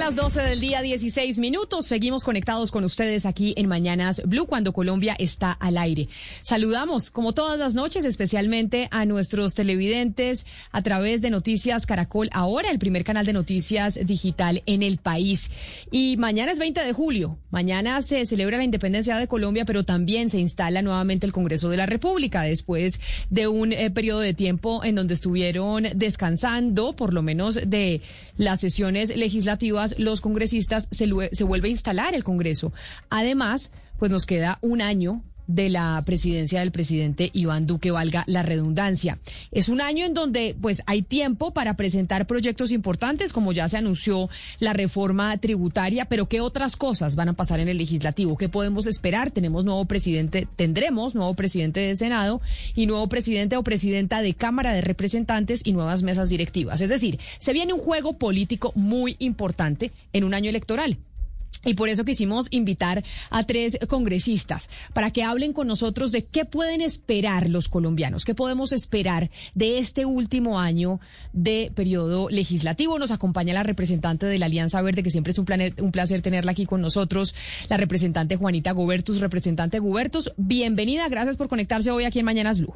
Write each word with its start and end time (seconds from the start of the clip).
Las 0.00 0.16
12 0.16 0.40
del 0.40 0.60
día, 0.60 0.80
16 0.80 1.38
minutos. 1.38 1.84
Seguimos 1.84 2.24
conectados 2.24 2.70
con 2.70 2.84
ustedes 2.84 3.26
aquí 3.26 3.52
en 3.58 3.68
Mañanas 3.68 4.22
Blue 4.24 4.46
cuando 4.46 4.72
Colombia 4.72 5.14
está 5.18 5.52
al 5.52 5.76
aire. 5.76 6.08
Saludamos, 6.40 7.10
como 7.10 7.34
todas 7.34 7.58
las 7.58 7.74
noches, 7.74 8.06
especialmente 8.06 8.88
a 8.92 9.04
nuestros 9.04 9.52
televidentes 9.52 10.46
a 10.72 10.80
través 10.80 11.20
de 11.20 11.28
Noticias 11.28 11.84
Caracol, 11.84 12.30
ahora 12.32 12.70
el 12.70 12.78
primer 12.78 13.04
canal 13.04 13.26
de 13.26 13.34
noticias 13.34 13.98
digital 14.06 14.62
en 14.64 14.82
el 14.82 14.96
país. 14.96 15.50
Y 15.90 16.16
mañana 16.16 16.52
es 16.52 16.58
20 16.58 16.82
de 16.82 16.92
julio. 16.94 17.36
Mañana 17.50 18.00
se 18.00 18.24
celebra 18.24 18.56
la 18.56 18.64
independencia 18.64 19.18
de 19.18 19.28
Colombia, 19.28 19.66
pero 19.66 19.84
también 19.84 20.30
se 20.30 20.38
instala 20.38 20.80
nuevamente 20.80 21.26
el 21.26 21.32
Congreso 21.32 21.68
de 21.68 21.76
la 21.76 21.84
República 21.84 22.40
después 22.40 23.00
de 23.28 23.48
un 23.48 23.74
eh, 23.74 23.90
periodo 23.90 24.20
de 24.20 24.32
tiempo 24.32 24.82
en 24.82 24.94
donde 24.94 25.12
estuvieron 25.12 25.88
descansando, 25.94 26.96
por 26.96 27.12
lo 27.12 27.20
menos 27.20 27.60
de 27.66 28.00
las 28.38 28.60
sesiones 28.60 29.14
legislativas 29.14 29.90
los 30.00 30.20
congresistas 30.20 30.88
se, 30.90 31.08
se 31.32 31.44
vuelve 31.44 31.68
a 31.68 31.70
instalar 31.70 32.14
el 32.14 32.24
Congreso. 32.24 32.72
Además, 33.08 33.70
pues 33.98 34.10
nos 34.10 34.26
queda 34.26 34.58
un 34.62 34.80
año 34.80 35.22
de 35.54 35.68
la 35.68 36.02
presidencia 36.04 36.60
del 36.60 36.70
presidente 36.70 37.30
Iván 37.32 37.66
Duque, 37.66 37.90
valga 37.90 38.24
la 38.26 38.42
redundancia. 38.42 39.18
Es 39.50 39.68
un 39.68 39.80
año 39.80 40.04
en 40.04 40.14
donde 40.14 40.56
pues 40.60 40.82
hay 40.86 41.02
tiempo 41.02 41.52
para 41.52 41.74
presentar 41.74 42.26
proyectos 42.26 42.72
importantes, 42.72 43.32
como 43.32 43.52
ya 43.52 43.68
se 43.68 43.76
anunció 43.76 44.28
la 44.58 44.72
reforma 44.72 45.36
tributaria, 45.38 46.04
pero 46.04 46.28
¿qué 46.28 46.40
otras 46.40 46.76
cosas 46.76 47.16
van 47.16 47.28
a 47.30 47.34
pasar 47.34 47.60
en 47.60 47.68
el 47.68 47.78
legislativo? 47.78 48.36
¿Qué 48.36 48.48
podemos 48.48 48.86
esperar? 48.86 49.30
Tenemos 49.30 49.64
nuevo 49.64 49.84
presidente, 49.84 50.46
tendremos 50.56 51.14
nuevo 51.14 51.34
presidente 51.34 51.80
de 51.80 51.96
Senado 51.96 52.40
y 52.74 52.86
nuevo 52.86 53.08
presidente 53.08 53.56
o 53.56 53.62
presidenta 53.62 54.22
de 54.22 54.34
Cámara 54.34 54.72
de 54.72 54.80
Representantes 54.80 55.62
y 55.64 55.72
nuevas 55.72 56.02
mesas 56.02 56.28
directivas. 56.28 56.80
Es 56.80 56.88
decir, 56.88 57.18
se 57.38 57.52
viene 57.52 57.72
un 57.72 57.80
juego 57.80 58.14
político 58.14 58.72
muy 58.74 59.16
importante 59.18 59.90
en 60.12 60.24
un 60.24 60.34
año 60.34 60.50
electoral. 60.50 60.98
Y 61.64 61.74
por 61.74 61.88
eso 61.88 62.04
quisimos 62.04 62.48
invitar 62.50 63.04
a 63.28 63.44
tres 63.44 63.78
congresistas 63.88 64.68
para 64.94 65.10
que 65.10 65.22
hablen 65.22 65.52
con 65.52 65.66
nosotros 65.66 66.10
de 66.10 66.24
qué 66.24 66.44
pueden 66.44 66.80
esperar 66.80 67.50
los 67.50 67.68
colombianos, 67.68 68.24
qué 68.24 68.34
podemos 68.34 68.72
esperar 68.72 69.30
de 69.54 69.78
este 69.78 70.06
último 70.06 70.58
año 70.58 71.00
de 71.32 71.70
periodo 71.74 72.28
legislativo. 72.30 72.98
Nos 72.98 73.10
acompaña 73.10 73.52
la 73.52 73.62
representante 73.62 74.26
de 74.26 74.38
la 74.38 74.46
Alianza 74.46 74.80
Verde, 74.80 75.02
que 75.02 75.10
siempre 75.10 75.32
es 75.32 75.38
un, 75.38 75.44
placer 75.92 76.22
tenerla 76.22 76.52
aquí 76.52 76.66
con 76.66 76.80
nosotros, 76.80 77.34
la 77.68 77.76
representante 77.76 78.36
Juanita 78.36 78.72
Gubertus. 78.72 79.20
Representante 79.20 79.78
Gubertus, 79.78 80.32
bienvenida, 80.36 81.08
gracias 81.08 81.36
por 81.36 81.48
conectarse 81.48 81.90
hoy 81.90 82.04
aquí 82.04 82.20
en 82.20 82.24
Mañanas 82.24 82.58
Blue. 82.58 82.74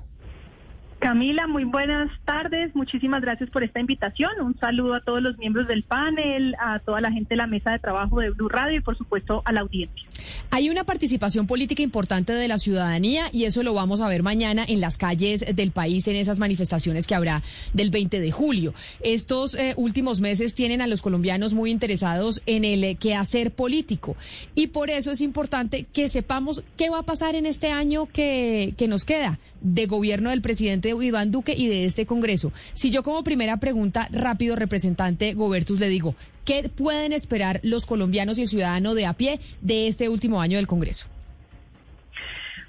Camila, 1.04 1.46
muy 1.46 1.64
buenas 1.64 2.10
tardes. 2.24 2.74
Muchísimas 2.74 3.20
gracias 3.20 3.50
por 3.50 3.62
esta 3.62 3.78
invitación. 3.78 4.30
Un 4.40 4.58
saludo 4.58 4.94
a 4.94 5.00
todos 5.02 5.20
los 5.20 5.36
miembros 5.36 5.68
del 5.68 5.82
panel, 5.82 6.56
a 6.58 6.78
toda 6.78 7.02
la 7.02 7.12
gente 7.12 7.34
de 7.34 7.36
la 7.36 7.46
mesa 7.46 7.72
de 7.72 7.78
trabajo 7.78 8.20
de 8.20 8.30
Blue 8.30 8.48
Radio 8.48 8.78
y, 8.78 8.80
por 8.80 8.96
supuesto, 8.96 9.42
a 9.44 9.52
la 9.52 9.60
audiencia. 9.60 10.02
Hay 10.50 10.70
una 10.70 10.84
participación 10.84 11.46
política 11.46 11.82
importante 11.82 12.32
de 12.32 12.48
la 12.48 12.56
ciudadanía 12.56 13.26
y 13.32 13.44
eso 13.44 13.62
lo 13.62 13.74
vamos 13.74 14.00
a 14.00 14.08
ver 14.08 14.22
mañana 14.22 14.64
en 14.66 14.80
las 14.80 14.96
calles 14.96 15.44
del 15.54 15.72
país, 15.72 16.08
en 16.08 16.16
esas 16.16 16.38
manifestaciones 16.38 17.06
que 17.06 17.14
habrá 17.14 17.42
del 17.74 17.90
20 17.90 18.18
de 18.18 18.32
julio. 18.32 18.72
Estos 19.00 19.54
eh, 19.56 19.74
últimos 19.76 20.22
meses 20.22 20.54
tienen 20.54 20.80
a 20.80 20.86
los 20.86 21.02
colombianos 21.02 21.52
muy 21.52 21.70
interesados 21.70 22.40
en 22.46 22.64
el 22.64 22.82
eh, 22.82 22.94
quehacer 22.94 23.50
político 23.50 24.16
y 24.54 24.68
por 24.68 24.88
eso 24.88 25.10
es 25.10 25.20
importante 25.20 25.84
que 25.92 26.08
sepamos 26.08 26.64
qué 26.78 26.88
va 26.88 27.00
a 27.00 27.02
pasar 27.02 27.34
en 27.34 27.44
este 27.44 27.70
año 27.70 28.06
que, 28.06 28.72
que 28.78 28.88
nos 28.88 29.04
queda 29.04 29.38
de 29.64 29.86
gobierno 29.86 30.30
del 30.30 30.42
presidente 30.42 30.90
Iván 30.90 31.32
Duque 31.32 31.54
y 31.56 31.66
de 31.66 31.86
este 31.86 32.06
Congreso. 32.06 32.52
Si 32.74 32.90
yo 32.90 33.02
como 33.02 33.24
primera 33.24 33.56
pregunta, 33.56 34.08
rápido, 34.12 34.54
representante 34.54 35.34
Gobertus, 35.34 35.80
le 35.80 35.88
digo, 35.88 36.14
¿qué 36.44 36.68
pueden 36.68 37.12
esperar 37.12 37.58
los 37.64 37.86
colombianos 37.86 38.38
y 38.38 38.42
el 38.42 38.48
ciudadano 38.48 38.94
de 38.94 39.06
a 39.06 39.14
pie 39.14 39.40
de 39.60 39.88
este 39.88 40.08
último 40.08 40.40
año 40.40 40.58
del 40.58 40.68
Congreso? 40.68 41.06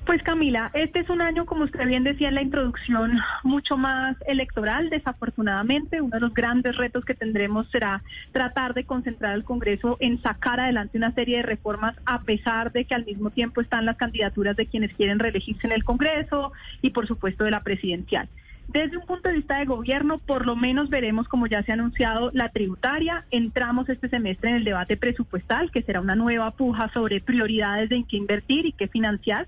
Pues 0.06 0.22
Camila, 0.22 0.70
este 0.76 1.00
es 1.00 1.10
un 1.10 1.20
año, 1.20 1.48
como 1.48 1.64
usted 1.64 1.88
bien 1.88 2.04
decía 2.04 2.28
en 2.28 2.36
la 2.36 2.44
introducción, 2.44 3.20
mucho 3.44 3.76
más 3.76 4.16
electoral, 4.28 4.92
desafortunadamente. 4.92 6.00
Uno 6.00 6.12
de 6.12 6.20
los 6.20 6.34
grandes 6.34 6.78
retos 6.78 7.04
que 7.06 7.16
tendremos 7.16 7.68
será 7.72 8.04
tratar 8.32 8.76
de 8.76 8.84
concentrar 8.84 9.34
al 9.34 9.44
Congreso 9.44 9.98
en 10.00 10.22
sacar 10.22 10.60
adelante 10.60 11.00
una 11.00 11.12
serie 11.14 11.38
de 11.38 11.44
reformas, 11.44 11.96
a 12.06 12.22
pesar 12.22 12.72
de 12.72 12.86
que 12.86 12.94
al 12.94 13.04
mismo 13.04 13.32
tiempo 13.32 13.62
están 13.62 13.86
las 13.86 13.98
candidaturas 13.98 14.56
de 14.56 14.68
quienes 14.68 14.94
quieren 14.94 15.18
reelegirse 15.18 15.66
en 15.66 15.74
el 15.74 15.84
Congreso 15.84 16.54
y, 16.84 16.92
por 16.92 17.08
supuesto, 17.08 17.44
de 17.44 17.52
la 17.52 17.64
presidencial. 17.64 18.30
Desde 18.68 18.98
un 18.98 19.06
punto 19.08 19.30
de 19.30 19.36
vista 19.36 19.58
de 19.58 19.66
gobierno, 19.66 20.20
por 20.20 20.46
lo 20.46 20.56
menos 20.56 20.90
veremos, 20.92 21.28
como 21.28 21.48
ya 21.48 21.64
se 21.64 21.72
ha 21.72 21.76
anunciado, 21.76 22.30
la 22.32 22.50
tributaria. 22.50 23.26
Entramos 23.32 23.90
este 23.90 24.08
semestre 24.10 24.52
en 24.52 24.58
el 24.58 24.64
debate 24.66 24.98
presupuestal, 24.98 25.72
que 25.72 25.82
será 25.82 26.00
una 26.00 26.16
nueva 26.16 26.52
puja 26.52 26.92
sobre 26.94 27.22
prioridades 27.22 27.90
de 27.90 27.96
en 27.96 28.04
qué 28.06 28.18
invertir 28.18 28.68
y 28.68 28.72
qué 28.72 28.88
financiar. 28.88 29.48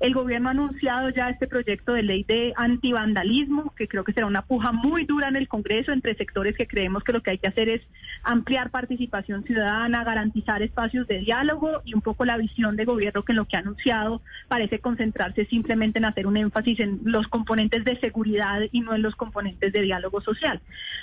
El 0.00 0.14
gobierno 0.14 0.48
ha 0.48 0.52
anunciado 0.52 1.10
ya 1.10 1.28
este 1.28 1.48
proyecto 1.48 1.92
de 1.92 2.04
ley 2.04 2.22
de 2.22 2.52
antivandalismo, 2.56 3.74
que 3.74 3.88
creo 3.88 4.04
que 4.04 4.12
será 4.12 4.26
una 4.26 4.42
puja 4.42 4.70
muy 4.70 5.04
dura 5.04 5.28
en 5.28 5.34
el 5.34 5.48
Congreso 5.48 5.90
entre 5.92 6.14
sectores 6.14 6.56
que 6.56 6.68
creemos 6.68 7.02
que 7.02 7.12
lo 7.12 7.22
que 7.22 7.32
hay 7.32 7.38
que 7.38 7.48
hacer 7.48 7.68
es 7.68 7.82
ampliar 8.22 8.70
participación 8.70 9.42
ciudadana, 9.44 10.04
garantizar 10.04 10.62
espacios 10.62 11.08
de 11.08 11.18
diálogo 11.18 11.82
y 11.84 11.94
un 11.94 12.00
poco 12.00 12.24
la 12.24 12.36
visión 12.36 12.76
de 12.76 12.84
gobierno 12.84 13.24
que 13.24 13.32
en 13.32 13.36
lo 13.36 13.46
que 13.46 13.56
ha 13.56 13.60
anunciado 13.60 14.22
parece 14.46 14.78
concentrarse 14.78 15.46
simplemente 15.46 15.98
en 15.98 16.04
hacer 16.04 16.26
un 16.26 16.36
énfasis 16.36 16.78
en 16.78 17.00
los 17.04 17.26
componentes 17.26 17.84
de 17.84 17.98
seguridad 17.98 18.60
y 18.70 18.80
no 18.80 18.94
en 18.94 19.02
los 19.02 19.16
componentes 19.16 19.72
de 19.72 19.82
diálogo 19.82 20.20
social. 20.20 20.60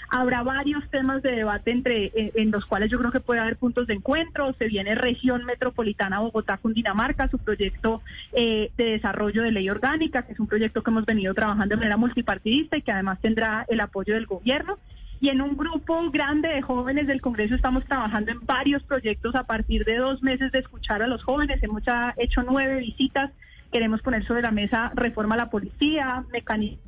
Habrá 0.09 0.44
varios 0.44 0.89
temas 0.89 1.22
de 1.22 1.31
debate 1.31 1.72
entre 1.72 2.05
eh, 2.05 2.31
en 2.35 2.51
los 2.51 2.66
cuales 2.66 2.89
yo 2.89 2.97
creo 3.00 3.11
que 3.11 3.19
puede 3.19 3.41
haber 3.41 3.57
puntos 3.57 3.88
de 3.88 3.95
encuentro. 3.95 4.53
Se 4.53 4.67
viene 4.67 4.95
región 4.95 5.44
metropolitana 5.44 6.22
Bogotá-Cundinamarca, 6.22 7.28
su 7.29 7.39
proyecto 7.39 8.01
eh, 8.34 8.72
de 8.78 8.84
desarrollo 8.91 9.44
de 9.44 9.51
ley 9.51 9.69
orgánica, 9.69 10.23
que 10.23 10.34
es 10.34 10.40
un 10.40 10.47
proyecto 10.47 10.84
que 10.84 10.91
hemos 10.91 11.06
venido 11.06 11.34
trabajando 11.34 11.75
de 11.75 11.78
manera 11.78 11.97
multipartidista 11.97 12.78
y 12.78 12.81
que 12.81 12.91
además 12.91 13.19
tendrá 13.22 13.66
el 13.68 13.79
apoyo 13.79 14.13
del 14.13 14.25
gobierno. 14.25 14.78
Y 15.22 15.29
en 15.29 15.41
un 15.41 15.56
grupo 15.56 16.09
grande 16.12 16.50
de 16.50 16.62
jóvenes 16.62 17.07
del 17.07 17.22
Congreso 17.22 17.56
estamos 17.56 17.85
trabajando 17.85 18.31
en 18.31 18.46
varios 18.46 18.84
proyectos 18.84 19.34
a 19.35 19.43
partir 19.43 19.85
de 19.85 19.96
dos 19.96 20.22
meses 20.22 20.52
de 20.52 20.59
escuchar 20.59 21.02
a 21.02 21.08
los 21.08 21.23
jóvenes. 21.23 21.64
Hemos 21.64 21.84
ya 21.84 22.14
hecho 22.17 22.43
nueve 22.43 22.79
visitas. 22.79 23.32
Queremos 23.72 24.02
poner 24.02 24.26
sobre 24.26 24.41
la 24.41 24.52
mesa 24.52 24.91
reforma 24.96 25.35
a 25.35 25.40
la 25.40 25.49
policía, 25.49 26.23
mecanismos 26.32 26.84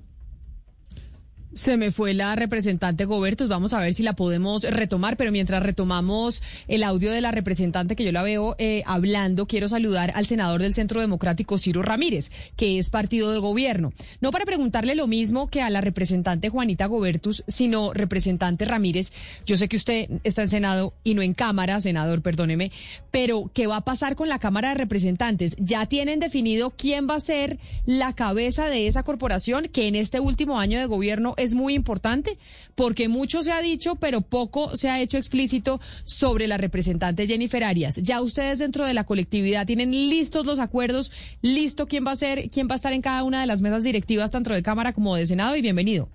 se 1.58 1.76
me 1.76 1.92
fue 1.92 2.14
la 2.14 2.36
representante 2.36 3.06
Gobertus, 3.06 3.48
vamos 3.48 3.74
a 3.74 3.80
ver 3.80 3.96
si 3.96 4.04
la 4.04 4.14
podemos 4.14 4.62
retomar, 4.62 5.18
pero 5.18 5.32
mientras 5.32 5.64
retomamos 5.64 6.44
el 6.68 6.84
audio 6.84 7.12
de 7.12 7.20
la 7.20 7.32
representante 7.32 7.96
que 7.96 8.04
yo 8.04 8.12
la 8.12 8.22
veo 8.22 8.56
eh, 8.60 8.84
hablando, 8.86 9.48
quiero 9.48 9.68
saludar 9.68 10.12
al 10.14 10.28
senador 10.28 10.62
del 10.62 10.76
Centro 10.76 11.02
Democrático, 11.02 11.58
Ciro 11.58 11.82
Ramírez, 11.82 12.30
que 12.56 12.78
es 12.78 12.92
partido 12.92 13.32
de 13.32 13.40
gobierno. 13.40 13.92
No 14.22 14.32
para 14.32 14.46
preguntarle 14.46 14.94
lo 14.94 15.08
mismo 15.08 15.50
que 15.50 15.64
a 15.64 15.72
la 15.72 15.82
representante 15.82 16.50
Juanita 16.50 16.86
Gobertus, 16.86 17.44
sino 17.48 17.92
representante 17.92 18.66
Ramírez. 18.66 19.12
Yo 19.48 19.58
sé 19.58 19.68
que 19.68 19.78
usted 19.78 20.10
está 20.24 20.44
en 20.44 20.50
Senado 20.50 20.94
y 21.04 21.16
no 21.16 21.24
en 21.24 21.34
Cámara, 21.34 21.82
senador, 21.82 22.22
perdóneme, 22.22 22.72
pero 23.10 23.50
¿qué 23.52 23.66
va 23.66 23.78
a 23.78 23.82
pasar 23.82 24.16
con 24.16 24.30
la 24.30 24.38
Cámara 24.38 24.70
de 24.70 24.76
Representantes? 24.76 25.56
¿Ya 25.58 25.88
tienen 25.88 26.20
definido 26.20 26.70
quién 26.78 27.10
va 27.10 27.16
a 27.16 27.20
ser 27.20 27.58
la 27.88 28.14
cabeza 28.14 28.68
de 28.68 28.88
esa 28.88 29.02
corporación 29.02 29.70
que 29.70 29.88
en 29.88 29.96
este 29.96 30.20
último 30.20 30.60
año 30.60 30.78
de 30.78 30.86
gobierno 30.86 31.34
es 31.38 31.47
es 31.48 31.56
muy 31.56 31.74
importante 31.74 32.38
porque 32.76 33.10
mucho 33.10 33.42
se 33.42 33.52
ha 33.52 33.62
dicho, 33.62 33.96
pero 33.96 34.22
poco 34.22 34.76
se 34.78 34.90
ha 34.90 35.00
hecho 35.00 35.18
explícito 35.18 35.80
sobre 36.04 36.48
la 36.48 36.58
representante 36.58 37.26
Jennifer 37.26 37.64
Arias. 37.64 37.96
Ya 37.96 38.22
ustedes 38.22 38.60
dentro 38.60 38.86
de 38.86 38.94
la 38.94 39.06
colectividad 39.06 39.66
tienen 39.66 39.92
listos 39.92 40.46
los 40.46 40.60
acuerdos, 40.60 41.12
listo 41.42 41.88
quién 41.88 42.06
va 42.06 42.12
a 42.12 42.16
ser, 42.16 42.50
quién 42.52 42.68
va 42.68 42.74
a 42.74 42.76
estar 42.76 42.94
en 42.94 43.02
cada 43.02 43.24
una 43.24 43.42
de 43.42 43.48
las 43.48 43.62
mesas 43.62 43.84
directivas, 43.84 44.32
tanto 44.32 44.54
de 44.54 44.62
Cámara 44.62 44.94
como 44.94 45.16
de 45.16 45.26
Senado, 45.26 45.56
y 45.56 45.62
bienvenido. 45.62 46.10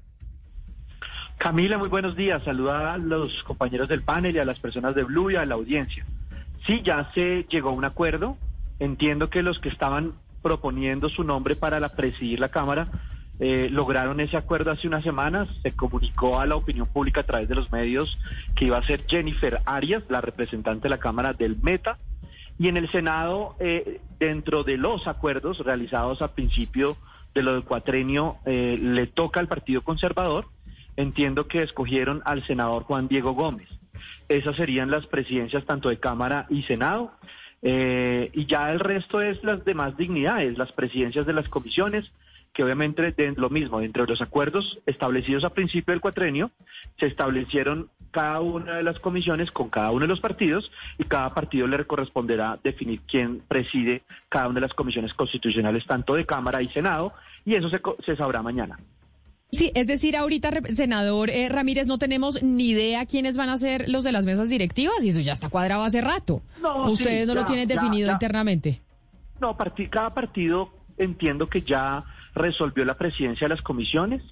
Camila, 1.38 1.76
muy 1.76 1.88
buenos 1.88 2.14
días. 2.14 2.42
Saluda 2.44 2.94
a 2.94 2.98
los 2.98 3.42
compañeros 3.42 3.88
del 3.88 4.02
panel 4.02 4.36
y 4.36 4.38
a 4.38 4.44
las 4.44 4.60
personas 4.60 4.94
de 4.94 5.02
Blue 5.02 5.30
y 5.30 5.36
a 5.36 5.44
la 5.44 5.54
audiencia. 5.54 6.06
Sí, 6.66 6.82
ya 6.84 7.10
se 7.14 7.46
llegó 7.50 7.70
a 7.70 7.72
un 7.72 7.84
acuerdo. 7.84 8.36
Entiendo 8.78 9.28
que 9.28 9.42
los 9.42 9.58
que 9.58 9.68
estaban 9.68 10.12
proponiendo 10.42 11.08
su 11.08 11.24
nombre 11.24 11.56
para 11.56 11.80
la, 11.80 11.90
presidir 11.90 12.38
la 12.38 12.50
Cámara 12.50 12.88
eh, 13.44 13.68
lograron 13.70 14.20
ese 14.20 14.36
acuerdo 14.36 14.70
hace 14.70 14.86
unas 14.86 15.02
semanas. 15.02 15.48
Se 15.64 15.74
comunicó 15.74 16.38
a 16.38 16.46
la 16.46 16.54
opinión 16.54 16.86
pública 16.86 17.22
a 17.22 17.26
través 17.26 17.48
de 17.48 17.56
los 17.56 17.72
medios 17.72 18.16
que 18.54 18.66
iba 18.66 18.78
a 18.78 18.84
ser 18.84 19.04
Jennifer 19.08 19.60
Arias, 19.64 20.04
la 20.08 20.20
representante 20.20 20.84
de 20.84 20.90
la 20.90 21.00
Cámara 21.00 21.32
del 21.32 21.56
Meta. 21.60 21.98
Y 22.56 22.68
en 22.68 22.76
el 22.76 22.88
Senado, 22.92 23.56
eh, 23.58 24.00
dentro 24.20 24.62
de 24.62 24.76
los 24.76 25.08
acuerdos 25.08 25.58
realizados 25.58 26.22
al 26.22 26.30
principio 26.30 26.96
de 27.34 27.42
lo 27.42 27.54
del 27.54 27.64
cuatrenio, 27.64 28.36
eh, 28.46 28.78
le 28.80 29.08
toca 29.08 29.40
al 29.40 29.48
Partido 29.48 29.82
Conservador. 29.82 30.46
Entiendo 30.96 31.48
que 31.48 31.64
escogieron 31.64 32.22
al 32.24 32.46
senador 32.46 32.84
Juan 32.84 33.08
Diego 33.08 33.32
Gómez. 33.32 33.68
Esas 34.28 34.54
serían 34.54 34.88
las 34.88 35.06
presidencias 35.08 35.64
tanto 35.64 35.88
de 35.88 35.98
Cámara 35.98 36.46
y 36.48 36.62
Senado. 36.62 37.10
y 37.60 38.46
ya 38.46 38.70
el 38.70 38.80
resto 38.80 39.20
es 39.20 39.42
las 39.42 39.64
demás 39.64 39.96
dignidades, 39.96 40.58
las 40.58 40.72
presidencias 40.72 41.26
de 41.26 41.32
las 41.32 41.48
comisiones, 41.48 42.10
que 42.52 42.62
obviamente 42.62 43.12
de 43.12 43.32
lo 43.36 43.50
mismo, 43.50 43.80
entre 43.80 44.06
los 44.06 44.20
acuerdos 44.20 44.80
establecidos 44.86 45.44
a 45.44 45.50
principio 45.50 45.92
del 45.92 46.00
cuatrenio, 46.00 46.50
se 46.98 47.06
establecieron 47.06 47.88
cada 48.10 48.40
una 48.40 48.76
de 48.76 48.82
las 48.82 48.98
comisiones 49.00 49.50
con 49.50 49.70
cada 49.70 49.90
uno 49.90 50.00
de 50.00 50.08
los 50.08 50.20
partidos 50.20 50.70
y 50.98 51.04
cada 51.04 51.32
partido 51.34 51.66
le 51.66 51.84
corresponderá 51.86 52.58
definir 52.62 53.00
quién 53.08 53.40
preside 53.48 54.02
cada 54.28 54.48
una 54.48 54.56
de 54.56 54.66
las 54.66 54.74
comisiones 54.74 55.14
constitucionales, 55.14 55.86
tanto 55.86 56.14
de 56.14 56.26
Cámara 56.26 56.62
y 56.62 56.68
Senado, 56.68 57.14
y 57.44 57.54
eso 57.54 57.70
se, 57.70 57.80
se 58.04 58.16
sabrá 58.16 58.42
mañana. 58.42 58.78
Sí, 59.50 59.70
es 59.74 59.86
decir, 59.86 60.16
ahorita, 60.16 60.50
senador 60.72 61.28
eh, 61.28 61.48
Ramírez, 61.50 61.86
no 61.86 61.98
tenemos 61.98 62.42
ni 62.42 62.70
idea 62.70 63.04
quiénes 63.04 63.36
van 63.36 63.50
a 63.50 63.58
ser 63.58 63.86
los 63.88 64.02
de 64.02 64.12
las 64.12 64.24
mesas 64.24 64.48
directivas 64.48 65.04
y 65.04 65.10
eso 65.10 65.20
ya 65.20 65.34
está 65.34 65.50
cuadrado 65.50 65.82
hace 65.84 66.00
rato. 66.00 66.40
No, 66.60 66.90
¿Ustedes 66.90 67.26
no 67.26 67.34
lo 67.34 67.44
tienen 67.44 67.68
definido 67.68 68.10
internamente? 68.10 68.80
No, 69.40 69.56
cada 69.90 70.14
partido 70.14 70.70
entiendo 70.96 71.48
que 71.48 71.60
ya 71.60 72.02
resolvió 72.34 72.84
la 72.84 72.96
presidencia 72.98 73.46
de 73.46 73.54
las 73.54 73.62
comisiones. 73.62 74.22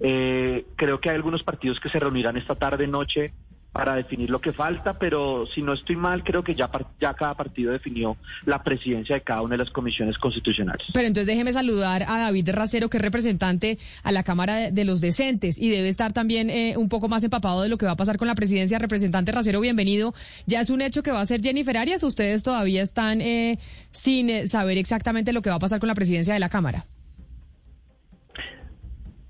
Eh, 0.00 0.66
creo 0.76 1.00
que 1.00 1.10
hay 1.10 1.16
algunos 1.16 1.42
partidos 1.42 1.80
que 1.80 1.88
se 1.88 1.98
reunirán 1.98 2.36
esta 2.36 2.54
tarde, 2.54 2.86
noche, 2.86 3.32
para 3.76 3.94
definir 3.94 4.30
lo 4.30 4.40
que 4.40 4.54
falta, 4.54 4.98
pero 4.98 5.44
si 5.54 5.60
no 5.60 5.74
estoy 5.74 5.96
mal, 5.96 6.24
creo 6.24 6.42
que 6.42 6.54
ya, 6.54 6.70
cada 6.98 7.34
partido 7.34 7.72
definió 7.72 8.16
la 8.46 8.62
presidencia 8.62 9.16
de 9.16 9.20
cada 9.20 9.42
una 9.42 9.52
de 9.52 9.64
las 9.64 9.70
comisiones 9.70 10.16
constitucionales. 10.16 10.86
Pero 10.94 11.06
entonces 11.06 11.26
déjeme 11.26 11.52
saludar 11.52 12.04
a 12.04 12.18
David 12.18 12.48
Racero, 12.52 12.88
que 12.88 12.96
es 12.96 13.02
representante 13.02 13.78
a 14.02 14.12
la 14.12 14.22
Cámara 14.22 14.70
de, 14.70 14.84
los 14.86 15.02
Decentes 15.02 15.58
y 15.58 15.68
debe 15.68 15.90
estar 15.90 16.14
también 16.14 16.48
eh, 16.48 16.78
un 16.78 16.88
poco 16.88 17.08
más 17.08 17.22
empapado 17.22 17.60
de 17.60 17.68
lo 17.68 17.76
que 17.76 17.84
va 17.84 17.92
a 17.92 17.96
pasar 17.96 18.16
con 18.16 18.28
la 18.28 18.34
presidencia. 18.34 18.78
Representante 18.78 19.30
Racero, 19.30 19.60
bienvenido. 19.60 20.14
¿Ya 20.46 20.62
es 20.62 20.70
un 20.70 20.80
hecho 20.80 21.02
que 21.02 21.10
va 21.10 21.20
a 21.20 21.26
ser 21.26 21.42
Jennifer 21.42 21.76
Arias? 21.76 22.02
¿Ustedes 22.02 22.42
todavía 22.42 22.82
están 22.82 23.20
eh, 23.20 23.58
sin 23.90 24.48
saber 24.48 24.78
exactamente 24.78 25.34
lo 25.34 25.42
que 25.42 25.50
va 25.50 25.56
a 25.56 25.60
pasar 25.60 25.80
con 25.80 25.88
la 25.88 25.94
presidencia 25.94 26.32
de 26.32 26.40
la 26.40 26.48
Cámara? 26.48 26.86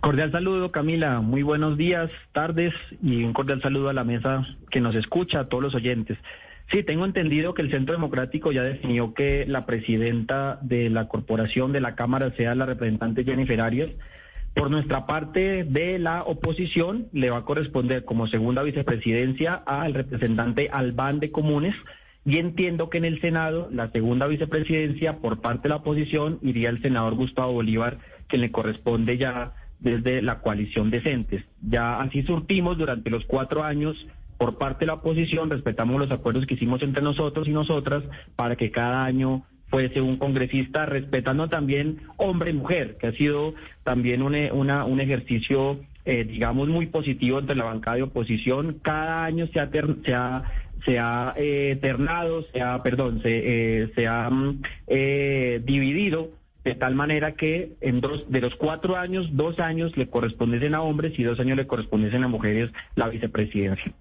Cordial 0.07 0.31
saludo, 0.31 0.71
Camila. 0.71 1.21
Muy 1.21 1.43
buenos 1.43 1.77
días, 1.77 2.13
tardes 2.31 2.73
y 3.03 3.25
un 3.25 3.33
cordial 3.33 3.61
saludo 3.61 3.89
a 3.89 3.93
la 3.93 4.05
mesa 4.05 4.47
que 4.71 4.81
nos 4.81 4.95
escucha, 4.95 5.41
a 5.41 5.49
todos 5.49 5.65
los 5.65 5.75
oyentes. 5.75 6.17
Sí, 6.71 6.85
tengo 6.85 7.05
entendido 7.05 7.55
que 7.55 7.63
el 7.63 7.73
Centro 7.73 7.93
Democrático 7.93 8.53
ya 8.53 8.63
definió 8.63 9.15
que 9.15 9.47
la 9.49 9.67
presidenta 9.67 10.61
de 10.63 10.91
la 10.91 11.09
corporación 11.09 11.73
de 11.73 11.81
la 11.81 11.97
Cámara 11.97 12.31
sea 12.37 12.55
la 12.55 12.67
representante 12.67 13.25
Jennifer 13.25 13.61
Arias. 13.61 13.91
Por 14.55 14.71
nuestra 14.71 15.07
parte 15.07 15.65
de 15.65 15.99
la 15.99 16.23
oposición, 16.23 17.09
le 17.13 17.31
va 17.31 17.39
a 17.39 17.45
corresponder 17.45 18.05
como 18.05 18.29
segunda 18.29 18.63
vicepresidencia 18.63 19.55
al 19.55 19.93
representante 19.93 20.69
Albán 20.71 21.19
de 21.19 21.33
Comunes. 21.33 21.75
Y 22.25 22.39
entiendo 22.39 22.91
que 22.91 22.99
en 22.99 23.07
el 23.07 23.21
Senado, 23.21 23.69
la 23.73 23.91
segunda 23.91 24.29
vicepresidencia 24.29 25.17
por 25.17 25.41
parte 25.41 25.65
de 25.65 25.71
la 25.71 25.77
oposición 25.77 26.39
iría 26.43 26.71
el 26.71 26.81
senador 26.81 27.17
Gustavo 27.17 27.55
Bolívar, 27.55 27.99
que 28.29 28.39
le 28.39 28.53
corresponde 28.53 29.19
ya 29.19 29.53
desde 29.81 30.23
la 30.23 30.41
coalición 30.41 30.91
decentes. 30.91 31.45
Ya 31.63 32.01
así 32.01 32.23
surtimos 32.23 32.79
durante 32.79 33.11
los 33.11 33.25
cuatro 33.25 33.63
años 33.63 34.07
por 34.39 34.59
parte 34.59 34.81
de 34.81 34.87
la 34.87 34.95
oposición, 34.95 35.51
respetamos 35.51 35.99
los 35.99 36.11
acuerdos 36.11 36.47
que 36.47 36.55
hicimos 36.55 36.83
entre 36.83 37.03
nosotros 37.03 37.49
y 37.49 37.53
nosotras 37.53 38.05
para 38.37 38.57
que 38.57 38.71
cada 38.71 39.05
año 39.05 39.45
fuese 39.69 40.01
un 40.01 40.17
congresista 40.17 40.87
respetando 40.87 41.49
también 41.49 42.03
hombre 42.17 42.51
y 42.51 42.55
mujer, 42.55 42.97
que 42.99 43.09
ha 43.09 43.13
sido 43.13 43.55
también 43.83 44.23
un, 44.23 44.35
una, 44.53 44.85
un 44.85 45.01
ejercicio, 45.01 45.81
eh, 46.05 46.25
digamos, 46.25 46.69
muy 46.69 46.87
positivo 46.87 47.39
entre 47.39 47.57
la 47.57 47.65
bancada 47.65 47.97
de 47.97 48.03
oposición. 48.05 48.79
Cada 48.83 49.25
año 49.25 49.47
se 49.49 49.61
ha, 49.61 49.71
se 49.71 50.15
ha, 50.15 50.45
se 50.85 50.99
ha 50.99 51.35
eh, 51.37 51.79
se 52.53 52.61
ha, 52.61 52.83
perdón, 52.83 53.23
se, 53.23 53.83
eh, 53.83 53.93
se 53.95 54.07
ha 54.07 54.31
mm, 54.31 54.63
dividido 55.65 56.31
de 56.67 56.75
tal 56.75 56.97
manera 56.97 57.37
que 57.37 57.77
en 57.81 58.01
dos, 58.01 58.29
de 58.29 58.41
los 58.41 58.57
cuatro 58.57 58.97
años, 58.97 59.29
dos 59.31 59.61
años 59.61 59.97
le 59.97 60.11
corresponden 60.11 60.75
a 60.75 60.83
hombres 60.83 61.17
y 61.17 61.23
dos 61.23 61.39
años 61.39 61.57
le 61.57 61.69
corresponden 61.69 62.25
a 62.25 62.29
mujeres 62.29 62.73
la 62.97 63.09
vicepresidencia. 63.09 63.95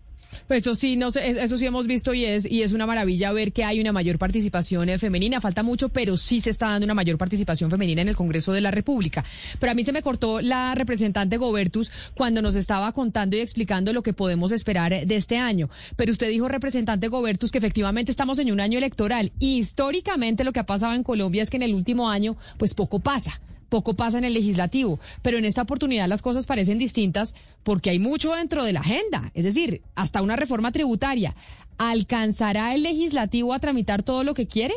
Pues 0.48 0.62
eso 0.62 0.76
sí, 0.76 0.96
no 0.96 1.12
sé, 1.12 1.44
eso 1.44 1.58
sí 1.58 1.66
hemos 1.66 1.88
visto 1.88 2.14
y 2.14 2.26
es, 2.26 2.50
y 2.50 2.62
es 2.62 2.74
una 2.74 2.86
maravilla 2.86 3.32
ver 3.32 3.52
que 3.52 3.64
hay 3.64 3.80
una 3.80 3.92
mayor 3.92 4.18
participación 4.18 4.90
eh, 4.90 5.00
femenina. 5.00 5.42
Falta 5.42 5.64
mucho, 5.64 5.90
pero 5.90 6.18
sí 6.18 6.42
se 6.42 6.50
está 6.50 6.68
dando 6.68 6.86
una 6.86 6.94
mayor 6.94 7.18
participación 7.18 7.70
femenina 7.70 8.02
en 8.02 8.10
el 8.10 8.16
Congreso 8.16 8.54
de 8.54 8.62
la 8.62 8.72
República. 8.72 9.24
Pero 9.60 9.72
a 9.72 9.76
mí 9.76 9.84
se 9.84 9.92
me 9.92 10.02
cortó 10.02 10.42
la 10.42 10.76
representante 10.76 11.38
Gobertus 11.38 11.92
cuando 12.16 12.42
nos 12.42 12.56
estaba 12.56 12.92
contando 12.92 13.36
y 13.36 13.40
explicando 13.40 13.94
lo 13.94 14.04
que 14.04 14.14
podemos 14.14 14.52
esperar 14.52 15.06
de 15.06 15.16
este 15.16 15.38
año. 15.38 15.70
Pero 15.96 16.12
usted 16.12 16.30
dijo, 16.30 16.48
representante 16.48 17.08
Gobertus, 17.08 17.52
que 17.52 17.58
efectivamente 17.58 18.12
estamos 18.12 18.40
en 18.40 18.52
un 18.52 18.60
año 18.60 18.78
electoral. 18.78 19.32
Y 19.40 19.58
históricamente 19.58 20.44
lo 20.44 20.54
que 20.54 20.60
ha 20.60 20.66
pasado 20.66 20.94
en 20.94 21.04
Colombia 21.04 21.44
es 21.44 21.50
que 21.50 21.58
en 21.58 21.64
el 21.64 21.74
último 21.74 22.10
año, 22.10 22.38
pues 22.58 22.74
poco 22.74 23.00
pasa 23.00 23.40
poco 23.70 23.96
pasa 23.96 24.18
en 24.18 24.24
el 24.24 24.34
legislativo, 24.34 25.00
pero 25.22 25.38
en 25.38 25.46
esta 25.46 25.64
oportunidad 25.64 26.08
las 26.08 26.22
cosas 26.22 26.46
parecen 26.46 26.78
distintas 26.78 27.36
porque 27.64 27.90
hay 27.90 28.00
mucho 28.00 28.34
dentro 28.36 28.64
de 28.64 28.74
la 28.74 28.82
agenda, 28.82 29.32
es 29.34 29.44
decir, 29.44 29.82
hasta 29.96 30.22
una 30.22 30.36
reforma 30.36 30.72
tributaria. 30.72 31.36
¿Alcanzará 31.78 32.74
el 32.74 32.84
legislativo 32.84 33.54
a 33.54 33.60
tramitar 33.60 34.04
todo 34.04 34.24
lo 34.24 34.34
que 34.34 34.48
quiere 34.48 34.74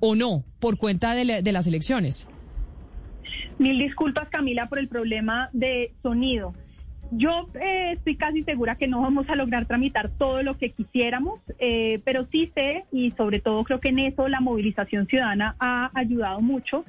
o 0.00 0.16
no 0.16 0.44
por 0.58 0.76
cuenta 0.76 1.14
de, 1.14 1.52
las 1.52 1.66
elecciones? 1.66 2.28
Mil 3.58 3.78
disculpas, 3.78 4.28
Camila, 4.28 4.68
por 4.68 4.78
el 4.78 4.88
problema 4.88 5.48
de 5.52 5.92
sonido. 6.02 6.54
Yo 7.12 7.48
eh, 7.60 7.92
estoy 7.92 8.16
casi 8.16 8.42
segura 8.42 8.76
que 8.76 8.88
no 8.88 9.02
vamos 9.02 9.28
a 9.28 9.36
lograr 9.36 9.66
tramitar 9.66 10.10
todo 10.10 10.42
lo 10.42 10.56
que 10.56 10.70
quisiéramos, 10.70 11.40
eh, 11.58 12.00
pero 12.04 12.26
sí 12.32 12.50
sé, 12.54 12.84
y 12.90 13.12
sobre 13.12 13.38
todo 13.38 13.62
creo 13.64 13.80
que 13.80 13.90
en 13.90 13.98
eso 13.98 14.28
la 14.28 14.40
movilización 14.40 15.06
ciudadana 15.06 15.54
ha 15.60 15.90
ayudado 15.94 16.40
mucho, 16.40 16.84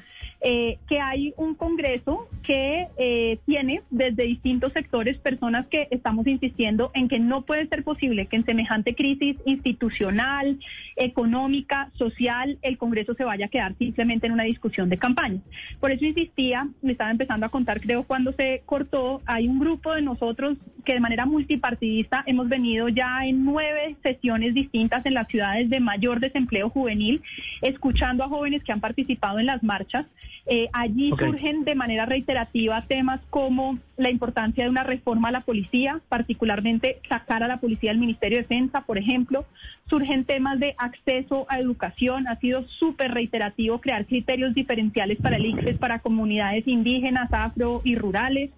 eh, 0.46 0.78
que 0.90 1.00
hay 1.00 1.34
un 1.38 1.56
Congreso 1.56 2.28
que 2.44 2.90
eh, 2.98 3.40
tiene 3.46 3.82
desde 3.90 4.24
distintos 4.24 4.74
sectores 4.74 5.18
personas 5.18 5.68
que 5.68 5.88
estamos 5.90 6.28
insistiendo 6.28 6.92
en 6.94 7.08
que 7.08 7.18
no 7.18 7.44
puede 7.44 7.66
ser 7.68 7.86
posible 7.86 8.26
que 8.26 8.36
en 8.36 8.44
semejante 8.44 8.94
crisis 8.94 9.38
institucional, 9.46 10.60
económica, 10.98 11.90
social, 11.94 12.58
el 12.62 12.78
Congreso 12.78 13.14
se 13.14 13.24
vaya 13.24 13.46
a 13.46 13.50
quedar 13.50 13.76
simplemente 13.78 14.28
en 14.28 14.34
una 14.34 14.44
discusión 14.44 14.90
de 14.90 14.98
campaña. 14.98 15.40
Por 15.80 15.92
eso 15.92 16.04
insistía, 16.04 16.68
me 16.82 16.92
estaba 16.92 17.12
empezando 17.12 17.46
a 17.46 17.50
contar, 17.50 17.80
creo, 17.80 18.04
cuando 18.04 18.34
se 18.34 18.64
cortó, 18.66 19.22
hay 19.26 19.48
un 19.48 19.60
grupo 19.60 19.94
de 19.94 20.02
nosotros 20.02 20.58
que 20.84 20.94
de 20.94 21.00
manera 21.00 21.26
multipartidista 21.26 22.24
hemos 22.26 22.50
venido 22.50 22.90
ya 22.90 23.26
en 23.26 23.46
nueve 23.46 23.96
sesiones 24.04 24.54
distintas 24.54 25.06
en 25.06 25.14
las 25.14 25.30
ciudades 25.30 25.70
de 25.70 25.80
mayor 25.80 26.20
desempleo 26.20 26.70
juvenil, 26.70 27.22
escuchando 27.62 28.26
a 28.26 28.28
jóvenes 28.28 28.62
que 28.64 28.74
han 28.74 28.82
participado 28.82 29.40
en 29.40 29.46
las 29.46 29.64
marchas. 29.64 30.06
Eh, 30.46 30.68
allí 30.74 31.12
surgen 31.18 31.64
de 31.64 31.74
manera 31.74 32.06
reiterativa 32.06 32.82
temas 32.82 33.22
como 33.30 33.80
la 33.96 34.10
importancia 34.10 34.66
de 34.66 34.70
una 34.70 34.84
reforma 34.84 35.30
a 35.30 35.32
la 35.32 35.42
policía, 35.42 36.02
particularmente 36.10 37.00
sacar 37.08 37.44
a 37.44 37.48
la 37.48 37.58
policía 37.58 37.92
del 37.92 38.00
Ministerio 38.00 38.38
de 38.38 38.44
Defensa, 38.44 38.82
por 38.82 38.98
ejemplo. 38.98 39.46
Surgen 39.90 40.26
temas 40.26 40.60
de 40.60 40.76
acceso 40.78 41.46
a 41.50 41.60
educación. 41.60 42.28
Ha 42.28 42.38
sido 42.40 42.68
súper 42.68 43.12
reiterativo 43.12 43.80
crear 43.80 44.06
criterios 44.06 44.54
diferenciales 44.54 45.18
para 45.20 45.38
el 45.38 45.46
ICFES 45.46 45.78
para 45.78 46.00
comunidades 46.00 46.68
indígenas, 46.68 47.32
afro 47.32 47.82
y 47.84 47.96
rurales. 47.96 48.52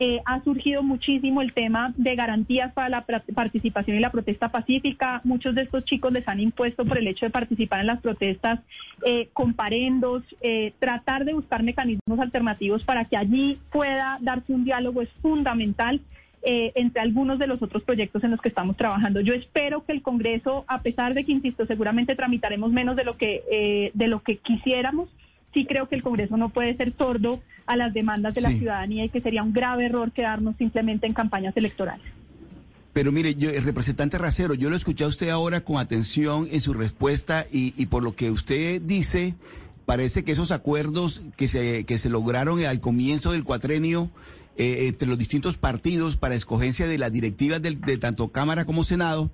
Eh, 0.00 0.20
ha 0.24 0.42
surgido 0.44 0.82
muchísimo 0.84 1.42
el 1.42 1.52
tema 1.52 1.92
de 1.96 2.14
garantías 2.14 2.72
para 2.72 2.88
la 2.88 3.04
participación 3.34 3.96
y 3.96 4.00
la 4.00 4.12
protesta 4.12 4.48
pacífica. 4.50 5.20
Muchos 5.24 5.56
de 5.56 5.62
estos 5.62 5.84
chicos 5.84 6.12
les 6.12 6.26
han 6.28 6.38
impuesto 6.38 6.84
por 6.84 6.98
el 6.98 7.08
hecho 7.08 7.26
de 7.26 7.30
participar 7.30 7.80
en 7.80 7.88
las 7.88 8.00
protestas 8.00 8.60
eh, 9.04 9.28
comparendos. 9.32 10.22
Eh, 10.40 10.72
tratar 10.78 11.24
de 11.24 11.34
buscar 11.34 11.64
mecanismos 11.64 12.20
alternativos 12.20 12.84
para 12.84 13.04
que 13.06 13.16
allí 13.16 13.58
pueda 13.72 14.18
darse 14.20 14.52
un 14.52 14.64
diálogo 14.64 15.02
es 15.02 15.10
fundamental. 15.20 16.00
Eh, 16.42 16.70
entre 16.76 17.02
algunos 17.02 17.40
de 17.40 17.48
los 17.48 17.60
otros 17.62 17.82
proyectos 17.82 18.22
en 18.22 18.30
los 18.30 18.40
que 18.40 18.48
estamos 18.48 18.76
trabajando. 18.76 19.20
Yo 19.20 19.34
espero 19.34 19.84
que 19.84 19.90
el 19.90 20.02
Congreso, 20.02 20.64
a 20.68 20.82
pesar 20.82 21.12
de 21.12 21.24
que, 21.24 21.32
insisto, 21.32 21.66
seguramente 21.66 22.14
tramitaremos 22.14 22.70
menos 22.70 22.94
de 22.94 23.02
lo 23.02 23.16
que, 23.16 23.90
de 23.92 24.06
lo 24.06 24.22
que 24.22 24.36
quisiéramos, 24.36 25.08
sí 25.54 25.66
creo 25.66 25.88
que 25.88 25.96
el 25.96 26.02
Congreso 26.02 26.36
no 26.36 26.50
puede 26.50 26.76
ser 26.76 26.92
sordo 26.96 27.40
a 27.66 27.76
las 27.76 27.92
demandas 27.92 28.34
de 28.34 28.40
la 28.40 28.50
ciudadanía 28.50 29.04
y 29.04 29.08
que 29.10 29.20
sería 29.20 29.42
un 29.42 29.52
grave 29.52 29.86
error 29.86 30.12
quedarnos 30.12 30.56
simplemente 30.56 31.06
en 31.06 31.12
campañas 31.12 31.56
electorales. 31.56 32.06
Pero 32.92 33.12
mire, 33.12 33.34
yo, 33.34 33.50
el 33.50 33.62
representante 33.62 34.18
Racero, 34.18 34.54
yo 34.54 34.70
lo 34.70 34.76
escuché 34.76 35.04
a 35.04 35.08
usted 35.08 35.28
ahora 35.28 35.60
con 35.60 35.76
atención 35.76 36.48
en 36.50 36.60
su 36.60 36.72
respuesta 36.72 37.46
y, 37.52 37.74
y 37.76 37.86
por 37.86 38.02
lo 38.02 38.16
que 38.16 38.30
usted 38.30 38.80
dice, 38.82 39.34
parece 39.84 40.24
que 40.24 40.32
esos 40.32 40.50
acuerdos 40.50 41.22
que 41.36 41.48
se, 41.48 41.84
que 41.84 41.98
se 41.98 42.10
lograron 42.10 42.62
al 42.64 42.80
comienzo 42.80 43.32
del 43.32 43.44
cuatrenio 43.44 44.10
eh, 44.60 44.88
entre 44.88 45.06
los 45.06 45.18
distintos 45.18 45.56
partidos 45.56 46.16
para 46.16 46.34
escogencia 46.34 46.88
de 46.88 46.98
las 46.98 47.12
directivas 47.12 47.62
de, 47.62 47.98
tanto 47.98 48.32
Cámara 48.32 48.64
como 48.64 48.82
Senado 48.82 49.30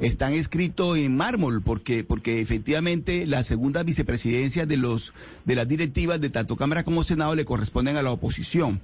están 0.00 0.32
escritos 0.32 0.96
en 0.96 1.16
mármol, 1.16 1.60
porque, 1.60 2.04
porque 2.04 2.40
efectivamente 2.40 3.26
la 3.26 3.42
segunda 3.42 3.82
vicepresidencia 3.82 4.66
de 4.66 4.76
los 4.76 5.12
de 5.44 5.56
las 5.56 5.66
directivas 5.66 6.20
de 6.20 6.30
tanto 6.30 6.54
Cámara 6.54 6.84
como 6.84 7.02
Senado 7.02 7.34
le 7.34 7.44
corresponden 7.44 7.96
a 7.96 8.02
la 8.02 8.12
oposición. 8.12 8.80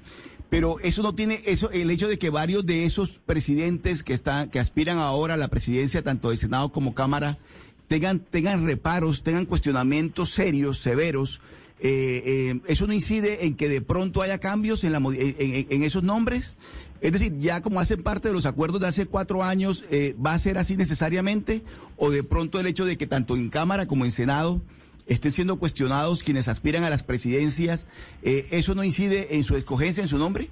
Pero 0.50 0.80
eso 0.80 1.04
no 1.04 1.14
tiene 1.14 1.40
eso 1.46 1.70
el 1.70 1.88
hecho 1.92 2.08
de 2.08 2.18
que 2.18 2.30
varios 2.30 2.66
de 2.66 2.84
esos 2.84 3.20
presidentes 3.24 4.02
que 4.02 4.12
están 4.12 4.50
que 4.50 4.58
aspiran 4.58 4.98
ahora 4.98 5.34
a 5.34 5.36
la 5.36 5.46
presidencia 5.46 6.02
tanto 6.02 6.30
de 6.30 6.36
Senado 6.36 6.72
como 6.72 6.96
Cámara 6.96 7.38
tengan 7.86 8.18
tengan 8.18 8.66
reparos, 8.66 9.22
tengan 9.22 9.46
cuestionamientos 9.46 10.30
serios, 10.30 10.78
severos 10.78 11.42
eh, 11.80 12.22
eh, 12.24 12.60
¿eso 12.66 12.86
no 12.86 12.92
incide 12.92 13.46
en 13.46 13.54
que 13.54 13.68
de 13.68 13.82
pronto 13.82 14.22
haya 14.22 14.38
cambios 14.38 14.84
en, 14.84 14.92
la, 14.92 14.98
en, 14.98 15.82
esos 15.82 16.02
nombres? 16.02 16.56
Es 17.00 17.12
decir, 17.12 17.38
ya 17.38 17.60
como 17.60 17.80
hacen 17.80 18.02
parte 18.02 18.28
de 18.28 18.34
los 18.34 18.46
acuerdos 18.46 18.80
de 18.80 18.88
hace 18.88 19.06
cuatro 19.06 19.44
años, 19.44 19.84
eh, 19.90 20.14
¿va 20.24 20.32
a 20.32 20.38
ser 20.38 20.58
así 20.58 20.76
necesariamente? 20.76 21.62
¿O 21.96 22.10
de 22.10 22.22
pronto 22.22 22.58
el 22.58 22.66
hecho 22.66 22.86
de 22.86 22.96
que 22.96 23.06
tanto 23.06 23.36
en 23.36 23.50
Cámara 23.50 23.86
como 23.86 24.04
en 24.04 24.10
Senado 24.10 24.62
estén 25.06 25.32
siendo 25.32 25.58
cuestionados 25.58 26.22
quienes 26.22 26.48
aspiran 26.48 26.82
a 26.82 26.90
las 26.90 27.02
presidencias, 27.02 27.86
eh, 28.22 28.46
¿eso 28.50 28.74
no 28.74 28.82
incide 28.82 29.36
en 29.36 29.44
su 29.44 29.56
escogencia, 29.56 30.02
en 30.02 30.08
su 30.08 30.18
nombre? 30.18 30.50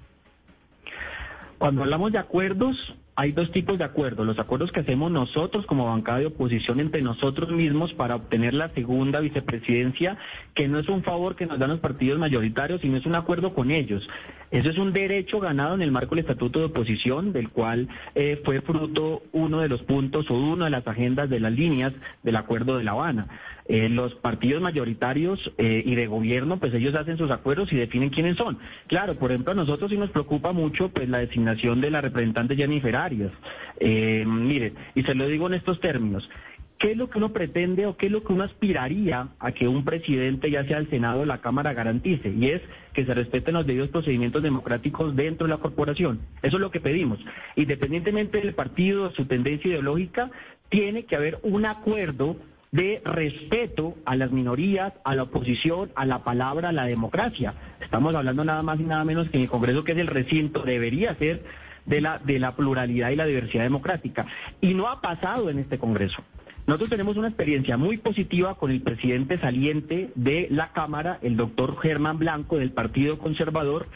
Cuando 1.59 1.83
hablamos 1.83 2.13
de 2.13 2.19
acuerdos, 2.19 2.95
hay 3.17 3.33
dos 3.33 3.53
tipos 3.53 3.79
de 3.79 3.85
acuerdos. 3.85 4.27
Los 4.27 4.39
acuerdos 4.39 4.73
que 4.73 4.81
hacemos 4.81 5.11
nosotros 5.11 5.67
como 5.67 5.87
bancada 5.87 6.19
de 6.19 6.27
oposición 6.27 6.81
entre 6.81 7.01
nosotros 7.01 7.51
mismos 7.51 7.93
para 7.95 8.17
obtener 8.17 8.55
la 8.55 8.71
segunda 8.71 9.21
vicepresidencia, 9.21 10.17
que 10.55 10.67
no 10.67 10.79
es 10.79 10.89
un 10.89 11.03
favor 11.03 11.37
que 11.37 11.47
nos 11.47 11.59
dan 11.59 11.71
los 11.71 11.79
partidos 11.79 12.19
mayoritarios, 12.19 12.81
sino 12.81 12.97
es 12.97 13.07
un 13.07 13.15
acuerdo 13.15 13.55
con 13.55 13.71
ellos. 13.71 14.09
Eso 14.51 14.71
es 14.71 14.79
un 14.79 14.93
derecho 14.93 15.39
ganado 15.41 15.75
en 15.75 15.83
el 15.83 15.93
marco 15.93 16.15
del 16.15 16.25
Estatuto 16.25 16.59
de 16.59 16.67
Oposición, 16.67 17.33
del 17.33 17.51
cual 17.51 17.89
eh, 18.15 18.41
fue 18.45 18.61
fruto 18.61 19.23
uno 19.33 19.61
de 19.61 19.69
los 19.69 19.83
puntos 19.83 20.31
o 20.31 20.35
una 20.35 20.67
de 20.67 20.71
las 20.71 20.87
agendas 20.87 21.31
de 21.31 21.41
las 21.41 21.53
líneas 21.53 21.93
del 22.23 22.37
Acuerdo 22.37 22.79
de 22.79 22.85
La 22.85 22.93
Habana. 22.93 23.29
Eh, 23.67 23.89
los 23.89 24.15
partidos 24.17 24.61
mayoritarios 24.61 25.53
eh, 25.57 25.83
y 25.85 25.95
de 25.95 26.07
gobierno, 26.07 26.59
pues 26.59 26.75
ellos 26.75 26.95
hacen 26.95 27.17
sus 27.17 27.31
acuerdos 27.31 27.73
y 27.73 27.77
definen 27.77 28.11
quiénes 28.11 28.37
son. 28.37 28.59
Claro, 28.89 29.15
por 29.15 29.31
ejemplo, 29.31 29.53
a 29.53 29.55
nosotros 29.55 29.91
sí 29.91 29.97
nos 29.97 30.11
preocupa 30.11 30.53
mucho 30.53 30.91
pues 30.91 31.09
la 31.09 31.19
designación 31.19 31.81
de 31.81 31.91
la 31.91 32.03
representante 32.03 32.57
Jennifer 32.57 32.95
Arias. 32.95 33.33
mire, 33.81 34.75
y 34.95 35.03
se 35.03 35.15
lo 35.15 35.27
digo 35.29 35.47
en 35.47 35.55
estos 35.55 35.81
términos. 35.81 36.29
¿Qué 36.79 36.91
es 36.91 36.99
lo 36.99 37.09
que 37.09 37.19
uno 37.19 37.33
pretende 37.33 37.87
o 37.87 37.97
qué 37.97 38.07
es 38.07 38.13
lo 38.13 38.23
que 38.23 38.33
uno 38.33 38.45
aspiraría 38.45 39.29
a 39.39 39.53
que 39.53 39.69
un 39.69 39.85
presidente, 39.85 40.51
ya 40.51 40.67
sea 40.67 40.79
el 40.79 40.91
Senado 40.91 41.21
o 41.21 41.25
la 41.25 41.41
Cámara, 41.41 41.73
garantice? 41.73 42.29
Y 42.29 42.49
es 42.51 42.61
que 42.93 43.07
se 43.07 43.15
respeten 43.15 43.55
los 43.55 43.67
debidos 43.67 43.89
procedimientos 43.89 44.43
democráticos 44.43 45.17
dentro 45.17 45.47
de 45.47 45.55
la 45.55 45.61
corporación. 45.61 46.21
Eso 46.43 46.57
es 46.57 46.61
lo 46.61 46.71
que 46.71 46.81
pedimos. 46.81 47.21
Independientemente 47.57 48.39
del 48.39 48.55
partido, 48.55 49.13
su 49.13 49.25
tendencia 49.25 49.71
ideológica, 49.71 50.31
tiene 50.69 51.05
que 51.05 51.17
haber 51.17 51.39
un 51.43 51.65
acuerdo 51.65 52.37
de 52.75 53.01
respeto 53.05 53.95
a 54.05 54.17
las 54.17 54.33
minorías, 54.33 54.93
a 55.05 55.15
la 55.15 55.23
oposición, 55.23 55.93
a 55.95 56.05
la 56.05 56.25
palabra, 56.25 56.71
a 56.71 56.73
la 56.73 56.87
democracia. 56.87 57.55
Estamos 57.81 58.17
hablando 58.17 58.45
nada 58.45 58.65
más 58.65 58.81
y 58.81 58.83
nada 58.83 59.05
menos 59.05 59.31
que 59.31 59.37
en 59.37 59.45
el 59.45 59.49
Congreso, 59.49 59.85
que 59.85 59.93
es 59.93 59.99
el 59.99 60.09
recinto, 60.09 60.65
debería 60.65 61.15
ser 61.15 61.45
de 61.87 62.01
la, 62.01 62.19
de 62.19 62.41
la 62.41 62.57
pluralidad 62.57 63.11
y 63.11 63.17
la 63.17 63.27
diversidad 63.27 63.63
democrática. 63.63 64.27
Y 64.61 64.75
no 64.75 64.89
ha 64.89 65.01
pasado 65.01 65.51
en 65.51 65.61
este 65.61 65.79
Congreso. 65.79 66.25
Nosotros 66.67 66.91
tenemos 66.91 67.17
una 67.17 67.29
experiencia 67.29 67.77
muy 67.77 67.97
positiva 67.97 68.57
con 68.57 68.73
el 68.73 68.81
presidente 68.81 69.39
saliente 69.39 70.11
de 70.17 70.49
la 70.51 70.73
Cámara, 70.73 71.21
el 71.23 71.37
doctor 71.37 71.79
Germán 71.81 72.19
Blanco 72.19 72.59
del 72.59 72.73
Partido 72.73 73.21
Conservador, 73.21 73.87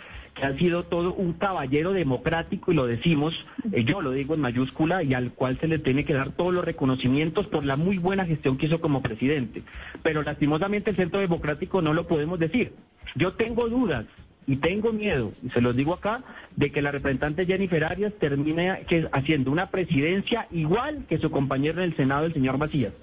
ha 0.42 0.57
sido 0.57 0.85
todo 0.85 1.14
un 1.14 1.35
caballero 1.35 1.92
democrático 1.92 2.73
y 2.73 2.75
lo 2.75 2.87
decimos, 2.87 3.35
eh, 3.73 3.85
yo 3.85 4.00
lo 4.00 4.12
digo 4.12 4.35
en 4.35 4.40
mayúscula, 4.40 5.02
y 5.02 5.14
al 5.14 5.33
cual 5.33 5.59
se 5.61 5.68
le 5.68 5.78
tiene 5.78 6.04
que 6.04 6.14
dar 6.14 6.30
todos 6.30 6.52
los 6.52 6.64
reconocimientos 6.64 7.47
por 7.47 7.64
la 7.64 7.76
muy 7.76 7.99
buena 7.99 8.25
gestión 8.25 8.57
que 8.57 8.66
hizo 8.66 8.80
como 8.80 9.02
presidente. 9.02 9.62
Pero 10.02 10.23
lastimosamente 10.23 10.90
el 10.90 10.97
Centro 10.97 11.21
Democrático 11.21 11.83
no 11.83 11.95
lo 11.95 12.07
podemos 12.07 12.38
decir. 12.38 12.73
Yo 13.14 13.33
tengo 13.33 13.68
dudas 13.68 14.07
y 14.47 14.57
tengo 14.57 14.92
miedo, 14.92 15.33
y 15.45 15.50
se 15.50 15.61
los 15.61 15.76
digo 15.76 15.92
acá, 15.92 16.23
de 16.57 16.73
que 16.73 16.83
la 16.83 16.90
representante 16.90 17.45
Jennifer 17.45 17.85
Arias 17.85 18.14
termine 18.18 18.87
haciendo 19.12 19.50
una 19.50 19.66
presidencia 19.66 20.47
igual 20.50 21.04
que 21.09 21.18
su 21.18 21.30
compañero 21.30 21.83
en 21.83 21.90
el 21.90 21.97
Senado, 21.97 22.26
el 22.26 22.33
señor 22.33 22.57
Macías, 22.57 22.95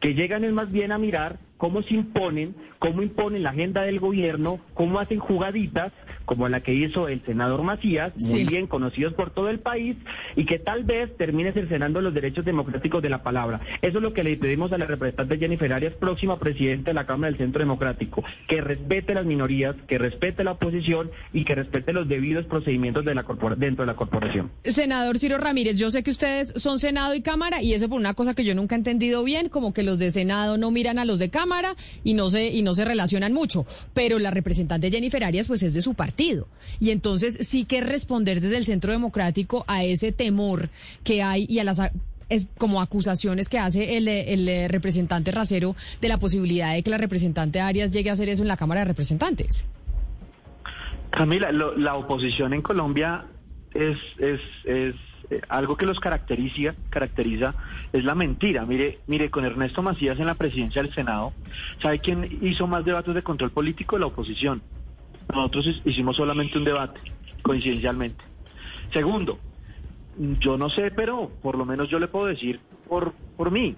que 0.00 0.14
llegan 0.14 0.44
es 0.44 0.52
más 0.52 0.70
bien 0.70 0.92
a 0.92 0.98
mirar 0.98 1.38
cómo 1.64 1.80
se 1.80 1.94
imponen, 1.94 2.54
cómo 2.78 3.02
imponen 3.02 3.42
la 3.42 3.48
agenda 3.48 3.84
del 3.84 3.98
gobierno, 3.98 4.60
cómo 4.74 4.98
hacen 4.98 5.18
jugaditas 5.18 5.92
como 6.26 6.48
la 6.48 6.60
que 6.60 6.74
hizo 6.74 7.08
el 7.08 7.22
senador 7.24 7.62
Macías, 7.62 8.12
muy 8.30 8.44
bien 8.44 8.66
conocidos 8.66 9.12
por 9.14 9.30
todo 9.30 9.50
el 9.50 9.58
país, 9.58 9.96
y 10.36 10.46
que 10.46 10.58
tal 10.58 10.84
vez 10.84 11.14
termine 11.16 11.52
cercenando 11.52 12.00
los 12.00 12.14
derechos 12.14 12.44
democráticos 12.44 13.02
de 13.02 13.10
la 13.10 13.22
palabra. 13.22 13.60
Eso 13.82 13.98
es 13.98 14.02
lo 14.02 14.14
que 14.14 14.24
le 14.24 14.36
pedimos 14.36 14.72
a 14.72 14.78
la 14.78 14.86
representante 14.86 15.38
Jennifer 15.38 15.72
Arias, 15.72 15.92
próxima 15.94 16.38
presidenta 16.38 16.90
de 16.90 16.94
la 16.94 17.06
Cámara 17.06 17.30
del 17.30 17.38
Centro 17.38 17.60
Democrático, 17.60 18.24
que 18.48 18.60
respete 18.60 19.14
las 19.14 19.26
minorías, 19.26 19.74
que 19.86 19.98
respete 19.98 20.44
la 20.44 20.52
oposición 20.52 21.10
y 21.32 21.44
que 21.44 21.54
respete 21.54 21.92
los 21.92 22.08
debidos 22.08 22.46
procedimientos 22.46 23.04
de 23.04 23.14
la 23.14 23.24
dentro 23.56 23.84
de 23.84 23.86
la 23.86 23.96
corporación. 23.96 24.50
Senador 24.64 25.18
Ciro 25.18 25.38
Ramírez, 25.38 25.76
yo 25.76 25.90
sé 25.90 26.02
que 26.02 26.10
ustedes 26.10 26.54
son 26.56 26.78
Senado 26.78 27.14
y 27.14 27.22
Cámara, 27.22 27.62
y 27.62 27.74
eso 27.74 27.88
por 27.88 27.98
una 27.98 28.14
cosa 28.14 28.34
que 28.34 28.44
yo 28.44 28.54
nunca 28.54 28.74
he 28.74 28.78
entendido 28.78 29.24
bien, 29.24 29.48
como 29.48 29.72
que 29.74 29.82
los 29.82 29.98
de 29.98 30.10
Senado 30.10 30.56
no 30.56 30.70
miran 30.70 30.98
a 30.98 31.04
los 31.04 31.18
de 31.18 31.30
Cámara 31.30 31.53
y 32.02 32.14
no 32.14 32.30
se 32.30 32.48
y 32.48 32.62
no 32.62 32.74
se 32.74 32.84
relacionan 32.84 33.32
mucho, 33.32 33.66
pero 33.92 34.18
la 34.18 34.30
representante 34.30 34.90
Jennifer 34.90 35.24
Arias 35.24 35.48
pues 35.48 35.62
es 35.62 35.74
de 35.74 35.82
su 35.82 35.94
partido 35.94 36.48
y 36.80 36.90
entonces 36.90 37.38
sí 37.40 37.64
que 37.64 37.80
responder 37.80 38.40
desde 38.40 38.56
el 38.56 38.64
Centro 38.64 38.92
Democrático 38.92 39.64
a 39.66 39.84
ese 39.84 40.12
temor 40.12 40.70
que 41.02 41.22
hay 41.22 41.46
y 41.48 41.58
a 41.58 41.64
las 41.64 41.80
como 42.58 42.80
acusaciones 42.80 43.48
que 43.48 43.58
hace 43.58 43.96
el, 43.96 44.08
el, 44.08 44.68
representante 44.68 45.30
Racero 45.30 45.76
de 46.00 46.08
la 46.08 46.18
posibilidad 46.18 46.74
de 46.74 46.82
que 46.82 46.90
la 46.90 46.98
representante 46.98 47.60
Arias 47.60 47.92
llegue 47.92 48.10
a 48.10 48.14
hacer 48.14 48.28
eso 48.28 48.42
en 48.42 48.48
la 48.48 48.56
Cámara 48.56 48.80
de 48.80 48.86
Representantes. 48.86 49.66
Camila, 51.10 51.52
la 51.52 51.94
oposición 51.94 52.54
en 52.54 52.62
Colombia 52.62 53.26
es, 53.72 53.98
es 54.18 54.94
eh, 55.30 55.40
algo 55.48 55.76
que 55.76 55.86
los 55.86 56.00
caracteriza, 56.00 56.74
caracteriza 56.90 57.54
es 57.92 58.04
la 58.04 58.14
mentira. 58.14 58.64
Mire, 58.66 59.00
mire, 59.06 59.30
con 59.30 59.44
Ernesto 59.44 59.82
Macías 59.82 60.18
en 60.18 60.26
la 60.26 60.34
presidencia 60.34 60.82
del 60.82 60.92
Senado, 60.92 61.32
¿sabe 61.80 61.98
quién 61.98 62.38
hizo 62.42 62.66
más 62.66 62.84
debates 62.84 63.14
de 63.14 63.22
control 63.22 63.50
político? 63.50 63.98
La 63.98 64.06
oposición. 64.06 64.62
Nosotros 65.32 65.80
hicimos 65.84 66.16
solamente 66.16 66.58
un 66.58 66.64
debate, 66.64 67.00
coincidencialmente. 67.42 68.22
Segundo, 68.92 69.38
yo 70.40 70.56
no 70.56 70.68
sé, 70.68 70.90
pero 70.90 71.30
por 71.42 71.56
lo 71.56 71.64
menos 71.64 71.88
yo 71.88 71.98
le 71.98 72.08
puedo 72.08 72.26
decir 72.26 72.60
por, 72.88 73.12
por 73.36 73.50
mí. 73.50 73.74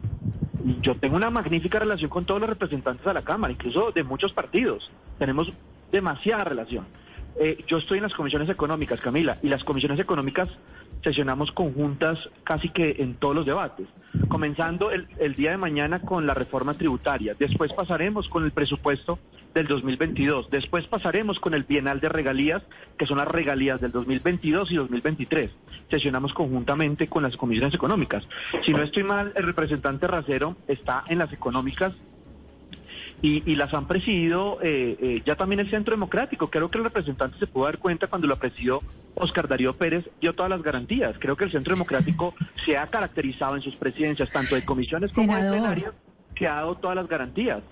Yo 0.83 0.97
tengo 0.97 1.17
una 1.17 1.31
magnífica 1.31 1.79
relación 1.79 2.11
con 2.11 2.25
todos 2.25 2.41
los 2.41 2.51
representantes 2.51 3.05
de 3.05 3.15
la 3.15 3.23
Cámara, 3.23 3.53
incluso 3.53 3.93
de 3.93 4.03
muchos 4.03 4.33
partidos. 4.33 4.91
Tenemos 5.19 5.53
demasiada 5.93 6.45
relación. 6.45 6.87
Eh, 7.39 7.65
yo 7.67 7.77
estoy 7.79 7.99
en 7.99 8.05
las 8.05 8.15
comisiones 8.15 8.49
económicas, 8.49 9.01
Camila, 9.01 9.39
y 9.43 9.49
las 9.49 9.63
comisiones 9.63 10.01
económicas 10.01 10.49
sesionamos 11.05 11.53
conjuntas 11.53 12.19
casi 12.45 12.71
que 12.71 12.97
en 12.99 13.15
todos 13.15 13.35
los 13.35 13.47
debates, 13.47 13.87
comenzando 14.29 14.91
el, 14.91 15.35
día 15.35 15.51
de 15.51 15.57
mañana 15.59 16.01
con 16.01 16.27
la 16.27 16.35
reforma 16.35 16.75
tributaria, 16.75 17.37
después 17.39 17.73
pasaremos 17.75 18.29
con 18.29 18.45
el 18.45 18.53
presupuesto 18.53 19.19
del 19.55 19.67
2022, 19.67 20.51
después 20.51 20.87
pasaremos 20.87 21.39
con 21.39 21.55
el 21.55 21.65
bienal 21.65 22.01
de 22.01 22.09
regalías, 22.09 22.63
que 22.99 23.07
son 23.07 23.19
las 23.19 23.29
regalías 23.29 23.81
del 23.81 23.93
2022 23.93 24.73
y 24.73 24.77
2023. 24.77 25.51
Sesionamos 25.91 26.33
conjuntamente 26.33 27.07
con 27.07 27.23
las 27.23 27.37
comisiones 27.37 27.75
económicas. 27.75 28.27
Si 28.65 28.73
no 28.73 28.83
estoy 28.83 29.03
mal, 29.03 29.33
el 29.37 29.45
representante 29.45 30.07
Racero 30.07 30.57
está 30.67 31.05
en 31.09 31.19
las 31.19 31.33
económicas 31.33 31.93
y, 33.23 33.57
las 33.57 33.73
han 33.75 33.87
presidido 33.87 34.59
eh, 34.63 34.97
eh, 35.01 35.23
ya 35.25 35.37
también 35.37 35.61
el 35.61 35.71
Centro 35.71 35.93
Democrático. 35.93 36.49
Creo 36.49 36.71
que 36.71 36.79
el 36.79 36.85
representante 36.85 37.39
se 37.39 37.47
pudo 37.47 37.65
dar 37.65 37.79
cuenta 37.79 38.07
cuando 38.07 38.27
lo 38.27 38.37
presidió 38.37 38.81
Oscar 39.15 39.49
Darío 39.49 39.75
Pérez 39.75 40.09
dio 40.21 40.35
todas 40.35 40.51
las 40.51 40.63
garantías. 40.63 41.17
Creo 41.19 41.37
que 41.37 41.45
el 41.45 41.51
Centro 41.51 41.75
Democrático 41.75 42.35
se 42.65 42.77
ha 42.77 42.87
caracterizado 42.87 43.57
en 43.57 43.63
sus 43.63 43.77
presidencias, 43.77 44.31
tanto 44.31 44.55
de 44.55 44.65
comisiones 44.65 45.15
como 45.15 45.35
de 45.35 45.51
plenarios, 45.51 45.95
que 46.35 46.47
ha 46.47 46.57
dado 46.57 46.77
todas 46.77 46.97
las 46.97 47.09
garantías. 47.09 47.63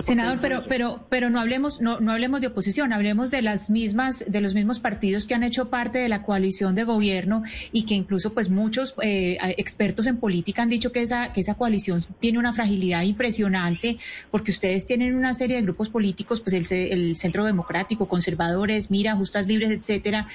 Senador, 0.00 0.38
pero, 0.40 0.64
pero, 0.68 1.06
pero 1.08 1.30
no 1.30 1.40
hablemos, 1.40 1.80
no, 1.80 2.00
no 2.00 2.12
hablemos 2.12 2.40
de 2.40 2.48
oposición, 2.48 2.92
hablemos 2.92 3.30
de 3.30 3.42
las 3.42 3.70
mismas, 3.70 4.24
de 4.26 4.40
los 4.40 4.54
mismos 4.54 4.80
partidos 4.80 5.26
que 5.26 5.34
han 5.34 5.44
hecho 5.44 5.70
parte 5.70 5.98
de 5.98 6.08
la 6.08 6.24
coalición 6.24 6.74
de 6.74 6.84
gobierno 6.84 7.44
y 7.72 7.84
que 7.84 7.94
incluso, 7.94 8.34
pues, 8.34 8.50
muchos 8.50 8.94
eh, 9.02 9.38
expertos 9.56 10.06
en 10.06 10.16
política 10.16 10.62
han 10.62 10.68
dicho 10.68 10.90
que 10.90 11.02
esa, 11.02 11.32
que 11.32 11.40
esa 11.40 11.54
coalición 11.54 12.00
tiene 12.20 12.38
una 12.38 12.52
fragilidad 12.52 13.02
impresionante, 13.02 13.98
porque 14.30 14.50
ustedes 14.50 14.84
tienen 14.84 15.14
una 15.14 15.32
serie 15.32 15.56
de 15.56 15.62
grupos 15.62 15.88
políticos, 15.88 16.40
pues 16.40 16.54
el, 16.54 16.90
el 16.90 17.16
Centro 17.16 17.44
Democrático, 17.44 18.08
conservadores, 18.08 18.90
Mira, 18.90 19.14
Justas 19.14 19.46
Libres, 19.46 19.70
etcétera, 19.70 20.28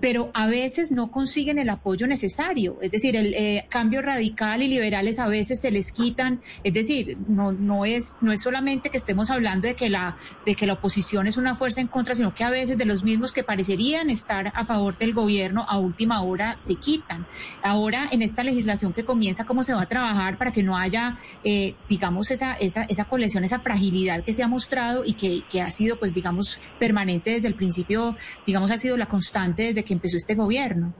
pero 0.00 0.30
a 0.34 0.46
veces 0.46 0.90
no 0.90 1.10
consiguen 1.10 1.58
el 1.58 1.68
apoyo 1.70 2.06
necesario. 2.06 2.78
Es 2.80 2.90
decir, 2.90 3.16
el 3.16 3.34
eh, 3.34 3.66
cambio 3.68 4.02
radical 4.02 4.62
y 4.62 4.68
liberales 4.68 5.18
a 5.18 5.26
veces 5.26 5.60
se 5.60 5.70
les 5.70 5.92
quitan. 5.92 6.40
Es 6.64 6.72
decir, 6.72 7.18
no, 7.26 7.52
no, 7.52 7.84
es, 7.84 8.16
no 8.20 8.32
es 8.32 8.42
solamente 8.42 8.90
que 8.90 8.96
estemos 8.96 9.30
hablando 9.30 9.66
de 9.66 9.74
que, 9.74 9.88
la, 9.88 10.16
de 10.46 10.54
que 10.54 10.66
la 10.66 10.74
oposición 10.74 11.26
es 11.26 11.36
una 11.36 11.56
fuerza 11.56 11.80
en 11.80 11.88
contra, 11.88 12.14
sino 12.14 12.34
que 12.34 12.44
a 12.44 12.50
veces 12.50 12.78
de 12.78 12.84
los 12.84 13.02
mismos 13.02 13.32
que 13.32 13.42
parecerían 13.42 14.10
estar 14.10 14.52
a 14.54 14.64
favor 14.64 14.96
del 14.98 15.14
gobierno 15.14 15.64
a 15.68 15.78
última 15.78 16.22
hora 16.22 16.56
se 16.56 16.76
quitan. 16.76 17.26
Ahora, 17.62 18.08
en 18.10 18.22
esta 18.22 18.44
legislación 18.44 18.92
que 18.92 19.04
comienza, 19.04 19.44
¿cómo 19.44 19.64
se 19.64 19.74
va 19.74 19.82
a 19.82 19.86
trabajar 19.86 20.38
para 20.38 20.52
que 20.52 20.62
no 20.62 20.76
haya, 20.76 21.18
eh, 21.44 21.74
digamos, 21.88 22.30
esa, 22.30 22.54
esa, 22.54 22.84
esa 22.84 23.04
colección, 23.06 23.44
esa 23.44 23.60
fragilidad 23.60 24.22
que 24.22 24.32
se 24.32 24.42
ha 24.42 24.48
mostrado 24.48 25.04
y 25.04 25.14
que, 25.14 25.42
que 25.50 25.60
ha 25.60 25.70
sido, 25.70 25.98
pues, 25.98 26.14
digamos, 26.14 26.60
permanente 26.78 27.30
desde 27.30 27.48
el 27.48 27.54
principio, 27.54 28.16
digamos, 28.46 28.70
ha 28.70 28.76
sido 28.76 28.96
la 28.96 29.06
constante 29.06 29.64
desde 29.64 29.84
que 29.88 29.94
empezó 29.94 30.16
este 30.16 30.34
gobierno. 30.34 30.94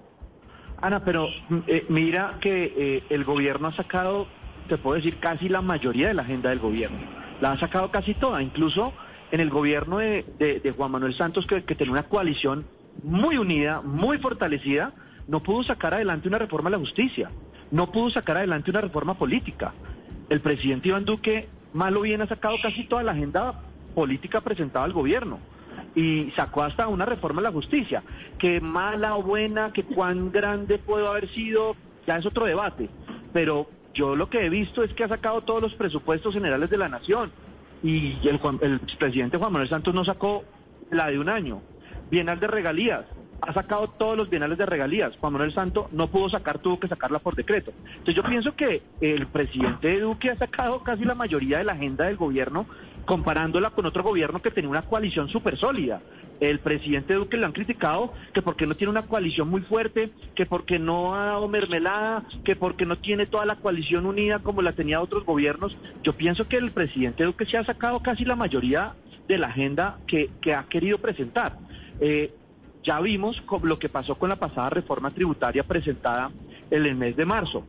Ana, 0.80 1.04
pero 1.04 1.28
eh, 1.66 1.84
mira 1.88 2.38
que 2.40 2.72
eh, 2.76 3.04
el 3.10 3.24
gobierno 3.24 3.68
ha 3.68 3.72
sacado, 3.72 4.26
te 4.68 4.78
puedo 4.78 4.96
decir, 4.96 5.18
casi 5.18 5.48
la 5.48 5.60
mayoría 5.60 6.08
de 6.08 6.14
la 6.14 6.22
agenda 6.22 6.50
del 6.50 6.58
gobierno. 6.58 6.98
La 7.40 7.52
ha 7.52 7.60
sacado 7.60 7.90
casi 7.90 8.14
toda, 8.14 8.42
incluso 8.42 8.92
en 9.30 9.40
el 9.40 9.50
gobierno 9.50 9.98
de, 9.98 10.74
Juan 10.76 10.90
Manuel 10.90 11.14
Santos, 11.14 11.46
que, 11.46 11.64
que 11.64 11.74
tenía 11.74 11.92
una 11.92 12.04
coalición 12.04 12.66
muy 13.02 13.36
unida, 13.36 13.82
muy 13.82 14.18
fortalecida, 14.18 14.94
no 15.26 15.42
pudo 15.42 15.62
sacar 15.62 15.94
adelante 15.94 16.28
una 16.28 16.38
reforma 16.38 16.68
a 16.68 16.72
la 16.72 16.78
justicia, 16.78 17.30
no 17.70 17.92
pudo 17.92 18.10
sacar 18.10 18.38
adelante 18.38 18.70
una 18.70 18.80
reforma 18.80 19.14
política. 19.14 19.74
El 20.30 20.40
presidente 20.40 20.88
Iván 20.88 21.04
Duque, 21.04 21.48
malo 21.74 22.00
bien, 22.00 22.22
ha 22.22 22.26
sacado 22.26 22.56
casi 22.62 22.84
toda 22.84 23.02
la 23.02 23.12
agenda 23.12 23.60
política 23.94 24.40
presentada 24.40 24.84
al 24.84 24.92
gobierno 24.92 25.38
y 25.98 26.30
sacó 26.36 26.62
hasta 26.62 26.86
una 26.86 27.04
reforma 27.04 27.40
a 27.40 27.44
la 27.44 27.50
justicia. 27.50 28.04
Que 28.38 28.60
mala 28.60 29.16
o 29.16 29.22
buena, 29.24 29.72
que 29.72 29.82
cuán 29.82 30.30
grande 30.30 30.78
puede 30.78 31.04
haber 31.04 31.28
sido, 31.30 31.74
ya 32.06 32.18
es 32.18 32.26
otro 32.26 32.46
debate. 32.46 32.88
Pero 33.32 33.68
yo 33.94 34.14
lo 34.14 34.30
que 34.30 34.46
he 34.46 34.48
visto 34.48 34.84
es 34.84 34.94
que 34.94 35.02
ha 35.02 35.08
sacado 35.08 35.40
todos 35.40 35.60
los 35.60 35.74
presupuestos 35.74 36.34
generales 36.34 36.70
de 36.70 36.78
la 36.78 36.88
nación 36.88 37.32
y 37.82 38.16
el, 38.28 38.38
el 38.60 38.80
presidente 38.96 39.38
Juan 39.38 39.52
Manuel 39.52 39.68
Santos 39.68 39.92
no 39.92 40.04
sacó 40.04 40.44
la 40.92 41.08
de 41.08 41.18
un 41.18 41.28
año. 41.28 41.62
Bienal 42.12 42.38
de 42.38 42.46
regalías, 42.46 43.04
ha 43.40 43.52
sacado 43.52 43.88
todos 43.88 44.16
los 44.16 44.30
bienales 44.30 44.56
de 44.56 44.66
regalías. 44.66 45.16
Juan 45.16 45.32
Manuel 45.32 45.52
Santos 45.52 45.86
no 45.90 46.08
pudo 46.08 46.28
sacar, 46.28 46.60
tuvo 46.60 46.78
que 46.78 46.86
sacarla 46.86 47.18
por 47.18 47.34
decreto. 47.34 47.72
Entonces 47.86 48.14
yo 48.14 48.22
pienso 48.22 48.54
que 48.54 48.82
el 49.00 49.26
presidente 49.26 49.98
Duque 49.98 50.30
ha 50.30 50.36
sacado 50.36 50.82
casi 50.84 51.04
la 51.04 51.16
mayoría 51.16 51.58
de 51.58 51.64
la 51.64 51.72
agenda 51.72 52.04
del 52.04 52.16
gobierno 52.16 52.66
comparándola 53.08 53.70
con 53.70 53.86
otro 53.86 54.02
gobierno 54.02 54.42
que 54.42 54.50
tenía 54.50 54.68
una 54.68 54.82
coalición 54.82 55.30
súper 55.30 55.56
sólida. 55.56 56.02
El 56.40 56.58
presidente 56.58 57.14
Duque 57.14 57.38
le 57.38 57.46
han 57.46 57.52
criticado 57.52 58.12
que 58.34 58.42
porque 58.42 58.66
no 58.66 58.76
tiene 58.76 58.90
una 58.90 59.06
coalición 59.06 59.48
muy 59.48 59.62
fuerte, 59.62 60.10
que 60.34 60.44
porque 60.44 60.78
no 60.78 61.14
ha 61.14 61.24
dado 61.24 61.48
mermelada, 61.48 62.24
que 62.44 62.54
porque 62.54 62.84
no 62.84 62.98
tiene 62.98 63.24
toda 63.24 63.46
la 63.46 63.56
coalición 63.56 64.04
unida 64.04 64.40
como 64.40 64.60
la 64.60 64.72
tenía 64.72 65.00
otros 65.00 65.24
gobiernos. 65.24 65.78
Yo 66.02 66.12
pienso 66.12 66.46
que 66.48 66.58
el 66.58 66.70
presidente 66.70 67.24
Duque 67.24 67.46
se 67.46 67.56
ha 67.56 67.64
sacado 67.64 68.00
casi 68.00 68.26
la 68.26 68.36
mayoría 68.36 68.92
de 69.26 69.38
la 69.38 69.46
agenda 69.46 69.96
que, 70.06 70.28
ha 70.54 70.64
querido 70.64 70.98
presentar. 70.98 71.56
Eh, 72.00 72.34
ya 72.84 73.00
vimos 73.00 73.42
lo 73.62 73.78
que 73.78 73.88
pasó 73.88 74.16
con 74.16 74.28
la 74.28 74.36
pasada 74.36 74.68
reforma 74.68 75.12
tributaria 75.12 75.62
presentada 75.62 76.30
en 76.70 76.84
el 76.84 76.94
mes 76.94 77.16
de 77.16 77.24
marzo. 77.24 77.64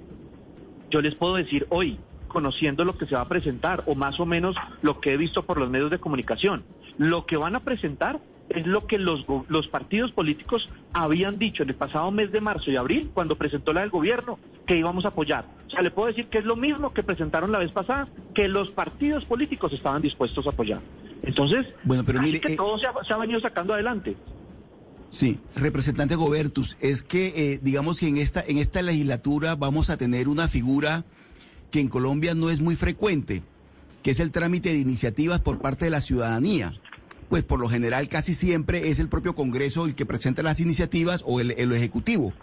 Yo 0.89 0.99
les 0.99 1.15
puedo 1.15 1.35
decir 1.35 1.65
hoy, 1.69 1.97
conociendo 2.29 2.85
lo 2.85 2.97
que 2.97 3.05
se 3.05 3.15
va 3.15 3.21
a 3.21 3.27
presentar 3.27 3.83
o 3.85 3.95
más 3.95 4.19
o 4.21 4.25
menos 4.25 4.55
lo 4.81 5.01
que 5.01 5.11
he 5.11 5.17
visto 5.17 5.43
por 5.43 5.59
los 5.59 5.69
medios 5.69 5.91
de 5.91 5.99
comunicación. 5.99 6.63
Lo 6.97 7.25
que 7.25 7.35
van 7.35 7.57
a 7.57 7.59
presentar 7.59 8.21
es 8.49 8.65
lo 8.65 8.87
que 8.87 8.97
los, 8.97 9.25
los 9.47 9.67
partidos 9.67 10.11
políticos 10.11 10.69
habían 10.93 11.37
dicho 11.37 11.63
en 11.63 11.69
el 11.69 11.75
pasado 11.75 12.09
mes 12.11 12.31
de 12.31 12.41
marzo 12.41 12.71
y 12.71 12.77
abril, 12.77 13.11
cuando 13.13 13.37
presentó 13.37 13.73
la 13.73 13.81
del 13.81 13.89
gobierno, 13.89 14.39
que 14.65 14.77
íbamos 14.77 15.05
a 15.05 15.09
apoyar. 15.09 15.45
O 15.67 15.69
sea, 15.69 15.81
le 15.81 15.91
puedo 15.91 16.07
decir 16.07 16.27
que 16.27 16.39
es 16.39 16.45
lo 16.45 16.55
mismo 16.55 16.93
que 16.93 17.03
presentaron 17.03 17.51
la 17.51 17.59
vez 17.59 17.71
pasada, 17.71 18.07
que 18.33 18.47
los 18.47 18.71
partidos 18.71 19.25
políticos 19.25 19.71
estaban 19.73 20.01
dispuestos 20.01 20.45
a 20.47 20.49
apoyar. 20.49 20.81
Entonces, 21.21 21.67
bueno, 21.83 22.03
pero 22.05 22.21
mire, 22.21 22.39
que 22.39 22.53
eh, 22.53 22.57
todo 22.57 22.77
se 22.79 22.87
ha, 22.87 22.93
se 23.05 23.13
ha, 23.13 23.17
venido 23.17 23.39
sacando 23.39 23.73
adelante. 23.73 24.15
Sí, 25.09 25.39
representante 25.55 26.15
Gobertus, 26.15 26.77
es 26.81 27.01
que 27.01 27.53
eh, 27.53 27.59
digamos 27.61 27.99
que 27.99 28.07
en 28.07 28.17
esta, 28.17 28.43
en 28.45 28.57
esta 28.57 28.81
legislatura 28.81 29.55
vamos 29.55 29.89
a 29.89 29.97
tener 29.97 30.27
una 30.27 30.47
figura 30.47 31.03
que 31.71 31.79
en 31.79 31.87
Colombia 31.87 32.33
no 32.33 32.49
es 32.49 32.61
muy 32.61 32.75
frecuente, 32.75 33.43
que 34.03 34.11
es 34.11 34.19
el 34.19 34.31
trámite 34.31 34.69
de 34.69 34.79
iniciativas 34.79 35.41
por 35.41 35.59
parte 35.59 35.85
de 35.85 35.91
la 35.91 36.01
ciudadanía. 36.01 36.79
Pues 37.29 37.43
por 37.43 37.59
lo 37.59 37.69
general 37.69 38.09
casi 38.09 38.33
siempre 38.33 38.89
es 38.89 38.97
el 38.97 39.07
propio 39.07 39.35
Congreso 39.35 39.85
el 39.85 39.93
que 39.93 40.07
presenta 40.07 40.41
las 40.41 40.59
iniciativas 40.59 41.23
o 41.25 41.39
el, 41.39 41.51
Ejecutivo. 41.51 42.33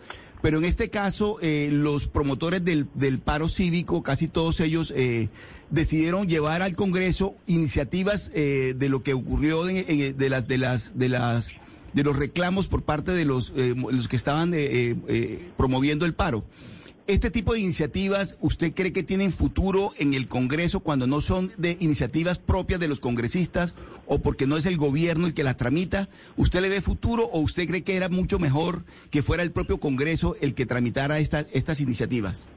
Pero 0.43 0.59
en 0.59 0.65
este 0.65 0.91
caso, 0.91 1.39
eh, 1.41 1.71
los 1.73 2.07
promotores 2.07 2.62
del, 2.65 3.19
paro 3.19 3.49
cívico, 3.49 4.05
casi 4.05 4.29
todos 4.29 4.61
ellos, 4.61 4.93
eh, 4.95 5.29
decidieron 5.71 6.29
llevar 6.29 6.62
al 6.62 6.77
Congreso 6.77 7.35
iniciativas 7.49 8.31
eh, 8.35 8.75
de 8.77 8.89
lo 8.89 9.03
que 9.03 9.15
ocurrió 9.15 9.65
de, 9.65 10.15
las 10.31 10.47
de 10.47 10.59
las 10.59 10.97
de 10.97 11.09
las 11.09 11.55
de 11.93 12.05
los 12.05 12.15
reclamos 12.15 12.69
por 12.69 12.83
parte 12.83 13.12
de 13.12 13.25
los, 13.25 13.55
los 13.57 14.07
que 14.07 14.17
estaban 14.17 14.53
promoviendo 15.57 16.07
el 16.07 16.15
paro. 16.15 16.45
¿Este 17.09 17.31
tipo 17.31 17.53
de 17.53 17.61
iniciativas 17.61 18.37
usted 18.40 18.75
cree 18.75 18.92
que 18.92 19.05
tienen 19.05 19.31
futuro 19.31 19.90
en 20.01 20.12
el 20.12 20.27
Congreso 20.27 20.81
cuando 20.81 21.07
no 21.07 21.21
son 21.21 21.51
de 21.57 21.77
iniciativas 21.79 22.40
propias 22.40 22.81
de 22.81 22.88
los 22.88 22.99
congresistas 22.99 23.77
o 24.09 24.21
porque 24.21 24.49
no 24.49 24.57
es 24.57 24.66
el 24.66 24.77
gobierno 24.77 25.29
el 25.29 25.35
que 25.35 25.45
las 25.45 25.57
tramita? 25.57 26.09
¿Usted 26.37 26.61
le 26.62 26.69
ve 26.69 26.81
futuro 26.81 27.27
o 27.27 27.38
usted 27.38 27.69
cree 27.69 27.85
que 27.85 27.97
era 27.97 28.09
mucho 28.09 28.40
mejor 28.40 28.85
que 29.12 29.23
fuera 29.23 29.45
el 29.45 29.53
propio 29.53 29.79
Congreso 29.79 30.35
el 30.40 30.57
que 30.57 30.66
tramitara 30.66 31.21
estas 31.21 31.81
iniciativas? 31.81 32.49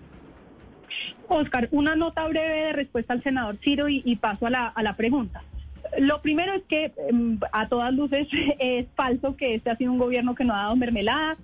Oscar, 1.27 1.69
una 1.69 1.95
nota 1.95 2.27
breve 2.27 2.65
de 2.65 2.73
respuesta 2.73 3.13
al 3.13 3.21
senador 3.21 3.59
Ciro 3.63 3.87
y, 3.87 4.15
paso 4.15 4.47
a 4.47 4.49
la, 4.49 4.67
a 4.67 4.81
la 4.81 4.95
pregunta. 4.95 5.43
Lo 5.99 6.23
primero 6.23 6.53
es 6.55 6.63
que 6.63 6.91
em, 7.07 7.39
a 7.51 7.67
todas 7.67 7.93
luces 7.93 8.27
es 8.59 8.87
falso 8.95 9.35
que 9.35 9.53
este 9.53 9.69
ha 9.69 9.77
sido 9.77 9.91
un 9.91 9.99
gobierno 9.99 10.33
que 10.33 10.43
no 10.43 10.55
ha 10.55 10.63
dado 10.63 10.75
mermelada, 10.75 11.37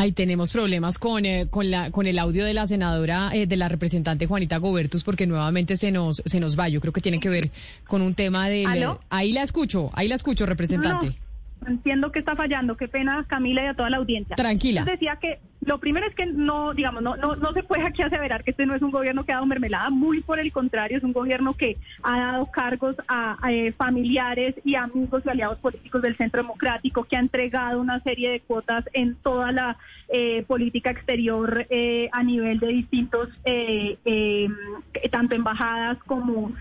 Ahí 0.00 0.12
tenemos 0.12 0.50
problemas 0.50 0.98
con, 0.98 1.26
eh, 1.26 1.48
con, 1.50 1.70
la, 1.70 1.90
con 1.90 2.06
el 2.06 2.18
audio 2.18 2.46
de 2.46 2.54
la 2.54 2.66
senadora, 2.66 3.28
eh, 3.34 3.46
de 3.46 3.56
la 3.58 3.68
representante 3.68 4.26
Juanita 4.26 4.56
Gobertus, 4.56 5.04
porque 5.04 5.26
nuevamente 5.26 5.76
se 5.76 5.92
nos, 5.92 6.22
se 6.24 6.40
nos 6.40 6.58
va. 6.58 6.70
Yo 6.70 6.80
creo 6.80 6.94
que 6.94 7.02
tiene 7.02 7.20
que 7.20 7.28
ver 7.28 7.50
con 7.86 8.00
un 8.00 8.14
tema 8.14 8.48
de... 8.48 8.64
Ahí 9.10 9.32
la 9.32 9.42
escucho, 9.42 9.90
ahí 9.92 10.08
la 10.08 10.14
escucho, 10.14 10.46
representante. 10.46 11.18
entiendo 11.66 12.10
que 12.12 12.20
está 12.20 12.34
fallando. 12.34 12.78
Qué 12.78 12.88
pena, 12.88 13.26
Camila, 13.28 13.62
y 13.62 13.66
a 13.66 13.74
toda 13.74 13.90
la 13.90 13.98
audiencia. 13.98 14.36
Tranquila. 14.36 14.84
decía 14.86 15.18
que 15.20 15.38
lo 15.62 15.78
primero 15.78 16.06
es 16.06 16.14
que 16.14 16.26
no, 16.26 16.72
digamos, 16.72 17.02
no, 17.02 17.16
no, 17.16 17.36
no 17.36 17.52
se 17.52 17.62
puede 17.62 17.86
aquí 17.86 18.02
aseverar 18.02 18.44
que 18.44 18.52
este 18.52 18.64
no 18.64 18.74
es 18.74 18.82
un 18.82 18.90
gobierno 18.90 19.24
que 19.24 19.32
ha 19.32 19.36
dado 19.36 19.46
mermelada, 19.46 19.90
muy 19.90 20.20
por 20.20 20.40
el 20.40 20.52
contrario, 20.52 20.96
es 20.96 21.04
un 21.04 21.12
gobierno 21.12 21.54
que 21.54 21.76
ha 22.02 22.18
dado 22.18 22.46
cargos 22.46 22.96
a, 23.08 23.36
eh, 23.50 23.72
familiares 23.72 24.54
y 24.64 24.74
amigos 24.74 25.22
y 25.26 25.28
aliados 25.28 25.58
políticos 25.58 26.00
del 26.00 26.16
Centro 26.16 26.42
Democrático, 26.42 27.04
que 27.04 27.16
ha 27.16 27.20
entregado 27.20 27.80
una 27.80 28.00
serie 28.00 28.30
de 28.30 28.40
cuotas 28.40 28.84
en 28.94 29.16
toda 29.16 29.52
la 29.52 29.76
eh, 30.08 30.44
política 30.44 30.90
exterior 30.90 31.66
eh, 31.68 32.08
a 32.12 32.22
nivel 32.22 32.58
de 32.58 32.68
distintos, 32.68 33.28
tanto 35.10 35.34
embajadas 35.34 35.98
como 36.04 36.52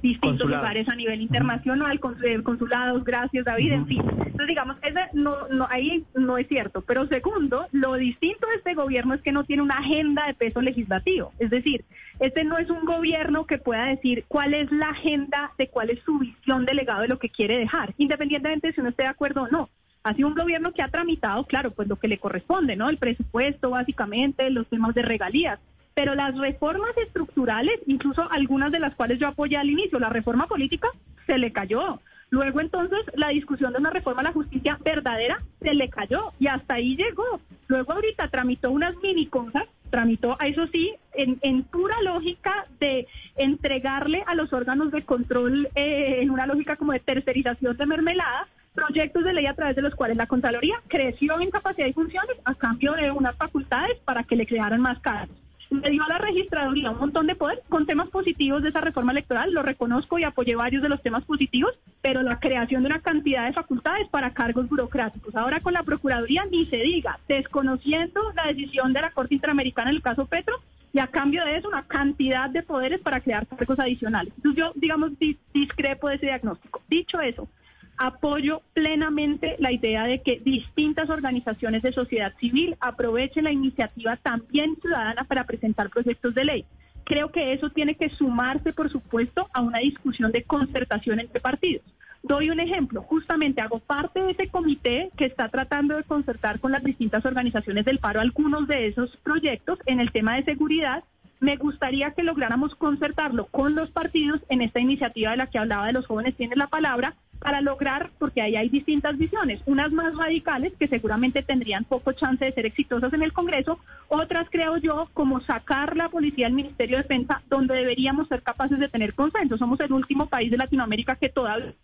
distintos 0.00 0.48
lugares 0.48 0.88
a 0.88 0.94
nivel 0.94 1.20
internacional, 1.20 2.00
consulados, 2.42 3.04
gracias 3.04 3.44
David, 3.44 3.72
en 3.72 3.86
fin. 3.86 4.00
Entonces, 4.00 4.46
digamos, 4.46 4.76
ese 4.82 5.00
no, 5.12 5.48
no, 5.48 5.66
ahí 5.70 6.04
no 6.14 6.38
es 6.38 6.48
cierto. 6.48 6.82
Pero 6.82 7.06
segundo, 7.08 7.66
lo 7.72 7.94
distinto 7.94 8.45
este 8.54 8.74
gobierno 8.74 9.14
es 9.14 9.22
que 9.22 9.32
no 9.32 9.44
tiene 9.44 9.62
una 9.62 9.78
agenda 9.78 10.26
de 10.26 10.34
peso 10.34 10.60
legislativo. 10.60 11.32
Es 11.38 11.50
decir, 11.50 11.84
este 12.20 12.44
no 12.44 12.58
es 12.58 12.70
un 12.70 12.84
gobierno 12.84 13.46
que 13.46 13.58
pueda 13.58 13.86
decir 13.86 14.24
cuál 14.28 14.54
es 14.54 14.70
la 14.72 14.90
agenda 14.90 15.52
de 15.58 15.68
cuál 15.68 15.90
es 15.90 16.00
su 16.04 16.18
visión 16.18 16.64
delegado 16.64 17.02
de 17.02 17.08
lo 17.08 17.18
que 17.18 17.28
quiere 17.28 17.58
dejar, 17.58 17.94
independientemente 17.98 18.68
de 18.68 18.72
si 18.74 18.80
uno 18.80 18.90
esté 18.90 19.04
de 19.04 19.10
acuerdo 19.10 19.42
o 19.42 19.48
no. 19.48 19.68
Ha 20.02 20.14
sido 20.14 20.28
un 20.28 20.34
gobierno 20.34 20.72
que 20.72 20.82
ha 20.82 20.88
tramitado, 20.88 21.44
claro, 21.44 21.72
pues 21.72 21.88
lo 21.88 21.96
que 21.96 22.08
le 22.08 22.18
corresponde, 22.18 22.76
¿no? 22.76 22.88
El 22.88 22.98
presupuesto, 22.98 23.70
básicamente, 23.70 24.50
los 24.50 24.68
temas 24.68 24.94
de 24.94 25.02
regalías. 25.02 25.58
Pero 25.94 26.14
las 26.14 26.36
reformas 26.36 26.96
estructurales, 27.04 27.80
incluso 27.86 28.30
algunas 28.30 28.70
de 28.70 28.78
las 28.78 28.94
cuales 28.94 29.18
yo 29.18 29.26
apoyé 29.26 29.56
al 29.56 29.68
inicio, 29.68 29.98
la 29.98 30.10
reforma 30.10 30.46
política, 30.46 30.88
se 31.26 31.38
le 31.38 31.52
cayó 31.52 32.00
Luego 32.30 32.60
entonces 32.60 32.98
la 33.14 33.28
discusión 33.28 33.72
de 33.72 33.78
una 33.78 33.90
reforma 33.90 34.20
a 34.20 34.24
la 34.24 34.32
justicia 34.32 34.78
verdadera 34.84 35.38
se 35.60 35.74
le 35.74 35.88
cayó 35.88 36.32
y 36.38 36.48
hasta 36.48 36.74
ahí 36.74 36.96
llegó. 36.96 37.40
Luego 37.68 37.92
ahorita 37.92 38.28
tramitó 38.28 38.70
unas 38.70 38.96
mini 39.02 39.26
cosas, 39.26 39.64
tramitó, 39.90 40.36
eso 40.40 40.66
sí, 40.72 40.92
en, 41.14 41.62
pura 41.64 42.00
lógica 42.02 42.66
de 42.80 43.06
entregarle 43.36 44.24
a 44.26 44.34
los 44.34 44.52
órganos 44.52 44.90
de 44.90 45.02
control, 45.02 45.68
eh, 45.74 46.18
en 46.20 46.30
una 46.30 46.46
lógica 46.46 46.76
como 46.76 46.92
de 46.92 47.00
tercerización 47.00 47.76
de 47.76 47.86
mermelada, 47.86 48.48
proyectos 48.74 49.24
de 49.24 49.32
ley 49.32 49.46
a 49.46 49.54
través 49.54 49.76
de 49.76 49.82
los 49.82 49.94
cuales 49.94 50.16
la 50.16 50.26
Contraloría 50.26 50.76
creció 50.88 51.40
en 51.40 51.50
capacidad 51.50 51.86
y 51.86 51.92
funciones 51.92 52.36
a 52.44 52.54
cambio 52.54 52.92
de 52.92 53.10
unas 53.10 53.36
facultades 53.36 53.98
para 54.04 54.24
que 54.24 54.36
le 54.36 54.46
crearan 54.46 54.80
más 54.80 54.98
cargos 54.98 55.45
le 55.70 55.90
dio 55.90 56.02
a 56.04 56.08
la 56.08 56.18
registraduría 56.18 56.90
un 56.90 56.98
montón 56.98 57.26
de 57.26 57.34
poder 57.34 57.62
con 57.68 57.86
temas 57.86 58.08
positivos 58.08 58.62
de 58.62 58.68
esa 58.68 58.80
reforma 58.80 59.12
electoral, 59.12 59.52
lo 59.52 59.62
reconozco 59.62 60.18
y 60.18 60.24
apoyé 60.24 60.54
varios 60.54 60.82
de 60.82 60.88
los 60.88 61.02
temas 61.02 61.24
positivos, 61.24 61.72
pero 62.02 62.22
la 62.22 62.38
creación 62.38 62.82
de 62.82 62.88
una 62.90 63.00
cantidad 63.00 63.46
de 63.46 63.52
facultades 63.52 64.08
para 64.08 64.32
cargos 64.32 64.68
burocráticos. 64.68 65.34
Ahora 65.34 65.60
con 65.60 65.72
la 65.72 65.82
Procuraduría 65.82 66.44
ni 66.50 66.66
se 66.66 66.76
diga, 66.76 67.18
desconociendo 67.28 68.20
la 68.34 68.46
decisión 68.46 68.92
de 68.92 69.00
la 69.00 69.10
Corte 69.10 69.34
Interamericana 69.34 69.90
en 69.90 69.96
el 69.96 70.02
caso 70.02 70.26
Petro, 70.26 70.56
y 70.92 70.98
a 70.98 71.08
cambio 71.08 71.44
de 71.44 71.58
eso 71.58 71.68
una 71.68 71.82
cantidad 71.82 72.48
de 72.48 72.62
poderes 72.62 73.00
para 73.00 73.20
crear 73.20 73.46
cargos 73.46 73.78
adicionales. 73.78 74.32
Entonces 74.36 74.62
yo, 74.62 74.72
digamos, 74.76 75.10
discrepo 75.52 76.08
de 76.08 76.14
ese 76.14 76.26
diagnóstico. 76.26 76.80
Dicho 76.88 77.20
eso, 77.20 77.48
apoyo 77.96 78.62
plenamente 78.72 79.56
la 79.58 79.72
idea 79.72 80.04
de 80.04 80.20
que 80.22 80.40
distintas 80.40 81.10
organizaciones 81.10 81.82
de 81.82 81.92
sociedad 81.92 82.34
civil 82.38 82.76
aprovechen 82.80 83.44
la 83.44 83.52
iniciativa 83.52 84.16
también 84.16 84.76
ciudadana 84.80 85.24
para 85.24 85.44
presentar 85.44 85.90
proyectos 85.90 86.34
de 86.34 86.44
ley. 86.44 86.64
Creo 87.04 87.30
que 87.30 87.52
eso 87.52 87.70
tiene 87.70 87.94
que 87.94 88.10
sumarse, 88.10 88.72
por 88.72 88.90
supuesto, 88.90 89.48
a 89.52 89.60
una 89.60 89.78
discusión 89.78 90.32
de 90.32 90.42
concertación 90.42 91.20
entre 91.20 91.40
partidos. 91.40 91.84
Doy 92.22 92.50
un 92.50 92.58
ejemplo, 92.58 93.02
justamente 93.02 93.60
hago 93.60 93.78
parte 93.78 94.20
de 94.20 94.32
ese 94.32 94.48
comité 94.48 95.10
que 95.16 95.26
está 95.26 95.48
tratando 95.48 95.96
de 95.96 96.02
concertar 96.02 96.58
con 96.58 96.72
las 96.72 96.82
distintas 96.82 97.24
organizaciones 97.24 97.84
del 97.84 97.98
paro 97.98 98.20
algunos 98.20 98.66
de 98.66 98.88
esos 98.88 99.16
proyectos 99.18 99.78
en 99.86 100.00
el 100.00 100.10
tema 100.10 100.34
de 100.34 100.44
seguridad 100.44 101.04
me 101.38 101.56
gustaría 101.56 102.12
que 102.12 102.22
lográramos 102.22 102.74
concertarlo 102.74 103.46
con 103.46 103.74
los 103.74 103.90
partidos 103.90 104.40
en 104.48 104.62
esta 104.62 104.80
iniciativa 104.80 105.32
de 105.32 105.36
la 105.36 105.46
que 105.46 105.58
hablaba 105.58 105.86
de 105.86 105.92
los 105.92 106.06
jóvenes 106.06 106.34
tiene 106.34 106.56
la 106.56 106.66
palabra 106.66 107.14
para 107.38 107.60
lograr, 107.60 108.10
porque 108.18 108.42
ahí 108.42 108.56
hay 108.56 108.68
distintas 108.68 109.16
visiones, 109.18 109.60
unas 109.66 109.92
más 109.92 110.14
radicales 110.16 110.72
que 110.78 110.88
seguramente 110.88 111.42
tendrían 111.42 111.84
poco 111.84 112.12
chance 112.12 112.44
de 112.44 112.52
ser 112.52 112.66
exitosas 112.66 113.12
en 113.12 113.22
el 113.22 113.32
Congreso, 113.32 113.78
otras 114.08 114.48
creo 114.50 114.76
yo 114.78 115.08
como 115.14 115.40
sacar 115.40 115.96
la 115.96 116.08
policía 116.08 116.46
del 116.46 116.54
Ministerio 116.54 116.96
de 116.96 117.02
Defensa, 117.02 117.42
donde 117.48 117.74
deberíamos 117.74 118.28
ser 118.28 118.42
capaces 118.42 118.78
de 118.78 118.88
tener 118.88 119.14
consenso. 119.14 119.58
Somos 119.58 119.80
el 119.80 119.92
último 119.92 120.26
país 120.26 120.50
de 120.50 120.56
Latinoamérica 120.56 121.16
que 121.16 121.28
todavía... 121.28 121.74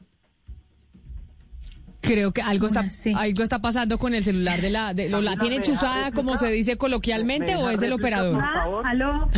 Creo 2.01 2.33
que 2.33 2.43
algo 2.43 2.67
está 2.67 2.83
algo 3.15 3.43
está 3.45 3.61
pasando 3.61 3.97
con 3.97 4.13
el 4.13 4.25
celular 4.25 4.61
de 4.61 4.71
la 4.71 4.93
de, 4.93 5.09
la 5.09 5.37
tiene 5.37 5.57
enchuzada 5.57 6.11
como 6.11 6.37
se 6.37 6.51
dice 6.51 6.77
coloquialmente 6.77 7.55
o 7.55 7.71
es 7.71 7.81
el 7.81 7.93
operador. 7.93 8.43
Aló. 8.85 9.29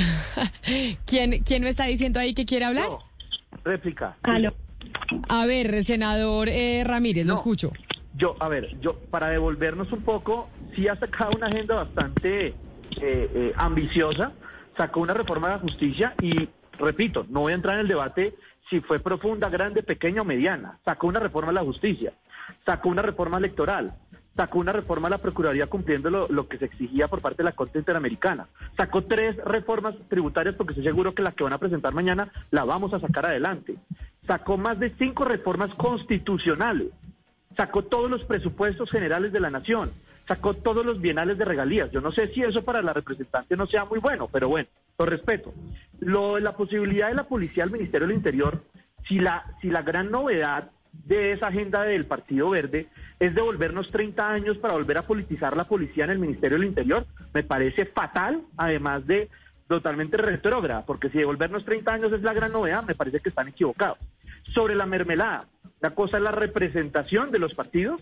¿Quién 1.04 1.44
quién 1.44 1.62
me 1.62 1.68
está 1.68 1.84
diciendo 1.84 2.20
ahí 2.20 2.32
que 2.32 2.46
quiere 2.46 2.64
hablar? 2.64 2.88
réplica. 3.64 4.16
Aló. 4.22 4.54
A 5.28 5.46
ver, 5.46 5.84
senador 5.84 6.48
eh, 6.48 6.82
Ramírez, 6.84 7.26
lo 7.26 7.34
escucho. 7.34 7.72
Yo, 8.16 8.36
a 8.38 8.48
ver, 8.48 8.78
yo, 8.80 8.96
para 9.10 9.28
devolvernos 9.28 9.90
un 9.92 10.02
poco, 10.02 10.48
sí 10.74 10.86
ha 10.86 10.96
sacado 10.96 11.32
una 11.36 11.48
agenda 11.48 11.74
bastante 11.74 12.46
eh, 12.48 12.54
eh, 13.00 13.52
ambiciosa, 13.56 14.32
sacó 14.76 15.00
una 15.00 15.14
reforma 15.14 15.48
de 15.48 15.54
la 15.54 15.60
justicia 15.60 16.14
y, 16.22 16.48
repito, 16.78 17.26
no 17.28 17.40
voy 17.40 17.52
a 17.52 17.56
entrar 17.56 17.74
en 17.74 17.80
el 17.80 17.88
debate 17.88 18.34
si 18.70 18.80
fue 18.80 19.00
profunda, 19.00 19.48
grande, 19.48 19.82
pequeña 19.82 20.22
o 20.22 20.24
mediana. 20.24 20.78
Sacó 20.84 21.08
una 21.08 21.18
reforma 21.18 21.50
de 21.50 21.54
la 21.54 21.64
justicia, 21.64 22.12
sacó 22.64 22.88
una 22.88 23.02
reforma 23.02 23.38
electoral, 23.38 23.94
sacó 24.36 24.60
una 24.60 24.72
reforma 24.72 25.08
a 25.08 25.10
la 25.10 25.18
Procuraduría 25.18 25.66
cumpliendo 25.66 26.08
lo, 26.08 26.28
lo, 26.28 26.48
que 26.48 26.58
se 26.58 26.66
exigía 26.66 27.08
por 27.08 27.20
parte 27.20 27.38
de 27.38 27.44
la 27.44 27.52
Corte 27.52 27.78
Interamericana. 27.78 28.46
Sacó 28.76 29.02
tres 29.02 29.36
reformas 29.44 29.94
tributarias 30.08 30.54
porque 30.54 30.72
estoy 30.72 30.84
seguro 30.84 31.14
que 31.14 31.22
la 31.22 31.32
que 31.32 31.44
van 31.44 31.52
a 31.52 31.58
presentar 31.58 31.92
mañana 31.94 32.30
la 32.50 32.64
vamos 32.64 32.94
a 32.94 33.00
sacar 33.00 33.26
adelante 33.26 33.76
sacó 34.26 34.56
más 34.56 34.78
de 34.78 34.90
cinco 34.98 35.24
reformas 35.24 35.70
constitucionales, 35.74 36.88
sacó 37.56 37.82
todos 37.84 38.10
los 38.10 38.24
presupuestos 38.24 38.90
generales 38.90 39.32
de 39.32 39.40
la 39.40 39.50
nación, 39.50 39.92
sacó 40.26 40.54
todos 40.54 40.84
los 40.84 41.00
bienales 41.00 41.38
de 41.38 41.44
regalías. 41.44 41.90
Yo 41.90 42.00
no 42.00 42.12
sé 42.12 42.28
si 42.28 42.42
eso 42.42 42.62
para 42.62 42.82
la 42.82 42.92
representante 42.92 43.56
no 43.56 43.66
sea 43.66 43.84
muy 43.84 43.98
bueno, 43.98 44.28
pero 44.32 44.48
bueno, 44.48 44.68
lo 44.98 45.06
respeto. 45.06 45.52
Lo, 46.00 46.38
la 46.38 46.56
posibilidad 46.56 47.08
de 47.08 47.14
la 47.14 47.24
policía 47.28 47.64
al 47.64 47.70
Ministerio 47.70 48.06
del 48.06 48.16
Interior, 48.16 48.62
si 49.06 49.20
la, 49.20 49.44
si 49.60 49.70
la 49.70 49.82
gran 49.82 50.10
novedad 50.10 50.70
de 50.92 51.32
esa 51.32 51.48
agenda 51.48 51.82
del 51.82 52.06
Partido 52.06 52.50
Verde 52.50 52.88
es 53.18 53.34
devolvernos 53.34 53.90
30 53.90 54.30
años 54.30 54.58
para 54.58 54.74
volver 54.74 54.98
a 54.98 55.02
politizar 55.02 55.56
la 55.56 55.64
policía 55.64 56.04
en 56.04 56.10
el 56.10 56.18
Ministerio 56.18 56.56
del 56.56 56.68
Interior, 56.68 57.06
me 57.32 57.42
parece 57.42 57.84
fatal, 57.84 58.42
además 58.56 59.06
de 59.06 59.28
totalmente 59.68 60.16
retrógrada, 60.16 60.84
porque 60.84 61.08
si 61.10 61.18
devolvernos 61.18 61.64
30 61.64 61.92
años 61.92 62.12
es 62.12 62.22
la 62.22 62.32
gran 62.32 62.52
novedad, 62.52 62.84
me 62.84 62.94
parece 62.94 63.20
que 63.20 63.28
están 63.28 63.48
equivocados. 63.48 63.98
Sobre 64.52 64.74
la 64.74 64.86
mermelada, 64.86 65.46
la 65.80 65.90
cosa 65.90 66.18
es 66.18 66.22
la 66.22 66.32
representación 66.32 67.30
de 67.30 67.38
los 67.38 67.54
partidos 67.54 68.00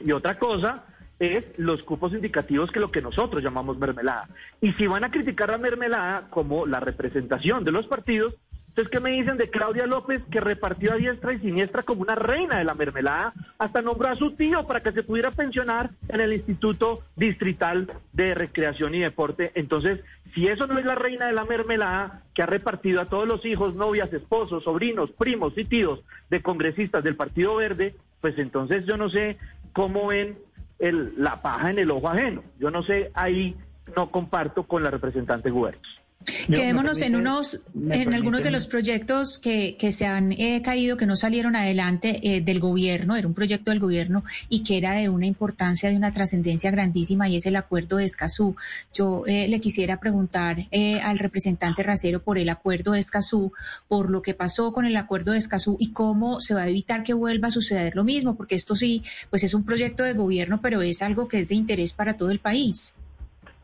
y 0.00 0.12
otra 0.12 0.38
cosa 0.38 0.84
es 1.18 1.44
los 1.56 1.82
cupos 1.82 2.12
indicativos 2.12 2.70
que 2.70 2.80
lo 2.80 2.90
que 2.90 3.02
nosotros 3.02 3.42
llamamos 3.42 3.78
mermelada. 3.78 4.28
Y 4.60 4.72
si 4.74 4.86
van 4.86 5.04
a 5.04 5.10
criticar 5.10 5.50
la 5.50 5.58
mermelada 5.58 6.28
como 6.30 6.66
la 6.66 6.80
representación 6.80 7.64
de 7.64 7.72
los 7.72 7.86
partidos, 7.86 8.36
entonces, 8.78 8.92
¿qué 8.92 9.00
me 9.00 9.10
dicen 9.10 9.36
de 9.36 9.50
Claudia 9.50 9.88
López 9.88 10.22
que 10.30 10.38
repartió 10.38 10.92
a 10.92 10.96
diestra 10.96 11.32
y 11.32 11.40
siniestra 11.40 11.82
como 11.82 12.02
una 12.02 12.14
reina 12.14 12.58
de 12.58 12.64
la 12.64 12.74
mermelada? 12.74 13.32
Hasta 13.58 13.82
nombró 13.82 14.08
a 14.08 14.14
su 14.14 14.36
tío 14.36 14.68
para 14.68 14.84
que 14.84 14.92
se 14.92 15.02
pudiera 15.02 15.32
pensionar 15.32 15.90
en 16.08 16.20
el 16.20 16.32
Instituto 16.32 17.02
Distrital 17.16 17.90
de 18.12 18.36
Recreación 18.36 18.94
y 18.94 19.00
Deporte. 19.00 19.50
Entonces, 19.56 20.04
si 20.32 20.46
eso 20.46 20.68
no 20.68 20.78
es 20.78 20.84
la 20.84 20.94
reina 20.94 21.26
de 21.26 21.32
la 21.32 21.42
mermelada 21.42 22.22
que 22.32 22.42
ha 22.44 22.46
repartido 22.46 23.00
a 23.00 23.06
todos 23.06 23.26
los 23.26 23.44
hijos, 23.44 23.74
novias, 23.74 24.12
esposos, 24.12 24.62
sobrinos, 24.62 25.10
primos 25.10 25.58
y 25.58 25.64
tíos 25.64 26.04
de 26.30 26.40
congresistas 26.40 27.02
del 27.02 27.16
Partido 27.16 27.56
Verde, 27.56 27.96
pues 28.20 28.38
entonces 28.38 28.86
yo 28.86 28.96
no 28.96 29.10
sé 29.10 29.38
cómo 29.72 30.06
ven 30.06 30.38
el, 30.78 31.14
la 31.16 31.42
paja 31.42 31.72
en 31.72 31.80
el 31.80 31.90
ojo 31.90 32.10
ajeno. 32.10 32.44
Yo 32.60 32.70
no 32.70 32.84
sé, 32.84 33.10
ahí 33.14 33.56
no 33.96 34.12
comparto 34.12 34.62
con 34.62 34.84
la 34.84 34.90
representante 34.92 35.50
Gubertos. 35.50 35.97
Quedémonos 36.46 37.00
en 37.00 37.16
unos, 37.16 37.60
en 37.74 38.12
algunos 38.12 38.42
de 38.42 38.50
los 38.50 38.66
proyectos 38.66 39.38
que, 39.38 39.76
que 39.78 39.92
se 39.92 40.06
han 40.06 40.32
eh, 40.32 40.60
caído, 40.62 40.96
que 40.96 41.06
no 41.06 41.16
salieron 41.16 41.56
adelante 41.56 42.20
eh, 42.22 42.40
del 42.40 42.60
gobierno, 42.60 43.16
era 43.16 43.26
un 43.26 43.34
proyecto 43.34 43.70
del 43.70 43.80
gobierno 43.80 44.24
y 44.48 44.62
que 44.62 44.78
era 44.78 44.92
de 44.92 45.08
una 45.08 45.26
importancia, 45.26 45.90
de 45.90 45.96
una 45.96 46.12
trascendencia 46.12 46.70
grandísima 46.70 47.28
y 47.28 47.36
es 47.36 47.46
el 47.46 47.56
acuerdo 47.56 47.96
de 47.96 48.04
Escazú. 48.04 48.56
Yo 48.92 49.24
eh, 49.26 49.48
le 49.48 49.60
quisiera 49.60 50.00
preguntar 50.00 50.68
al 51.02 51.18
representante 51.18 51.82
Racero 51.82 52.22
por 52.22 52.38
el 52.38 52.48
acuerdo 52.48 52.92
de 52.92 53.00
Escazú, 53.00 53.52
por 53.86 54.10
lo 54.10 54.22
que 54.22 54.34
pasó 54.34 54.72
con 54.72 54.86
el 54.86 54.96
acuerdo 54.96 55.32
de 55.32 55.38
Escazú 55.38 55.76
y 55.78 55.92
cómo 55.92 56.40
se 56.40 56.54
va 56.54 56.62
a 56.62 56.68
evitar 56.68 57.02
que 57.02 57.14
vuelva 57.14 57.48
a 57.48 57.50
suceder 57.50 57.94
lo 57.96 58.04
mismo, 58.04 58.36
porque 58.36 58.54
esto 58.54 58.76
sí, 58.76 59.02
pues 59.30 59.44
es 59.44 59.54
un 59.54 59.64
proyecto 59.64 60.02
de 60.02 60.14
gobierno, 60.14 60.60
pero 60.60 60.82
es 60.82 61.02
algo 61.02 61.28
que 61.28 61.38
es 61.38 61.48
de 61.48 61.54
interés 61.54 61.92
para 61.92 62.16
todo 62.16 62.30
el 62.30 62.38
país. 62.38 62.94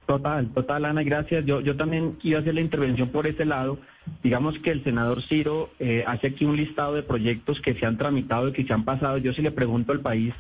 Total, 0.07 0.49
total, 0.49 0.85
Ana, 0.85 1.03
gracias. 1.03 1.47
Yo, 1.47 1.61
yo 1.61 1.77
también 1.77 2.13
quiero 2.21 2.41
hacer 2.41 2.55
la 2.55 2.61
intervención 2.61 3.09
por 3.09 3.27
este 3.27 3.47
lado. 3.47 3.79
Digamos 4.23 4.59
que 4.59 4.71
el 4.71 4.85
senador 4.85 5.23
Ciro 5.23 5.71
eh, 5.79 6.05
hace 6.07 6.29
aquí 6.29 6.45
un 6.45 6.57
listado 6.57 6.95
de 6.95 7.03
proyectos 7.03 7.61
que 7.61 7.75
se 7.75 7.87
han 7.87 7.97
tramitado 7.97 8.49
y 8.49 8.53
que 8.53 8.65
se 8.65 8.73
han 8.73 8.85
pasado. 8.85 9.17
Yo 9.17 9.33
sí 9.33 9.41
le 9.41 9.51
pregunto 9.51 9.93
al 9.93 10.01
país 10.01 10.35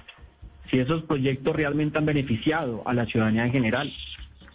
si 0.70 0.78
esos 0.78 1.02
proyectos 1.04 1.56
realmente 1.56 1.96
han 1.96 2.04
beneficiado 2.04 2.82
a 2.84 2.92
la 2.92 3.06
ciudadanía 3.06 3.46
en 3.46 3.52
general. 3.52 3.92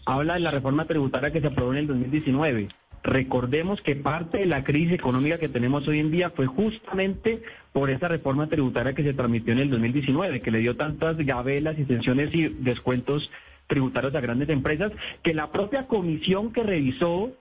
Habla 0.06 0.36
de 0.36 0.42
la 0.42 0.52
reforma 0.52 0.86
tributaria 0.86 1.32
que 1.32 1.42
se 1.42 1.48
aprobó 1.48 1.72
en 1.72 1.80
el 1.80 1.88
2019. 1.88 2.70
Recordemos 3.02 3.82
que 3.82 3.96
parte 3.96 4.40
de 4.40 4.46
la 4.46 4.64
crisis 4.64 4.94
económica 4.94 5.38
que 5.38 5.50
tenemos 5.50 5.88
hoy 5.88 6.00
en 6.00 6.12
día 6.12 6.30
fue 6.30 6.46
justamente 6.46 7.42
por 7.72 7.90
esa 7.90 8.10
reforma 8.10 8.48
tributaria 8.48 8.94
que 8.94 9.04
se 9.04 9.14
transmitió 9.14 9.54
en 9.54 9.60
el 9.60 9.70
2019, 9.70 10.42
que 10.42 10.52
le 10.52 10.60
dio 10.60 10.76
tantas 10.76 11.18
gabelas, 11.18 11.78
extensiones 11.80 12.34
y 12.36 12.50
descuentos 12.50 13.32
tributarios 13.70 14.14
a 14.16 14.20
grandes 14.20 14.50
empresas, 14.50 14.92
que 15.24 15.34
la 15.34 15.52
propia 15.52 15.88
comisión 15.88 16.52
que 16.52 16.64
revisó 16.64 17.32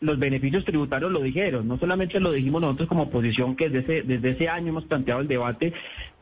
los 0.00 0.18
beneficios 0.18 0.64
tributarios 0.64 1.10
lo 1.10 1.20
dijeron, 1.20 1.66
no 1.66 1.76
solamente 1.76 2.20
lo 2.20 2.30
dijimos 2.30 2.60
nosotros 2.60 2.88
como 2.88 3.04
oposición, 3.04 3.56
que 3.56 3.68
desde 3.68 3.98
ese, 3.98 4.06
desde 4.06 4.30
ese 4.30 4.48
año 4.48 4.68
hemos 4.68 4.84
planteado 4.84 5.20
el 5.20 5.26
debate, 5.26 5.72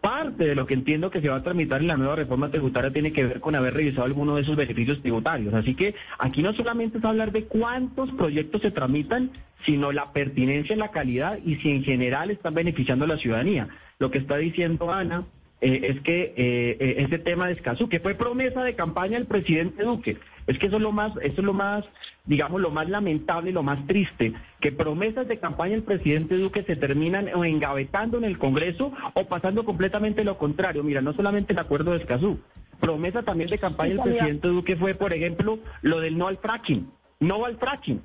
parte 0.01 0.47
de 0.47 0.55
lo 0.55 0.67
que 0.67 0.75
entiendo 0.75 1.11
que 1.11 1.21
se 1.21 1.29
va 1.29 1.37
a 1.37 1.43
tramitar 1.43 1.83
en 1.83 1.89
la 1.89 1.97
nueva 1.97 2.17
reforma 2.17 2.51
tributaria 2.51 2.91
tiene 2.91 3.13
que 3.13 3.25
ver 3.25 3.41
con 3.41 3.55
haber 3.55 3.75
revisado 3.75 4.05
alguno 4.05 4.37
de 4.37 4.43
esos 4.43 4.57
beneficios 4.57 5.03
tributarios. 5.03 5.53
Así 5.53 5.75
que 5.75 5.95
aquí 6.19 6.43
no 6.43 6.55
solamente 6.55 6.99
es 6.99 7.05
hablar 7.05 7.33
de 7.33 7.45
cuántos 7.45 8.11
proyectos 8.13 8.63
se 8.63 8.71
tramitan, 8.71 9.31
sino 9.67 9.93
la 9.93 10.13
pertinencia, 10.13 10.77
la 10.77 10.91
calidad 10.91 11.39
y 11.45 11.57
si 11.57 11.71
en 11.71 11.83
general 11.83 12.31
están 12.31 12.55
beneficiando 12.55 13.05
a 13.05 13.09
la 13.09 13.19
ciudadanía. 13.19 13.69
Lo 13.99 14.11
que 14.11 14.19
está 14.19 14.37
diciendo 14.37 14.91
Ana 14.93 15.25
eh, 15.61 15.81
es 15.85 16.01
que 16.03 16.35
eh, 16.37 16.77
eh, 16.79 16.95
ese 16.99 17.19
tema 17.19 17.47
de 17.47 17.55
Escazú, 17.55 17.89
que 17.89 18.01
fue 18.01 18.15
promesa 18.15 18.63
de 18.63 18.75
campaña 18.75 19.19
del 19.19 19.27
presidente 19.27 19.83
Duque, 19.85 20.19
Es 20.47 20.59
que 20.59 20.67
eso 20.67 20.77
es 20.77 20.83
lo 20.83 20.93
más, 20.93 21.13
eso 21.23 21.41
es 21.41 21.45
lo 21.45 21.55
más, 21.55 21.85
digamos, 22.25 22.61
lo 22.61 22.71
más 22.71 22.89
lamentable, 22.89 23.53
lo 23.53 23.63
más 23.63 23.85
triste, 23.87 24.35
que 24.61 24.71
promesas 24.71 25.27
de 25.27 25.39
campaña 25.39 25.73
del 25.73 25.83
presidente 25.83 26.37
Duque 26.37 26.63
se 26.63 26.77
terminan 26.77 27.29
o 27.35 27.45
engavetando 27.45 28.19
en 28.19 28.25
el 28.25 28.39
Congreso 28.39 28.93
o 29.15 29.25
pasando 29.25 29.65
completamente 29.65 30.25
lo 30.25 30.37
contrario. 30.37 30.85
Mira, 30.85 31.01
no 31.01 31.15
solamente 31.15 31.53
el 31.53 31.59
acuerdo 31.59 31.93
de 31.93 31.99
Escazú, 31.99 32.39
promesa 32.79 33.23
también 33.23 33.49
de 33.51 33.59
campaña 33.59 33.95
del 33.95 34.03
presidente 34.03 34.49
Duque 34.49 34.77
fue, 34.77 34.95
por 34.95 35.15
ejemplo, 35.15 35.59
lo 35.83 36.01
del 36.01 36.19
no 36.19 36.29
al 36.29 36.37
fracking, 36.37 36.91
no 37.19 37.45
al 37.47 37.57
fracking 37.57 38.03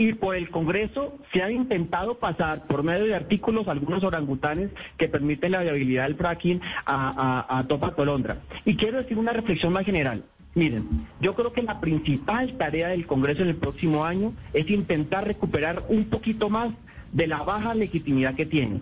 y 0.00 0.12
por 0.12 0.36
el 0.36 0.48
Congreso 0.48 1.18
se 1.32 1.42
ha 1.42 1.50
intentado 1.50 2.18
pasar 2.18 2.68
por 2.68 2.84
medio 2.84 3.04
de 3.04 3.16
artículos 3.16 3.66
algunos 3.66 4.04
orangutanes 4.04 4.70
que 4.96 5.08
permiten 5.08 5.50
la 5.50 5.62
viabilidad 5.64 6.04
del 6.04 6.14
fracking 6.14 6.60
a, 6.86 7.58
a, 7.58 7.64
Topa 7.66 7.96
Tolondra. 7.96 8.38
Y 8.64 8.76
quiero 8.76 8.98
decir 8.98 9.18
una 9.18 9.32
reflexión 9.32 9.72
más 9.72 9.84
general. 9.84 10.22
Miren, 10.54 10.88
yo 11.20 11.34
creo 11.34 11.52
que 11.52 11.64
la 11.64 11.80
principal 11.80 12.56
tarea 12.56 12.88
del 12.88 13.08
Congreso 13.08 13.42
en 13.42 13.48
el 13.48 13.56
próximo 13.56 14.04
año 14.04 14.32
es 14.52 14.70
intentar 14.70 15.26
recuperar 15.26 15.82
un 15.88 16.04
poquito 16.04 16.48
más 16.48 16.70
de 17.12 17.26
la 17.26 17.42
baja 17.42 17.74
legitimidad 17.74 18.36
que 18.36 18.46
tiene. 18.46 18.80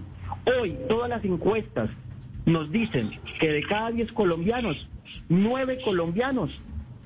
Hoy 0.61 0.77
todas 0.87 1.09
las 1.09 1.25
encuestas 1.25 1.89
nos 2.45 2.71
dicen 2.71 3.11
que 3.41 3.53
de 3.53 3.63
cada 3.63 3.91
10 3.91 4.13
colombianos, 4.13 4.87
9 5.31 5.79
colombianos 5.83 6.51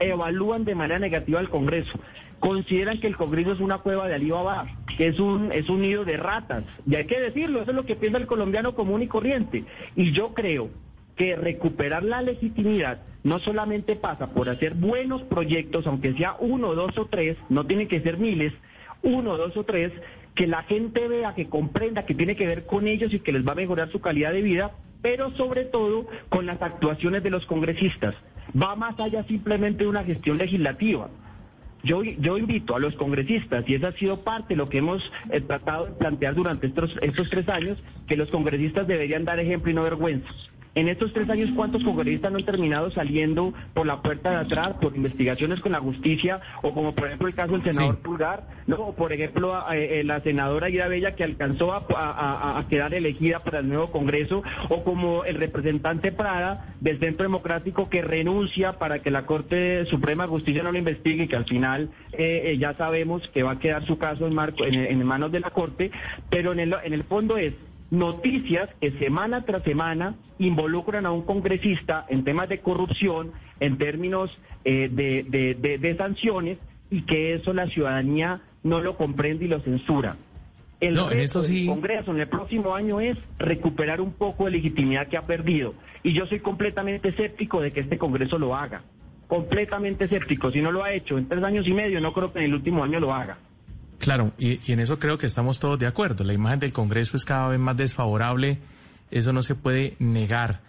evalúan 0.01 0.65
de 0.65 0.75
manera 0.75 0.99
negativa 0.99 1.39
al 1.39 1.49
Congreso 1.49 1.99
consideran 2.41 2.99
que 2.99 3.07
el 3.07 3.17
Congreso 3.17 3.53
es 3.53 3.61
una 3.61 3.79
cueva 3.79 4.09
de 4.09 4.15
Alibaba, 4.15 4.67
que 4.97 5.07
es 5.07 5.21
un, 5.21 5.53
es 5.53 5.69
un 5.69 5.83
nido 5.83 6.05
de 6.05 6.17
ratas. 6.17 6.65
Y 6.87 6.97
hay 6.97 7.05
que 7.05 7.21
decirlo, 7.21 7.61
eso 7.61 7.71
es 7.71 7.77
lo 7.77 7.87
que 7.87 7.97
piensa 7.97 8.19
el 8.19 8.27
colombiano 8.27 8.75
común 8.75 9.03
y 9.03 9.07
corriente. 9.07 9.65
Y 9.95 10.13
yo 10.13 10.35
creo 10.35 10.71
que 11.17 11.37
recuperar 11.37 12.03
la 12.03 12.23
legitimidad 12.23 13.03
no 13.23 13.39
solamente 13.39 13.95
pasa 13.95 14.31
por 14.31 14.49
hacer 14.49 14.75
buenos 14.75 15.23
proyectos, 15.23 15.87
aunque 15.87 16.15
sea 16.15 16.37
uno, 16.41 16.75
dos 16.75 16.97
o 16.97 17.07
tres, 17.07 17.37
no 17.51 17.67
tienen 17.67 17.87
que 17.87 18.01
ser 18.01 18.17
miles, 18.17 18.55
uno, 19.03 19.37
dos 19.37 19.55
o 19.59 19.65
tres, 19.65 19.93
que 20.35 20.47
la 20.47 20.63
gente 20.63 21.07
vea, 21.09 21.35
que 21.35 21.49
comprenda 21.49 22.07
que 22.07 22.15
tiene 22.15 22.37
que 22.37 22.47
ver 22.47 22.65
con 22.65 22.89
ellos 22.89 23.13
y 23.13 23.21
que 23.21 23.33
les 23.33 23.47
va 23.47 23.53
a 23.53 23.57
mejorar 23.57 23.93
su 23.93 24.01
calidad 24.01 24.33
de 24.33 24.41
vida, 24.41 24.73
pero 25.03 25.31
sobre 25.33 25.65
todo 25.65 26.07
con 26.31 26.47
las 26.47 26.63
actuaciones 26.63 27.23
de 27.23 27.31
los 27.31 27.45
congresistas. 27.45 28.15
Va 28.61 28.77
más 28.77 28.99
allá 28.99 29.25
simplemente 29.25 29.85
de 29.85 29.91
una 29.91 30.05
gestión 30.05 30.39
legislativa. 30.39 31.09
Yo, 31.83 32.03
invito 32.37 32.77
a 32.77 32.79
los 32.79 32.95
congresistas, 32.95 33.65
y 33.67 33.75
esa 33.75 33.89
ha 33.89 33.93
sido 33.93 34.21
parte 34.21 34.49
de 34.51 34.57
lo 34.57 34.69
que 34.69 34.79
hemos 34.79 35.03
eh, 35.31 35.41
tratado 35.41 35.87
de 35.87 35.93
plantear 35.93 36.35
durante 36.35 36.67
estos, 36.67 36.95
estos 37.01 37.31
tres 37.31 37.49
años, 37.49 37.79
que 38.07 38.17
los 38.17 38.29
congresistas 38.29 38.87
deberían 38.87 39.25
dar 39.25 39.41
ejemplo 39.41 39.71
y 39.71 39.75
no 39.75 39.83
vergüenza. 39.83 40.29
En 40.75 40.89
estos 40.89 41.13
tres 41.13 41.29
años, 41.29 41.51
¿cuántos 41.57 41.83
congresistas 41.83 42.31
no 42.31 42.39
han 42.39 42.45
terminado 42.45 42.91
saliendo 42.93 43.53
por 43.75 43.87
la 43.87 44.03
puerta 44.03 44.31
de 44.31 44.37
atrás 44.37 44.77
por 44.81 44.95
investigaciones 44.95 45.61
con 45.61 45.73
la 45.73 45.81
justicia? 45.81 46.41
O 46.63 46.73
como 46.73 46.95
por 46.95 47.07
ejemplo 47.07 47.27
el 47.27 47.35
caso 47.35 47.53
del 47.53 47.69
senador 47.69 47.99
Pulgar, 47.99 48.47
¿no? 48.69 48.77
o 48.77 48.95
por 48.95 49.13
ejemplo 49.13 49.65
eh, 49.73 50.03
la 50.05 50.21
senadora 50.21 50.71
Ira 50.71 50.87
Bella 50.87 51.17
que 51.17 51.25
alcanzó 51.25 51.73
a, 51.75 52.65
quedar 52.69 52.95
elegida 52.95 53.41
para 53.41 53.59
el 53.59 53.69
nuevo 53.69 53.91
Congreso, 53.91 54.45
o 54.69 54.85
como 54.85 55.25
el 55.25 55.37
representante 55.37 56.13
Prada 56.13 56.75
del 56.81 57.01
Centro 57.01 57.25
Democrático 57.25 57.89
que 57.89 58.03
renuncia 58.03 58.75
para 58.75 59.01
que 59.01 59.11
la 59.11 59.27
Corte 59.27 59.87
Suprema 59.87 60.25
de 60.25 60.31
Justicia 60.31 60.63
no 60.63 60.71
lo 60.71 60.79
investigue 60.79 61.25
y 61.25 61.29
que 61.29 61.37
al 61.37 61.47
final 61.47 61.91
eh, 62.13 62.43
eh, 62.45 62.59
ya 62.59 62.75
sabemos 62.75 63.27
que 63.29 63.43
va 63.43 63.53
a 63.53 63.59
quedar 63.59 63.85
su 63.87 63.99
caso 63.99 64.27
en, 64.27 64.35
marco, 64.35 64.65
en, 64.65 65.05
manos 65.05 65.33
de 65.33 65.41
la 65.41 65.51
Corte, 65.51 65.91
pero 66.29 66.53
en 66.53 66.61
el, 66.61 66.75
en 66.85 66.93
el 66.93 67.03
fondo 67.05 67.37
es 67.37 67.55
noticias 67.91 68.71
que 68.81 68.93
semana 68.93 69.45
tras 69.45 69.63
semana 69.63 70.15
involucran 70.39 71.07
a 71.07 71.13
un 71.13 71.23
congresista 71.23 72.07
en 72.09 72.25
temas 72.25 72.49
de 72.49 72.61
corrupción, 72.61 73.33
en 73.59 73.79
términos 73.79 74.31
eh, 74.65 74.89
de, 74.91 75.97
sanciones, 75.97 76.59
y 76.91 77.03
que 77.03 77.35
eso 77.35 77.53
la 77.53 77.67
ciudadanía 77.69 78.41
no 78.63 78.81
lo 78.81 78.97
comprende 78.97 79.45
y 79.45 79.49
lo 79.49 79.61
censura. 79.61 80.17
El 80.81 80.95
no, 80.95 81.11
eso 81.11 81.43
sí... 81.43 81.67
del 81.67 81.75
Congreso 81.75 82.11
en 82.13 82.21
el 82.21 82.29
próximo 82.29 82.75
año 82.75 83.01
es 83.01 83.19
recuperar 83.39 84.01
un 84.01 84.13
poco 84.13 84.47
de 84.47 84.53
legitimidad 84.53 85.09
que 85.09 85.17
ha 85.17 85.27
perdido. 85.27 85.75
Y 86.03 86.15
yo 86.15 86.27
soy 86.27 86.41
completamente 86.41 87.11
escéptico 87.11 87.61
de 87.61 87.71
que 87.71 87.81
este 87.81 87.99
Congreso 87.99 88.39
lo 88.39 88.57
haga. 88.57 88.83
Completamente 89.27 90.07
escéptico. 90.07 90.51
Si 90.51 90.61
no 90.61 90.73
lo 90.73 90.83
ha 90.83 90.93
hecho 90.93 91.19
en 91.19 91.29
tres 91.29 91.45
años 91.45 91.67
y 91.69 91.75
medio, 91.75 92.01
no 92.01 92.13
creo 92.13 92.33
que 92.33 92.39
en 92.39 92.47
el 92.47 92.55
último 92.55 92.83
año 92.83 92.99
lo 92.99 93.13
haga. 93.13 93.39
Claro, 94.01 94.33
y, 94.39 94.73
en 94.73 94.81
eso 94.81 94.99
creo 94.99 95.19
que 95.19 95.27
estamos 95.27 95.61
todos 95.61 95.79
de 95.79 95.87
acuerdo. 95.87 96.25
La 96.25 96.33
imagen 96.33 96.59
del 96.59 96.73
Congreso 96.73 97.19
es 97.19 97.27
cada 97.27 97.49
vez 97.49 97.61
más 97.61 97.77
desfavorable, 97.77 98.59
eso 99.11 99.35
no 99.35 99.43
se 99.43 99.55
puede 99.55 99.95
negar 99.99 100.63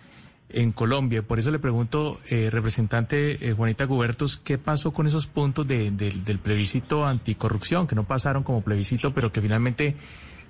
en 0.50 0.74
Colombia. 0.74 1.22
Por 1.24 1.40
eso 1.40 1.50
le 1.50 1.58
pregunto, 1.58 2.20
eh, 2.30 2.50
representante 2.52 3.48
eh, 3.48 3.54
Juanita 3.54 3.86
Gubertos, 3.86 4.36
¿qué 4.36 4.58
pasó 4.58 4.92
con 4.92 5.08
esos 5.08 5.28
puntos 5.28 5.66
del 5.66 6.40
plebiscito 6.44 7.06
anticorrupción, 7.06 7.88
que 7.88 7.96
no 7.96 8.04
pasaron 8.04 8.44
como 8.44 8.62
plebiscito, 8.64 9.14
pero 9.14 9.32
que 9.32 9.40
finalmente 9.40 9.96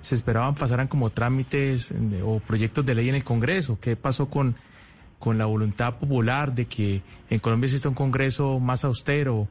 se 0.00 0.16
esperaban 0.16 0.56
pasaran 0.56 0.88
como 0.88 1.10
trámites 1.10 1.94
o 2.24 2.40
proyectos 2.40 2.84
de 2.84 2.96
ley 2.96 3.08
en 3.08 3.14
el 3.14 3.22
Congreso? 3.22 3.78
¿Qué 3.80 3.94
pasó 3.94 4.28
con, 4.28 4.56
con 5.20 5.38
la 5.38 5.46
voluntad 5.46 6.00
popular 6.00 6.52
de 6.52 6.64
que 6.66 7.02
en 7.30 7.38
Colombia 7.38 7.66
exista 7.66 7.88
un 7.88 7.94
Congreso 7.94 8.58
más 8.58 8.84
austero? 8.84 9.46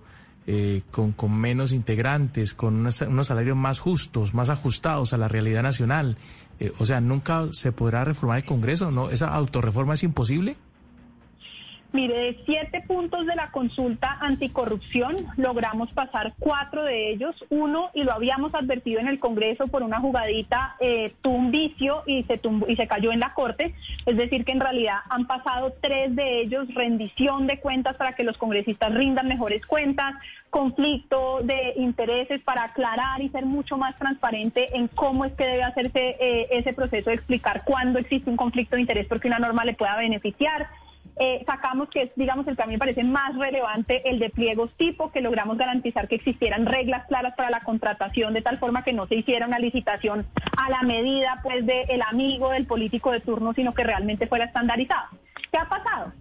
Eh, 0.48 0.82
con, 0.90 1.12
con, 1.12 1.38
menos 1.38 1.72
integrantes, 1.72 2.56
con 2.56 2.78
unos, 2.78 3.28
salarios 3.28 3.56
más 3.56 3.80
justos, 3.80 4.34
más 4.34 4.50
ajustados 4.50 5.14
a 5.14 5.18
la 5.18 5.28
realidad 5.28 5.62
nacional. 5.62 6.18
Eh, 6.60 6.72
o 6.80 6.86
sea, 6.86 7.00
¿nunca 7.00 7.48
se 7.52 7.72
podrá 7.72 8.04
reformar 8.04 8.38
el 8.38 8.44
Congreso? 8.44 8.90
¿No? 8.90 9.12
¿Esa 9.12 9.28
autorreforma 9.34 9.94
es 9.94 10.04
imposible? 10.04 10.58
Mire, 11.94 12.14
de 12.18 12.42
siete 12.46 12.82
puntos 12.88 13.26
de 13.26 13.36
la 13.36 13.52
consulta 13.52 14.18
anticorrupción 14.22 15.18
logramos 15.36 15.92
pasar 15.92 16.34
cuatro 16.40 16.84
de 16.84 17.12
ellos. 17.12 17.36
Uno, 17.50 17.90
y 17.94 18.04
lo 18.04 18.14
habíamos 18.14 18.56
advertido 18.56 19.02
en 19.02 19.10
el 19.10 19.20
Congreso 19.20 19.68
por 19.68 19.84
una 19.84 20.00
jugadita, 20.00 20.78
eh, 20.80 21.14
vicio 21.50 22.04
y 22.06 22.24
se, 22.24 22.40
y 22.68 22.76
se 22.78 22.88
cayó 22.88 23.12
en 23.12 23.20
la 23.20 23.34
Corte. 23.34 23.76
Es 24.06 24.16
decir, 24.16 24.46
que 24.46 24.54
en 24.54 24.62
realidad 24.62 25.00
han 25.10 25.28
pasado 25.28 25.74
tres 25.82 26.16
de 26.16 26.42
ellos, 26.42 26.74
rendición 26.74 27.46
de 27.48 27.60
cuentas 27.60 27.98
para 27.98 28.14
que 28.14 28.24
los 28.24 28.38
congresistas 28.38 28.94
rindan 28.94 29.28
mejores 29.28 29.66
cuentas, 29.66 30.16
conflicto 30.50 31.42
de 31.44 31.74
intereses 31.76 32.42
para 32.42 32.64
aclarar 32.64 33.22
y 33.22 33.30
ser 33.30 33.46
mucho 33.46 33.78
más 33.78 33.98
transparente 33.98 34.78
en 34.78 34.88
cómo 34.88 35.26
es 35.26 35.34
que 35.34 35.46
debe 35.46 35.64
hacerse 35.64 36.18
eh, 36.20 36.48
ese 36.52 36.74
proceso 36.74 37.10
de 37.10 37.16
explicar 37.16 37.64
cuándo 37.66 38.00
existe 38.00 38.30
un 38.30 38.38
conflicto 38.38 38.76
de 38.76 38.82
interés 38.82 39.08
porque 39.08 39.28
una 39.28 39.40
norma 39.40 39.66
le 39.66 39.74
pueda 39.74 39.98
beneficiar 39.98 40.68
eh, 41.20 41.44
sacamos 41.46 41.90
que 41.90 42.04
es, 42.04 42.12
digamos, 42.16 42.48
el 42.48 42.56
que 42.56 42.64
a 42.64 42.66
mí 42.66 42.74
me 42.74 42.80
parece 42.80 43.04
más 43.04 43.36
relevante, 43.36 44.10
el 44.10 44.20
de 44.20 44.30
pliegos 44.30 44.72
tipo, 44.78 45.12
que 45.12 45.22
logramos 45.22 45.58
garantizar 45.58 46.08
que 46.08 46.16
existieran 46.16 46.66
reglas 46.66 47.06
claras 47.08 47.36
para 47.36 47.50
la 47.50 47.62
contratación, 47.62 48.34
de 48.34 48.42
tal 48.42 48.58
forma 48.58 48.84
que 48.84 48.94
no 48.94 49.08
se 49.08 49.16
hiciera 49.16 49.48
una 49.48 49.60
licitación 49.60 50.26
a 50.58 50.70
la 50.70 50.82
medida, 50.84 51.40
pues, 51.44 51.66
del 51.66 52.02
amigo 52.10 52.52
del 52.52 52.66
político 52.66 53.12
de 53.12 53.20
turno, 53.20 53.54
sino 53.54 53.74
que 53.74 53.84
realmente 53.84 54.28
fuera 54.28 54.46
estandarizado. 54.46 55.10
¿Qué 55.52 55.58
ha 55.58 55.68
pasado? 55.68 56.14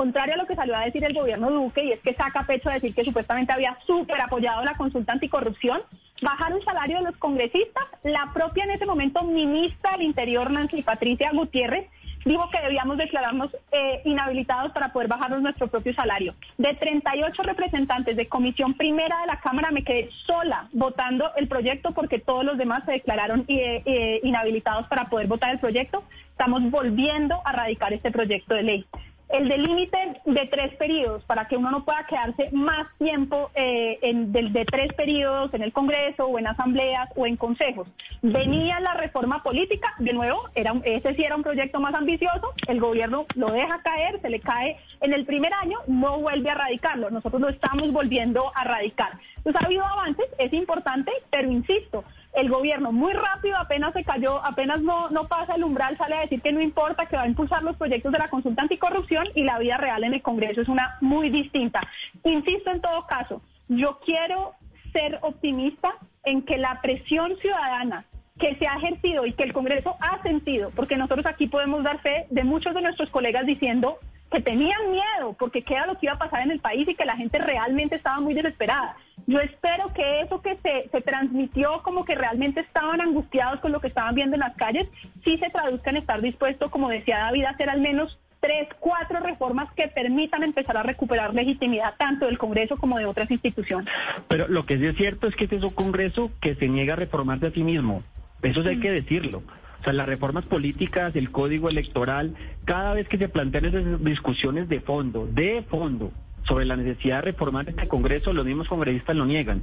contrario 0.00 0.34
a 0.34 0.38
lo 0.38 0.46
que 0.46 0.54
salió 0.54 0.74
a 0.74 0.84
decir 0.84 1.04
el 1.04 1.12
gobierno 1.12 1.50
Duque, 1.50 1.84
y 1.84 1.92
es 1.92 2.00
que 2.00 2.14
saca 2.14 2.44
pecho 2.44 2.70
a 2.70 2.74
decir 2.74 2.94
que 2.94 3.04
supuestamente 3.04 3.52
había 3.52 3.76
súper 3.86 4.18
apoyado 4.20 4.64
la 4.64 4.74
consulta 4.74 5.12
anticorrupción, 5.12 5.82
bajar 6.22 6.54
un 6.54 6.62
salario 6.62 6.98
de 6.98 7.04
los 7.04 7.16
congresistas, 7.18 7.84
la 8.02 8.30
propia 8.32 8.64
en 8.64 8.70
ese 8.70 8.86
momento 8.86 9.22
ministra 9.24 9.92
del 9.92 10.02
Interior, 10.02 10.50
Nancy 10.50 10.80
Patricia 10.80 11.30
Gutiérrez, 11.32 11.86
dijo 12.24 12.48
que 12.50 12.60
debíamos 12.60 12.96
declararnos 12.98 13.54
eh, 13.72 14.02
inhabilitados 14.04 14.72
para 14.72 14.92
poder 14.92 15.08
bajarnos 15.08 15.42
nuestro 15.42 15.68
propio 15.68 15.94
salario. 15.94 16.34
De 16.58 16.74
38 16.74 17.42
representantes 17.42 18.16
de 18.16 18.28
comisión 18.28 18.74
primera 18.74 19.20
de 19.20 19.26
la 19.26 19.40
Cámara 19.40 19.70
me 19.70 19.84
quedé 19.84 20.10
sola 20.26 20.68
votando 20.72 21.30
el 21.36 21.48
proyecto 21.48 21.92
porque 21.92 22.18
todos 22.18 22.44
los 22.44 22.58
demás 22.58 22.84
se 22.84 22.92
declararon 22.92 23.44
eh, 23.48 23.82
eh, 23.84 24.20
inhabilitados 24.22 24.86
para 24.88 25.06
poder 25.06 25.26
votar 25.26 25.52
el 25.52 25.58
proyecto. 25.58 26.04
Estamos 26.30 26.70
volviendo 26.70 27.40
a 27.44 27.52
radicar 27.52 27.92
este 27.92 28.10
proyecto 28.10 28.54
de 28.54 28.62
ley 28.62 28.86
el 29.32 29.48
de 29.48 29.58
límite 29.58 30.20
de 30.24 30.46
tres 30.46 30.74
periodos 30.76 31.24
para 31.24 31.46
que 31.46 31.56
uno 31.56 31.70
no 31.70 31.84
pueda 31.84 32.04
quedarse 32.04 32.50
más 32.52 32.88
tiempo 32.98 33.50
eh, 33.54 33.98
en, 34.02 34.32
de, 34.32 34.64
tres 34.64 34.92
periodos 34.94 35.54
en 35.54 35.62
el 35.62 35.72
Congreso 35.72 36.26
o 36.26 36.38
en 36.38 36.46
asambleas 36.46 37.08
o 37.16 37.26
en 37.26 37.36
consejos. 37.36 37.88
Venía 38.22 38.80
la 38.80 38.94
reforma 38.94 39.42
política, 39.42 39.94
de 39.98 40.12
nuevo, 40.12 40.40
era 40.54 40.74
ese 40.84 41.14
sí 41.14 41.22
era 41.22 41.36
un 41.36 41.42
proyecto 41.42 41.80
más 41.80 41.94
ambicioso, 41.94 42.52
el 42.66 42.80
gobierno 42.80 43.26
lo 43.36 43.50
deja 43.52 43.80
caer, 43.82 44.20
se 44.20 44.30
le 44.30 44.40
cae 44.40 44.76
en 45.00 45.12
el 45.12 45.24
primer 45.24 45.52
año, 45.54 45.78
no 45.86 46.18
vuelve 46.20 46.50
a 46.50 46.54
radicarlo, 46.54 47.10
nosotros 47.10 47.40
lo 47.40 47.48
estamos 47.48 47.92
volviendo 47.92 48.50
a 48.54 48.64
radicar. 48.64 49.12
Entonces 49.36 49.62
ha 49.62 49.66
habido 49.66 49.84
avances, 49.84 50.26
es 50.38 50.52
importante, 50.52 51.12
pero 51.30 51.50
insisto, 51.50 52.04
el 52.32 52.48
gobierno 52.48 52.92
muy 52.92 53.12
rápido, 53.12 53.56
apenas 53.56 53.92
se 53.92 54.04
cayó, 54.04 54.44
apenas 54.44 54.80
no, 54.82 55.08
pasa 55.28 55.54
el 55.54 55.64
umbral, 55.64 55.96
sale 55.96 56.16
a 56.16 56.20
decir 56.20 56.40
que 56.40 56.52
no 56.52 56.60
importa, 56.60 57.06
que 57.06 57.16
va 57.16 57.22
a 57.22 57.28
impulsar 57.28 57.62
los 57.62 57.76
proyectos 57.76 58.12
de 58.12 58.18
la 58.18 58.28
consulta 58.28 58.62
anticorrupción 58.62 59.28
y 59.34 59.42
la 59.42 59.58
vida 59.58 59.76
real 59.76 60.04
en 60.04 60.14
el 60.14 60.22
Congreso 60.22 60.60
es 60.60 60.68
una 60.68 60.96
muy 61.00 61.30
distinta. 61.30 61.80
Insisto 62.24 62.70
en 62.70 62.80
todo 62.80 63.06
caso, 63.06 63.42
yo 63.68 63.98
quiero 64.04 64.52
ser 64.92 65.18
optimista 65.22 65.94
en 66.24 66.42
que 66.42 66.58
la 66.58 66.80
presión 66.80 67.36
ciudadana 67.38 68.04
que 68.38 68.56
se 68.56 68.66
ha 68.66 68.76
ejercido 68.76 69.26
y 69.26 69.32
que 69.32 69.44
el 69.44 69.52
Congreso 69.52 69.96
ha 70.00 70.22
sentido, 70.22 70.70
porque 70.74 70.96
nosotros 70.96 71.26
aquí 71.26 71.46
podemos 71.46 71.82
dar 71.82 72.00
fe 72.00 72.26
de 72.30 72.44
muchos 72.44 72.74
de 72.74 72.80
nuestros 72.80 73.10
colegas 73.10 73.44
diciendo 73.44 73.98
que 74.30 74.40
tenían 74.40 74.90
miedo 74.90 75.34
porque 75.38 75.62
qué 75.62 75.74
era 75.74 75.86
lo 75.86 75.98
que 75.98 76.06
iba 76.06 76.14
a 76.14 76.18
pasar 76.18 76.42
en 76.42 76.52
el 76.52 76.60
país 76.60 76.88
y 76.88 76.94
que 76.94 77.04
la 77.04 77.16
gente 77.16 77.38
realmente 77.38 77.96
estaba 77.96 78.20
muy 78.20 78.32
desesperada. 78.32 78.96
Yo 79.30 79.38
espero 79.38 79.92
que 79.94 80.22
eso 80.22 80.42
que 80.42 80.56
se, 80.56 80.88
se 80.90 81.00
transmitió 81.02 81.84
como 81.84 82.04
que 82.04 82.16
realmente 82.16 82.62
estaban 82.62 83.00
angustiados 83.00 83.60
con 83.60 83.70
lo 83.70 83.80
que 83.80 83.86
estaban 83.86 84.16
viendo 84.16 84.34
en 84.34 84.40
las 84.40 84.56
calles, 84.56 84.88
sí 85.22 85.38
se 85.38 85.48
traduzca 85.50 85.90
en 85.90 85.98
estar 85.98 86.20
dispuesto, 86.20 86.68
como 86.68 86.88
decía 86.88 87.18
David, 87.18 87.44
a 87.44 87.50
hacer 87.50 87.70
al 87.70 87.80
menos 87.80 88.18
tres, 88.40 88.66
cuatro 88.80 89.20
reformas 89.20 89.72
que 89.74 89.86
permitan 89.86 90.42
empezar 90.42 90.76
a 90.76 90.82
recuperar 90.82 91.32
legitimidad 91.32 91.94
tanto 91.96 92.26
del 92.26 92.38
Congreso 92.38 92.76
como 92.76 92.98
de 92.98 93.06
otras 93.06 93.30
instituciones. 93.30 93.86
Pero 94.26 94.48
lo 94.48 94.66
que 94.66 94.78
sí 94.78 94.86
es 94.86 94.96
cierto 94.96 95.28
es 95.28 95.36
que 95.36 95.44
este 95.44 95.58
es 95.58 95.62
un 95.62 95.70
Congreso 95.70 96.32
que 96.40 96.56
se 96.56 96.66
niega 96.66 96.94
a 96.94 96.96
reformarse 96.96 97.46
a 97.46 97.52
sí 97.52 97.62
mismo. 97.62 98.02
Eso 98.42 98.64
sí 98.64 98.68
hay 98.68 98.80
que 98.80 98.90
decirlo. 98.90 99.44
O 99.80 99.84
sea, 99.84 99.92
las 99.92 100.08
reformas 100.08 100.44
políticas, 100.44 101.14
el 101.14 101.30
código 101.30 101.68
electoral, 101.68 102.34
cada 102.64 102.94
vez 102.94 103.06
que 103.06 103.16
se 103.16 103.28
plantean 103.28 103.66
esas 103.66 104.04
discusiones 104.04 104.68
de 104.68 104.80
fondo, 104.80 105.28
de 105.30 105.62
fondo, 105.62 106.10
sobre 106.44 106.64
la 106.64 106.76
necesidad 106.76 107.16
de 107.16 107.32
reformar 107.32 107.68
este 107.68 107.88
Congreso, 107.88 108.32
los 108.32 108.44
mismos 108.44 108.68
congresistas 108.68 109.16
lo 109.16 109.26
niegan. 109.26 109.62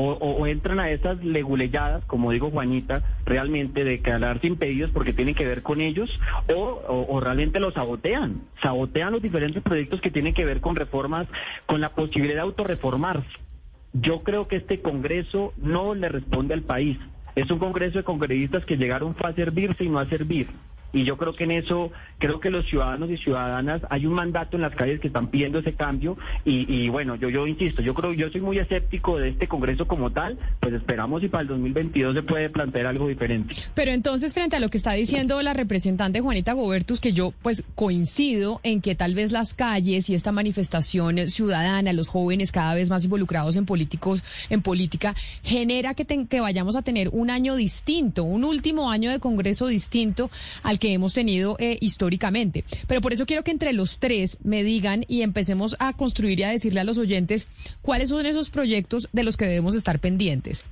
O, 0.00 0.46
entran 0.46 0.78
a 0.78 0.90
esas 0.90 1.24
leguleyadas, 1.24 2.04
como 2.04 2.30
digo 2.30 2.50
Juanita, 2.50 3.02
realmente 3.24 3.82
de 3.82 3.98
quedarse 3.98 4.46
impedidos 4.46 4.92
porque 4.92 5.12
tienen 5.12 5.34
que 5.34 5.44
ver 5.44 5.62
con 5.62 5.80
ellos, 5.80 6.20
o, 6.54 7.06
o, 7.08 7.18
realmente 7.18 7.58
los 7.58 7.74
sabotean, 7.74 8.42
sabotean 8.62 9.10
los 9.10 9.22
diferentes 9.22 9.60
proyectos 9.60 10.00
que 10.00 10.12
tienen 10.12 10.34
que 10.34 10.44
ver 10.44 10.60
con 10.60 10.76
reformas, 10.76 11.26
con 11.66 11.80
la 11.80 11.88
posibilidad 11.88 12.36
de 12.36 12.42
autorreformarse. 12.42 13.26
Yo 13.92 14.22
creo 14.22 14.46
que 14.46 14.56
este 14.56 14.80
Congreso 14.80 15.52
no 15.56 15.96
le 15.96 16.08
responde 16.08 16.54
al 16.54 16.62
país. 16.62 16.96
Es 17.34 17.50
un 17.50 17.58
Congreso 17.58 17.98
de 17.98 18.04
congresistas 18.04 18.64
que 18.64 18.76
llegaron 18.76 19.16
fue 19.16 19.30
a 19.30 19.34
servirse 19.34 19.82
y 19.82 19.88
no 19.88 19.98
a 19.98 20.06
servir. 20.06 20.46
Y 20.92 21.04
yo 21.04 21.16
creo 21.16 21.34
que 21.34 21.44
en 21.44 21.52
eso, 21.52 21.90
creo 22.18 22.40
que 22.40 22.50
los 22.50 22.66
ciudadanos 22.66 23.10
y 23.10 23.16
ciudadanas, 23.16 23.82
hay 23.90 24.06
un 24.06 24.14
mandato 24.14 24.56
en 24.56 24.62
las 24.62 24.74
calles 24.74 25.00
que 25.00 25.08
están 25.08 25.28
pidiendo 25.28 25.58
ese 25.58 25.74
cambio. 25.74 26.16
Y, 26.44 26.88
bueno, 26.88 27.16
yo, 27.16 27.28
yo 27.28 27.46
insisto, 27.46 27.82
yo 27.82 27.94
creo, 27.94 28.12
yo 28.12 28.30
soy 28.30 28.40
muy 28.40 28.58
escéptico 28.58 29.18
de 29.18 29.30
este 29.30 29.46
Congreso 29.48 29.86
como 29.86 30.10
tal, 30.10 30.38
pues 30.60 30.74
esperamos 30.74 31.20
si 31.20 31.28
para 31.28 31.42
el 31.42 31.48
2022 31.48 32.14
se 32.14 32.22
puede 32.22 32.50
plantear 32.50 32.86
algo 32.86 33.08
diferente. 33.08 33.54
Pero 33.74 33.90
entonces, 33.90 34.32
frente 34.34 34.56
a 34.56 34.60
lo 34.60 34.70
que 34.70 34.78
está 34.78 34.92
diciendo 34.92 35.40
la 35.42 35.52
representante 35.52 36.20
Juanita 36.20 36.52
Gobertus, 36.52 37.00
que 37.00 37.12
yo 37.12 37.32
pues 37.42 37.64
coincido 37.74 38.60
en 38.62 38.80
que 38.80 38.94
tal 38.94 39.14
vez 39.14 39.32
las 39.32 39.54
calles 39.54 40.08
y 40.08 40.14
esta 40.14 40.32
manifestación 40.32 41.28
ciudadana, 41.28 41.92
los 41.92 42.08
jóvenes 42.08 42.52
cada 42.52 42.74
vez 42.74 42.90
más 42.90 43.04
involucrados 43.04 43.56
en 43.56 43.66
políticos, 43.66 44.22
en 44.50 44.62
política, 44.62 45.14
genera 45.42 45.94
que, 45.94 46.06
que 46.26 46.40
vayamos 46.40 46.76
a 46.76 46.82
tener 46.82 47.10
un 47.12 47.30
año 47.30 47.56
distinto, 47.56 48.24
un 48.24 48.44
último 48.44 48.90
año 48.90 49.10
de 49.10 49.18
Congreso 49.18 49.66
distinto 49.66 50.30
al 50.62 50.77
que 50.78 50.92
hemos 50.92 51.14
tenido 51.14 51.56
eh, 51.58 51.78
históricamente. 51.80 52.64
Pero 52.86 53.00
por 53.00 53.12
eso 53.12 53.26
quiero 53.26 53.44
que 53.44 53.50
entre 53.50 53.72
los 53.72 53.98
tres 53.98 54.38
me 54.42 54.62
digan 54.62 55.04
y 55.08 55.22
empecemos 55.22 55.76
a 55.78 55.92
construir 55.92 56.40
y 56.40 56.44
a 56.44 56.50
decirle 56.50 56.80
a 56.80 56.84
los 56.84 56.98
oyentes 56.98 57.48
cuáles 57.82 58.10
son 58.10 58.26
esos 58.26 58.50
proyectos 58.50 59.08
de 59.12 59.24
los 59.24 59.36
que 59.36 59.46
debemos 59.46 59.74
estar 59.74 59.98
pendientes. 59.98 60.64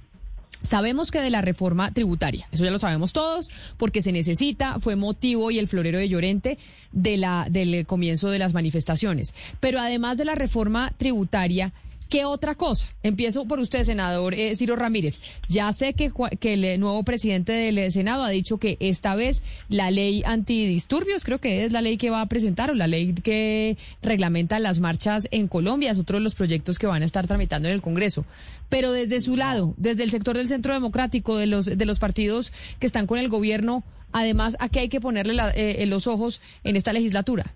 Sabemos 0.63 1.11
que 1.11 1.21
de 1.21 1.31
la 1.31 1.43
reforma 1.43 1.93
tributaria, 1.93 2.49
eso 2.51 2.65
ya 2.65 2.71
lo 2.71 2.79
sabemos 2.79 3.13
todos, 3.13 3.51
porque 3.77 4.03
se 4.03 4.11
necesita, 4.11 4.81
fue 4.81 4.97
motivo 4.97 5.51
y 5.51 5.59
el 5.59 5.69
florero 5.69 5.99
de 5.99 6.09
Llorente 6.09 6.59
del 6.93 7.87
comienzo 7.87 8.31
de 8.31 8.39
las 8.39 8.55
manifestaciones. 8.55 9.35
Pero 9.61 9.79
además 9.79 10.19
de 10.19 10.25
la 10.25 10.35
reforma 10.35 10.93
tributaria, 10.97 11.73
¿Qué 12.09 12.25
otra 12.25 12.55
cosa? 12.55 12.89
Empiezo 13.03 13.47
por 13.47 13.59
usted, 13.59 13.85
senador 13.85 14.35
eh, 14.35 14.55
Ciro 14.55 14.77
Ramírez. 14.77 15.21
Ya 15.49 15.73
sé 15.73 15.95
que, 15.95 16.13
que 16.39 16.55
el 16.55 16.79
nuevo 16.81 17.03
presidente 17.03 17.53
del 17.53 17.91
Senado 17.91 18.23
ha 18.23 18.31
dicho 18.31 18.59
que 18.59 18.77
esta 18.79 19.17
vez 19.17 19.43
la 19.69 19.91
ley 19.91 20.23
antidisturbios, 20.25 21.25
creo 21.25 21.41
que 21.41 21.65
es 21.65 21.73
la 21.73 21.81
ley 21.81 21.97
que 21.97 22.11
va 22.11 22.21
a 22.21 22.27
presentar, 22.27 22.71
o 22.71 22.75
la 22.75 22.87
ley 22.87 23.13
que 23.13 23.77
reglamenta 24.03 24.61
las 24.61 24.79
marchas 24.79 25.27
en 25.33 25.49
Colombia, 25.49 25.91
es 25.91 25.99
otro 25.99 26.19
de 26.19 26.23
los 26.25 26.37
proyectos 26.37 26.79
que 26.79 26.87
van 26.87 27.03
a 27.03 27.07
estar 27.07 27.27
tramitando 27.27 27.67
en 27.67 27.75
el 27.75 27.83
Congreso. 27.83 28.25
Pero 28.69 28.93
desde 28.93 29.21
su 29.21 29.37
lado, 29.37 29.75
desde 29.77 30.05
el 30.05 30.11
sector 30.13 30.37
del 30.37 30.49
Centro 30.49 30.75
Democrático, 30.75 31.37
de 31.37 31.47
los, 31.47 31.67
de 31.67 31.85
los 31.87 31.99
partidos 31.99 32.53
que 32.79 32.87
están 32.87 33.09
con 33.09 33.19
el 33.19 33.29
gobierno, 33.29 33.83
además, 34.13 34.57
¿a 34.61 34.69
qué 34.69 34.79
hay 34.81 34.89
que 34.89 35.01
ponerle 35.01 35.35
eh, 35.57 35.85
los 35.87 36.07
ojos 36.07 36.41
en 36.63 36.77
esta 36.77 36.93
legislatura? 36.93 37.53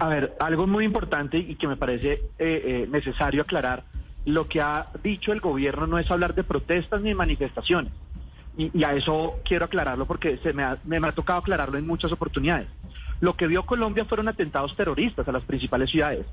A 0.00 0.08
ver, 0.08 0.36
algo 0.40 0.66
muy 0.66 0.84
importante 0.84 1.38
y 1.38 1.54
que 1.56 1.68
me 1.68 1.76
parece 1.76 2.12
eh, 2.12 2.22
eh, 2.38 2.88
necesario 2.90 3.42
aclarar, 3.42 3.84
lo 4.24 4.48
que 4.48 4.60
ha 4.60 4.88
dicho 5.02 5.32
el 5.32 5.40
gobierno 5.40 5.86
no 5.86 5.98
es 5.98 6.10
hablar 6.10 6.34
de 6.34 6.44
protestas 6.44 7.02
ni 7.02 7.14
manifestaciones. 7.14 7.92
Y, 8.56 8.82
a 8.82 8.92
eso 8.92 9.36
quiero 9.44 9.66
aclararlo 9.66 10.06
porque 10.06 10.38
se 10.38 10.52
me 10.52 10.64
ha, 10.64 11.12
tocado 11.12 11.38
aclararlo 11.38 11.78
en 11.78 11.86
muchas 11.86 12.10
oportunidades. 12.10 12.66
Lo 13.20 13.34
que 13.34 13.46
vio 13.46 13.64
Colombia 13.64 14.04
fueron 14.04 14.28
atentados 14.28 14.74
terroristas 14.76 15.28
a 15.28 15.32
las 15.32 15.44
principales 15.44 15.90
ciudades. 15.90 16.26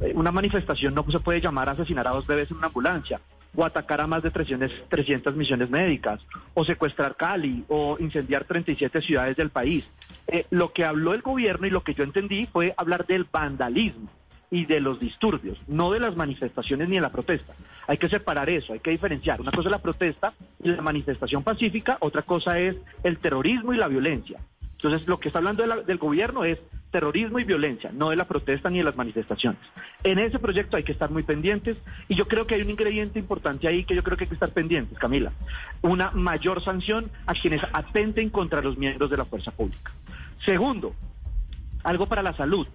Eh, 0.00 0.12
una 0.14 0.32
manifestación 0.32 0.94
no 0.94 1.04
se 1.08 1.20
puede 1.20 1.40
llamar 1.40 1.68
asesinar 1.68 2.06
a 2.08 2.10
dos 2.10 2.26
bebés 2.26 2.50
en 2.50 2.58
una 2.58 2.66
ambulancia 2.66 3.20
o 3.54 3.64
atacar 3.64 4.00
a 4.00 4.06
más 4.06 4.22
de 4.22 4.30
300, 4.30 4.70
300 4.88 5.34
misiones 5.34 5.70
médicas, 5.70 6.20
o 6.54 6.64
secuestrar 6.64 7.16
Cali, 7.16 7.64
o 7.68 7.96
incendiar 7.98 8.44
37 8.44 9.00
ciudades 9.02 9.36
del 9.36 9.50
país. 9.50 9.84
Eh, 10.30 10.46
lo 10.50 10.72
que 10.74 10.84
habló 10.84 11.14
el 11.14 11.22
gobierno 11.22 11.66
y 11.66 11.70
lo 11.70 11.82
que 11.82 11.94
yo 11.94 12.04
entendí 12.04 12.46
fue 12.46 12.74
hablar 12.76 13.06
del 13.06 13.24
vandalismo 13.24 14.10
y 14.50 14.66
de 14.66 14.80
los 14.80 15.00
disturbios, 15.00 15.58
no 15.66 15.90
de 15.90 16.00
las 16.00 16.16
manifestaciones 16.16 16.88
ni 16.88 16.96
de 16.96 17.00
la 17.00 17.12
protesta. 17.12 17.54
Hay 17.86 17.96
que 17.96 18.10
separar 18.10 18.50
eso, 18.50 18.74
hay 18.74 18.80
que 18.80 18.90
diferenciar. 18.90 19.40
Una 19.40 19.52
cosa 19.52 19.68
es 19.68 19.72
la 19.72 19.82
protesta 19.82 20.34
y 20.62 20.68
la 20.68 20.82
manifestación 20.82 21.42
pacífica, 21.42 21.96
otra 22.00 22.22
cosa 22.22 22.58
es 22.58 22.76
el 23.02 23.18
terrorismo 23.18 23.72
y 23.72 23.78
la 23.78 23.88
violencia. 23.88 24.38
Entonces, 24.72 25.08
lo 25.08 25.18
que 25.18 25.28
está 25.28 25.38
hablando 25.38 25.66
del 25.66 25.98
gobierno 25.98 26.44
es 26.44 26.58
terrorismo 26.90 27.38
y 27.38 27.44
violencia, 27.44 27.90
no 27.92 28.10
de 28.10 28.16
la 28.16 28.26
protesta 28.26 28.70
ni 28.70 28.78
de 28.78 28.84
las 28.84 28.96
manifestaciones. 28.96 29.60
En 30.04 30.18
ese 30.18 30.38
proyecto 30.38 30.76
hay 30.76 30.84
que 30.84 30.92
estar 30.92 31.10
muy 31.10 31.22
pendientes 31.22 31.76
y 32.08 32.14
yo 32.14 32.28
creo 32.28 32.46
que 32.46 32.54
hay 32.54 32.62
un 32.62 32.70
ingrediente 32.70 33.18
importante 33.18 33.68
ahí 33.68 33.84
que 33.84 33.94
yo 33.94 34.02
creo 34.02 34.16
que 34.16 34.24
hay 34.24 34.28
que 34.28 34.34
estar 34.34 34.50
pendientes, 34.50 34.98
Camila. 34.98 35.32
Una 35.82 36.10
mayor 36.12 36.62
sanción 36.62 37.10
a 37.26 37.34
quienes 37.34 37.62
atenten 37.72 38.30
contra 38.30 38.62
los 38.62 38.78
miembros 38.78 39.10
de 39.10 39.16
la 39.16 39.24
fuerza 39.24 39.50
pública. 39.50 39.92
Segundo, 40.44 40.94
algo 41.84 42.06
para 42.06 42.22
la 42.22 42.34
salud 42.34 42.66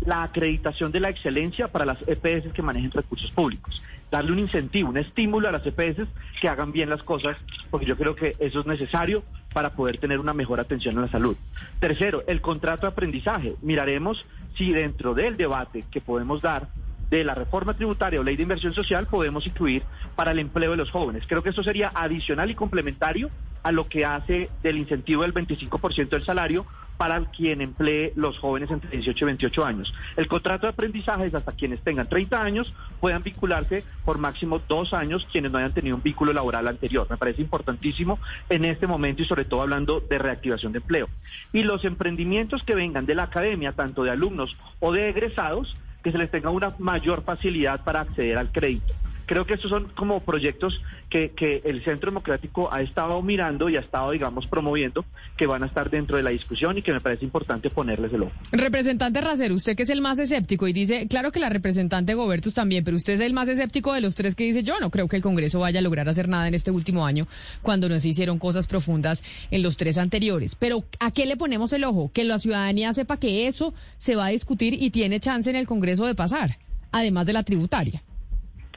la 0.00 0.22
acreditación 0.22 0.92
de 0.92 1.00
la 1.00 1.10
excelencia 1.10 1.68
para 1.68 1.84
las 1.84 1.98
EPS 2.06 2.52
que 2.52 2.62
manejen 2.62 2.90
recursos 2.90 3.30
públicos. 3.30 3.82
Darle 4.10 4.32
un 4.32 4.38
incentivo, 4.38 4.90
un 4.90 4.98
estímulo 4.98 5.48
a 5.48 5.52
las 5.52 5.66
EPS 5.66 6.08
que 6.40 6.48
hagan 6.48 6.72
bien 6.72 6.90
las 6.90 7.02
cosas, 7.02 7.36
porque 7.70 7.86
yo 7.86 7.96
creo 7.96 8.14
que 8.14 8.36
eso 8.38 8.60
es 8.60 8.66
necesario 8.66 9.24
para 9.52 9.70
poder 9.70 9.98
tener 9.98 10.20
una 10.20 10.34
mejor 10.34 10.60
atención 10.60 10.98
a 10.98 11.02
la 11.02 11.08
salud. 11.08 11.36
Tercero, 11.80 12.22
el 12.26 12.40
contrato 12.40 12.82
de 12.82 12.92
aprendizaje. 12.92 13.56
Miraremos 13.62 14.24
si 14.56 14.72
dentro 14.72 15.14
del 15.14 15.36
debate 15.36 15.84
que 15.90 16.00
podemos 16.00 16.42
dar 16.42 16.68
de 17.10 17.24
la 17.24 17.34
reforma 17.34 17.74
tributaria 17.74 18.20
o 18.20 18.22
ley 18.22 18.36
de 18.36 18.42
inversión 18.42 18.74
social 18.74 19.06
podemos 19.06 19.46
incluir 19.46 19.82
para 20.14 20.32
el 20.32 20.38
empleo 20.38 20.72
de 20.72 20.76
los 20.76 20.90
jóvenes. 20.90 21.24
Creo 21.26 21.42
que 21.42 21.50
esto 21.50 21.62
sería 21.62 21.92
adicional 21.94 22.50
y 22.50 22.54
complementario 22.54 23.30
a 23.62 23.72
lo 23.72 23.88
que 23.88 24.04
hace 24.04 24.50
del 24.62 24.78
incentivo 24.78 25.22
del 25.22 25.34
25% 25.34 26.08
del 26.08 26.24
salario 26.24 26.66
para 26.96 27.20
quien 27.26 27.60
emplee 27.60 28.12
los 28.16 28.38
jóvenes 28.38 28.70
entre 28.70 28.90
18 28.90 29.24
y 29.24 29.26
28 29.26 29.64
años. 29.64 29.94
El 30.16 30.28
contrato 30.28 30.66
de 30.66 30.72
aprendizaje 30.72 31.26
es 31.26 31.34
hasta 31.34 31.52
quienes 31.52 31.80
tengan 31.80 32.08
30 32.08 32.42
años 32.42 32.72
puedan 33.00 33.22
vincularse 33.22 33.84
por 34.04 34.18
máximo 34.18 34.60
dos 34.66 34.92
años 34.92 35.26
quienes 35.30 35.50
no 35.52 35.58
hayan 35.58 35.72
tenido 35.72 35.96
un 35.96 36.02
vínculo 36.02 36.32
laboral 36.32 36.68
anterior. 36.68 37.06
Me 37.10 37.16
parece 37.16 37.42
importantísimo 37.42 38.18
en 38.48 38.64
este 38.64 38.86
momento 38.86 39.22
y 39.22 39.26
sobre 39.26 39.44
todo 39.44 39.62
hablando 39.62 40.00
de 40.00 40.18
reactivación 40.18 40.72
de 40.72 40.78
empleo. 40.78 41.08
Y 41.52 41.62
los 41.62 41.84
emprendimientos 41.84 42.62
que 42.62 42.74
vengan 42.74 43.06
de 43.06 43.14
la 43.14 43.24
academia, 43.24 43.72
tanto 43.72 44.04
de 44.04 44.10
alumnos 44.10 44.56
o 44.80 44.92
de 44.92 45.08
egresados, 45.08 45.76
que 46.02 46.12
se 46.12 46.18
les 46.18 46.30
tenga 46.30 46.50
una 46.50 46.72
mayor 46.78 47.24
facilidad 47.24 47.82
para 47.82 48.00
acceder 48.00 48.38
al 48.38 48.52
crédito. 48.52 48.94
Creo 49.26 49.44
que 49.44 49.54
estos 49.54 49.70
son 49.70 49.88
como 49.94 50.20
proyectos 50.20 50.80
que, 51.10 51.30
que 51.30 51.62
el 51.64 51.82
Centro 51.84 52.10
Democrático 52.10 52.72
ha 52.72 52.80
estado 52.80 53.20
mirando 53.22 53.68
y 53.68 53.76
ha 53.76 53.80
estado, 53.80 54.12
digamos, 54.12 54.46
promoviendo, 54.46 55.04
que 55.36 55.46
van 55.46 55.62
a 55.62 55.66
estar 55.66 55.90
dentro 55.90 56.16
de 56.16 56.22
la 56.22 56.30
discusión 56.30 56.78
y 56.78 56.82
que 56.82 56.92
me 56.92 57.00
parece 57.00 57.24
importante 57.24 57.70
ponerles 57.70 58.12
el 58.12 58.22
ojo. 58.22 58.32
Representante 58.52 59.20
Racer, 59.20 59.52
usted 59.52 59.76
que 59.76 59.82
es 59.82 59.90
el 59.90 60.00
más 60.00 60.18
escéptico 60.18 60.68
y 60.68 60.72
dice, 60.72 61.08
claro 61.08 61.32
que 61.32 61.40
la 61.40 61.48
representante 61.48 62.14
Gobertus 62.14 62.54
también, 62.54 62.84
pero 62.84 62.96
usted 62.96 63.14
es 63.14 63.20
el 63.20 63.32
más 63.32 63.48
escéptico 63.48 63.92
de 63.92 64.00
los 64.00 64.14
tres 64.14 64.34
que 64.34 64.44
dice, 64.44 64.62
yo 64.62 64.78
no 64.80 64.90
creo 64.90 65.08
que 65.08 65.16
el 65.16 65.22
Congreso 65.22 65.60
vaya 65.60 65.80
a 65.80 65.82
lograr 65.82 66.08
hacer 66.08 66.28
nada 66.28 66.48
en 66.48 66.54
este 66.54 66.70
último 66.70 67.04
año 67.04 67.26
cuando 67.62 67.88
no 67.88 67.98
se 68.00 68.08
hicieron 68.08 68.38
cosas 68.38 68.66
profundas 68.66 69.22
en 69.50 69.62
los 69.62 69.76
tres 69.76 69.98
anteriores. 69.98 70.54
Pero 70.54 70.84
¿a 71.00 71.10
qué 71.10 71.26
le 71.26 71.36
ponemos 71.36 71.72
el 71.72 71.84
ojo? 71.84 72.10
Que 72.12 72.24
la 72.24 72.38
ciudadanía 72.38 72.92
sepa 72.92 73.18
que 73.18 73.46
eso 73.46 73.74
se 73.98 74.16
va 74.16 74.26
a 74.26 74.30
discutir 74.30 74.74
y 74.80 74.90
tiene 74.90 75.20
chance 75.20 75.50
en 75.50 75.56
el 75.56 75.66
Congreso 75.66 76.06
de 76.06 76.14
pasar, 76.14 76.58
además 76.92 77.26
de 77.26 77.32
la 77.32 77.42
tributaria. 77.42 78.02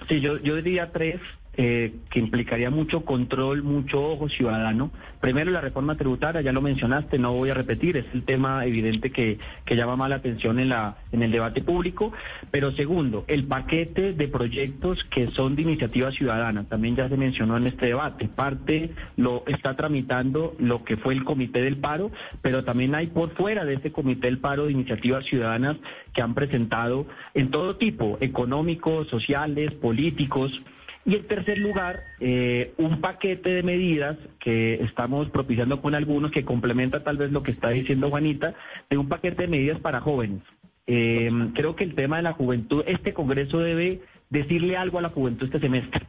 Sí, 0.07 0.21
yo, 0.21 0.37
yo 0.39 0.55
diría 0.55 0.91
tres. 0.91 1.19
Eh, 1.61 1.91
que 2.09 2.19
implicaría 2.19 2.69
mucho 2.69 3.03
control, 3.03 3.63
mucho 3.63 4.01
ojo 4.01 4.29
ciudadano. 4.29 4.91
Primero, 5.19 5.51
la 5.51 5.59
reforma 5.59 5.95
tributaria, 5.95 6.39
ya 6.39 6.53
lo 6.53 6.61
mencionaste, 6.61 7.19
no 7.19 7.33
voy 7.33 7.49
a 7.49 7.53
repetir, 7.53 7.97
es 7.97 8.05
el 8.13 8.23
tema 8.23 8.65
evidente 8.65 9.11
que, 9.11 9.39
que 9.65 9.75
llama 9.75 9.97
más 9.97 10.09
la 10.09 10.15
atención 10.15 10.57
en, 10.61 10.69
la, 10.69 10.99
en 11.11 11.21
el 11.21 11.33
debate 11.33 11.61
público. 11.61 12.13
Pero 12.49 12.71
segundo, 12.71 13.25
el 13.27 13.43
paquete 13.43 14.13
de 14.13 14.27
proyectos 14.29 15.03
que 15.03 15.27
son 15.31 15.57
de 15.57 15.63
iniciativa 15.63 16.13
ciudadana, 16.13 16.63
también 16.63 16.95
ya 16.95 17.09
se 17.09 17.17
mencionó 17.17 17.57
en 17.57 17.67
este 17.67 17.87
debate. 17.87 18.29
Parte 18.29 18.91
lo 19.17 19.43
está 19.45 19.73
tramitando 19.73 20.55
lo 20.59 20.85
que 20.85 20.95
fue 20.95 21.13
el 21.13 21.25
Comité 21.25 21.61
del 21.61 21.75
Paro, 21.75 22.09
pero 22.41 22.63
también 22.63 22.95
hay 22.95 23.07
por 23.07 23.31
fuera 23.31 23.65
de 23.65 23.73
este 23.73 23.91
Comité 23.91 24.27
del 24.27 24.37
Paro 24.37 24.67
de 24.67 24.71
iniciativas 24.71 25.25
ciudadanas 25.25 25.75
que 26.13 26.21
han 26.21 26.35
presentado 26.35 27.05
en 27.33 27.51
todo 27.51 27.75
tipo, 27.75 28.17
económicos, 28.21 29.09
sociales, 29.09 29.73
políticos. 29.73 30.61
Y 31.05 31.15
en 31.15 31.27
tercer 31.27 31.57
lugar, 31.57 32.03
eh, 32.19 32.73
un 32.77 33.01
paquete 33.01 33.49
de 33.49 33.63
medidas 33.63 34.17
que 34.39 34.75
estamos 34.75 35.29
propiciando 35.29 35.81
con 35.81 35.95
algunos 35.95 36.31
que 36.31 36.45
complementa 36.45 37.03
tal 37.03 37.17
vez 37.17 37.31
lo 37.31 37.41
que 37.41 37.51
está 37.51 37.69
diciendo 37.69 38.09
Juanita, 38.09 38.53
de 38.89 38.97
un 38.97 39.07
paquete 39.07 39.43
de 39.43 39.47
medidas 39.47 39.79
para 39.79 40.01
jóvenes. 40.01 40.41
Eh, 40.87 41.31
creo 41.53 41.75
que 41.75 41.83
el 41.83 41.95
tema 41.95 42.17
de 42.17 42.23
la 42.23 42.33
juventud, 42.33 42.83
este 42.85 43.13
Congreso 43.13 43.59
debe 43.59 44.01
decirle 44.29 44.77
algo 44.77 44.99
a 44.99 45.01
la 45.01 45.09
juventud 45.09 45.45
este 45.45 45.59
semestre. 45.59 46.05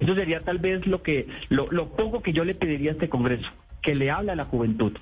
Eso 0.00 0.14
sería 0.14 0.40
tal 0.40 0.58
vez 0.58 0.86
lo 0.86 1.02
que, 1.02 1.28
lo, 1.48 1.70
lo 1.70 1.90
poco 1.90 2.22
que 2.22 2.32
yo 2.32 2.44
le 2.44 2.54
pediría 2.54 2.90
a 2.90 2.94
este 2.94 3.08
Congreso 3.08 3.50
que 3.82 3.94
le 3.94 4.10
habla 4.10 4.32
a 4.32 4.36
la 4.36 4.44
juventud. 4.44 4.92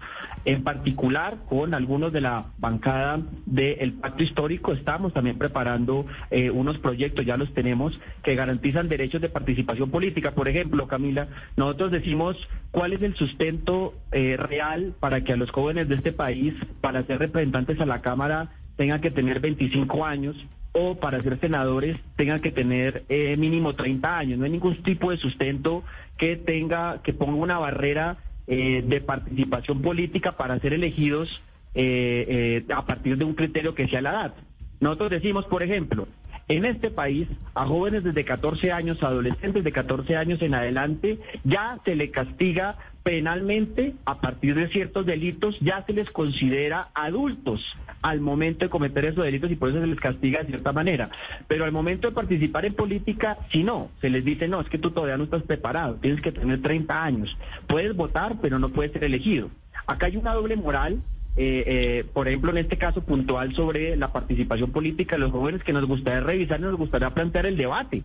En 0.46 0.64
particular, 0.64 1.36
con 1.48 1.74
algunos 1.74 2.12
de 2.12 2.22
la 2.22 2.46
bancada 2.58 3.20
del 3.44 3.92
Pacto 3.92 4.22
Histórico, 4.22 4.72
estamos 4.72 5.12
también 5.12 5.36
preparando 5.36 6.06
eh, 6.30 6.50
unos 6.50 6.78
proyectos, 6.78 7.26
ya 7.26 7.36
los 7.36 7.52
tenemos, 7.52 8.00
que 8.22 8.34
garantizan 8.34 8.88
derechos 8.88 9.20
de 9.20 9.28
participación 9.28 9.90
política. 9.90 10.32
Por 10.32 10.48
ejemplo, 10.48 10.88
Camila, 10.88 11.28
nosotros 11.56 11.90
decimos 11.90 12.36
cuál 12.70 12.94
es 12.94 13.02
el 13.02 13.14
sustento 13.16 13.94
eh, 14.12 14.38
real 14.38 14.94
para 14.98 15.22
que 15.22 15.34
a 15.34 15.36
los 15.36 15.50
jóvenes 15.50 15.88
de 15.88 15.96
este 15.96 16.12
país, 16.12 16.54
para 16.80 17.02
ser 17.02 17.18
representantes 17.18 17.78
a 17.80 17.86
la 17.86 18.00
Cámara, 18.00 18.48
tengan 18.76 19.00
que 19.02 19.10
tener 19.10 19.40
25 19.40 20.06
años, 20.06 20.36
o 20.72 20.94
para 20.94 21.20
ser 21.22 21.38
senadores 21.40 21.96
tengan 22.16 22.40
que 22.40 22.52
tener 22.52 23.04
eh, 23.08 23.36
mínimo 23.36 23.74
30 23.74 24.18
años. 24.18 24.38
No 24.38 24.44
hay 24.44 24.52
ningún 24.52 24.82
tipo 24.82 25.10
de 25.10 25.16
sustento 25.16 25.82
que 26.16 26.36
tenga, 26.36 27.02
que 27.02 27.12
ponga 27.12 27.34
una 27.34 27.58
barrera 27.58 28.18
eh, 28.52 28.82
de 28.84 29.00
participación 29.00 29.80
política 29.80 30.32
para 30.32 30.58
ser 30.58 30.72
elegidos 30.72 31.40
eh, 31.72 32.64
eh, 32.66 32.74
a 32.74 32.84
partir 32.84 33.16
de 33.16 33.24
un 33.24 33.34
criterio 33.34 33.76
que 33.76 33.86
sea 33.86 34.02
la 34.02 34.10
edad. 34.10 34.34
Nosotros 34.80 35.10
decimos, 35.10 35.44
por 35.46 35.62
ejemplo, 35.62 36.08
en 36.48 36.64
este 36.64 36.90
país, 36.90 37.28
a 37.54 37.64
jóvenes 37.64 38.02
desde 38.02 38.24
14 38.24 38.72
años, 38.72 39.04
adolescentes 39.04 39.62
de 39.62 39.70
14 39.70 40.16
años 40.16 40.42
en 40.42 40.54
adelante, 40.54 41.20
ya 41.44 41.78
se 41.84 41.94
le 41.94 42.10
castiga 42.10 42.76
penalmente 43.04 43.94
a 44.04 44.20
partir 44.20 44.56
de 44.56 44.66
ciertos 44.66 45.06
delitos, 45.06 45.56
ya 45.60 45.84
se 45.86 45.92
les 45.92 46.10
considera 46.10 46.88
adultos 46.92 47.64
al 48.02 48.20
momento 48.20 48.64
de 48.64 48.70
cometer 48.70 49.04
esos 49.04 49.24
delitos 49.24 49.50
y 49.50 49.56
por 49.56 49.70
eso 49.70 49.80
se 49.80 49.86
les 49.86 50.00
castiga 50.00 50.40
de 50.40 50.46
cierta 50.46 50.72
manera. 50.72 51.10
Pero 51.48 51.64
al 51.64 51.72
momento 51.72 52.08
de 52.08 52.14
participar 52.14 52.64
en 52.64 52.74
política, 52.74 53.38
si 53.50 53.62
no, 53.62 53.90
se 54.00 54.10
les 54.10 54.24
dice, 54.24 54.48
no, 54.48 54.60
es 54.60 54.68
que 54.68 54.78
tú 54.78 54.90
todavía 54.90 55.16
no 55.16 55.24
estás 55.24 55.42
preparado, 55.42 55.96
tienes 55.96 56.20
que 56.20 56.32
tener 56.32 56.62
30 56.62 57.02
años, 57.02 57.36
puedes 57.66 57.94
votar, 57.94 58.36
pero 58.40 58.58
no 58.58 58.70
puedes 58.70 58.92
ser 58.92 59.04
elegido. 59.04 59.50
Acá 59.86 60.06
hay 60.06 60.16
una 60.16 60.34
doble 60.34 60.56
moral 60.56 61.00
eh, 61.36 61.64
eh, 61.66 62.04
por 62.12 62.28
ejemplo, 62.28 62.50
en 62.50 62.58
este 62.58 62.76
caso 62.76 63.02
puntual 63.02 63.54
sobre 63.54 63.96
la 63.96 64.12
participación 64.12 64.72
política 64.72 65.16
de 65.16 65.20
los 65.20 65.30
jóvenes 65.30 65.62
que 65.62 65.72
nos 65.72 65.86
gustaría 65.86 66.20
revisar, 66.20 66.60
nos 66.60 66.76
gustaría 66.76 67.10
plantear 67.10 67.46
el 67.46 67.56
debate. 67.56 68.02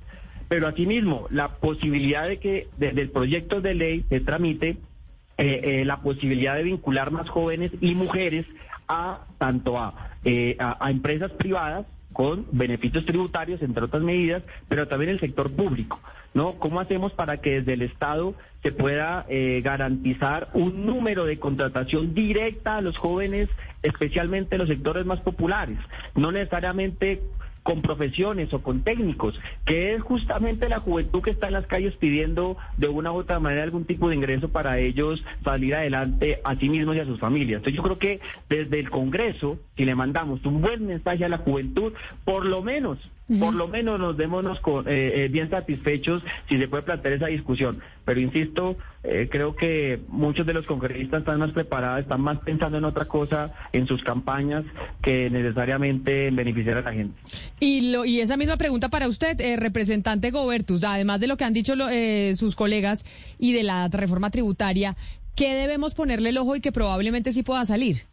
Pero 0.48 0.68
asimismo, 0.68 1.28
la 1.32 1.56
posibilidad 1.56 2.28
de 2.28 2.38
que 2.38 2.68
desde 2.78 3.02
el 3.02 3.10
proyecto 3.10 3.62
de 3.62 3.74
ley 3.74 4.06
se 4.10 4.20
tramite 4.20 4.78
eh, 5.38 5.84
la 5.86 6.02
posibilidad 6.02 6.56
de 6.56 6.64
vincular 6.64 7.12
más 7.12 7.28
jóvenes 7.28 7.72
y 7.82 7.96
mujeres 7.96 8.46
a 8.88 9.26
tanto 9.46 9.78
a, 9.78 9.94
a 10.58 10.90
empresas 10.92 11.32
privadas 11.34 11.86
con 12.14 12.48
beneficios 12.52 13.06
tributarios, 13.06 13.62
entre 13.62 13.84
otras 13.84 14.02
medidas, 14.02 14.42
pero 14.68 14.88
también 14.88 15.12
el 15.12 15.20
sector 15.20 15.52
público. 15.52 16.00
¿no? 16.34 16.56
¿Cómo 16.56 16.80
hacemos 16.80 17.14
para 17.14 17.38
que 17.38 17.60
desde 17.60 17.74
el 17.74 17.82
Estado 17.84 18.34
se 18.64 18.72
pueda 18.72 19.26
eh, 19.30 19.62
garantizar 19.64 20.50
un 20.54 20.86
número 20.86 21.26
de 21.26 21.40
contratación 21.40 22.14
directa 22.16 22.78
a 22.78 22.82
los 22.82 22.98
jóvenes, 22.98 23.50
especialmente 23.84 24.58
los 24.58 24.68
sectores 24.68 25.06
más 25.06 25.20
populares? 25.20 25.78
No 26.16 26.32
necesariamente 26.32 27.22
con 27.66 27.82
profesiones 27.82 28.54
o 28.54 28.62
con 28.62 28.84
técnicos, 28.84 29.42
que 29.66 29.96
es 29.96 30.02
justamente 30.04 30.70
la 30.70 30.80
juventud 30.80 31.24
que 31.24 31.32
está 31.32 31.48
en 31.48 31.54
las 31.54 31.66
calles 31.66 31.96
pidiendo 31.96 32.58
de 32.78 32.90
una 32.90 33.12
u 33.12 33.16
otra 33.16 33.40
manera 33.40 33.64
algún 33.64 33.86
tipo 33.86 34.08
de 34.08 34.16
ingreso 34.16 34.50
para 34.50 34.78
ellos 34.78 35.26
salir 35.44 35.74
adelante 35.74 36.42
a 36.44 36.56
sí 36.58 36.70
mismos 36.70 36.96
y 36.96 37.00
a 37.00 37.06
sus 37.06 37.20
familias. 37.20 37.58
Entonces 37.58 37.76
yo 37.76 37.82
creo 37.82 37.98
que 37.98 38.20
desde 38.50 38.80
el 38.80 38.92
Congreso, 38.92 39.58
si 39.76 39.84
le 39.84 39.96
mandamos 39.96 40.46
un 40.46 40.62
buen 40.62 40.86
mensaje 40.86 41.26
a 41.26 41.30
la 41.30 41.40
juventud, 41.40 41.94
por 42.24 42.46
lo 42.46 42.62
menos 42.62 43.00
por 43.28 43.56
lo 43.56 43.68
menos 43.68 44.00
nos 44.00 44.16
démonos 44.18 44.60
con, 44.60 44.88
eh, 44.88 45.26
eh, 45.26 45.28
bien 45.30 45.50
satisfechos 45.50 46.22
si 46.48 46.58
se 46.58 46.68
puede 46.68 46.84
plantear 46.84 47.16
esa 47.16 47.28
discusión. 47.28 47.82
Pero 48.06 48.20
insisto, 48.20 48.78
eh, 49.04 49.28
creo 49.32 49.56
que 49.56 50.00
muchos 50.10 50.46
de 50.46 50.54
los 50.54 50.66
congresistas 50.68 51.22
están 51.22 51.40
más 51.40 51.52
preparados, 51.52 52.02
están 52.02 52.22
más 52.22 52.38
pensando 52.40 52.78
en 52.78 52.86
otra 52.86 53.06
cosa 53.06 53.52
en 53.74 53.88
sus 53.88 54.04
campañas 54.04 54.64
que 55.02 55.30
necesariamente 55.32 56.28
en 56.28 56.36
beneficiar 56.36 56.78
a 56.78 56.82
la 56.82 56.94
gente. 56.94 57.20
Y, 57.60 57.92
lo, 57.92 58.06
y 58.06 58.20
esa 58.20 58.38
misma 58.38 58.58
pregunta 58.58 58.90
para 58.90 59.08
usted, 59.08 59.38
representante 59.58 60.30
Gobertus, 60.30 60.84
además 60.84 61.20
de 61.20 61.28
lo 61.28 61.38
que 61.38 61.46
han 61.46 61.54
dicho 61.54 61.74
sus 62.36 62.56
colegas 62.56 63.06
y 63.40 63.54
de 63.54 63.64
la 63.64 63.88
reforma 63.88 64.30
tributaria, 64.30 64.96
¿qué 65.36 65.56
debemos 65.56 65.96
ponerle 65.96 66.30
el 66.30 66.38
ojo 66.38 66.56
y 66.56 66.62
que 66.62 66.72
probablemente 66.72 67.34
sí 67.34 67.42
pueda 67.42 67.66
salir? 67.66 68.04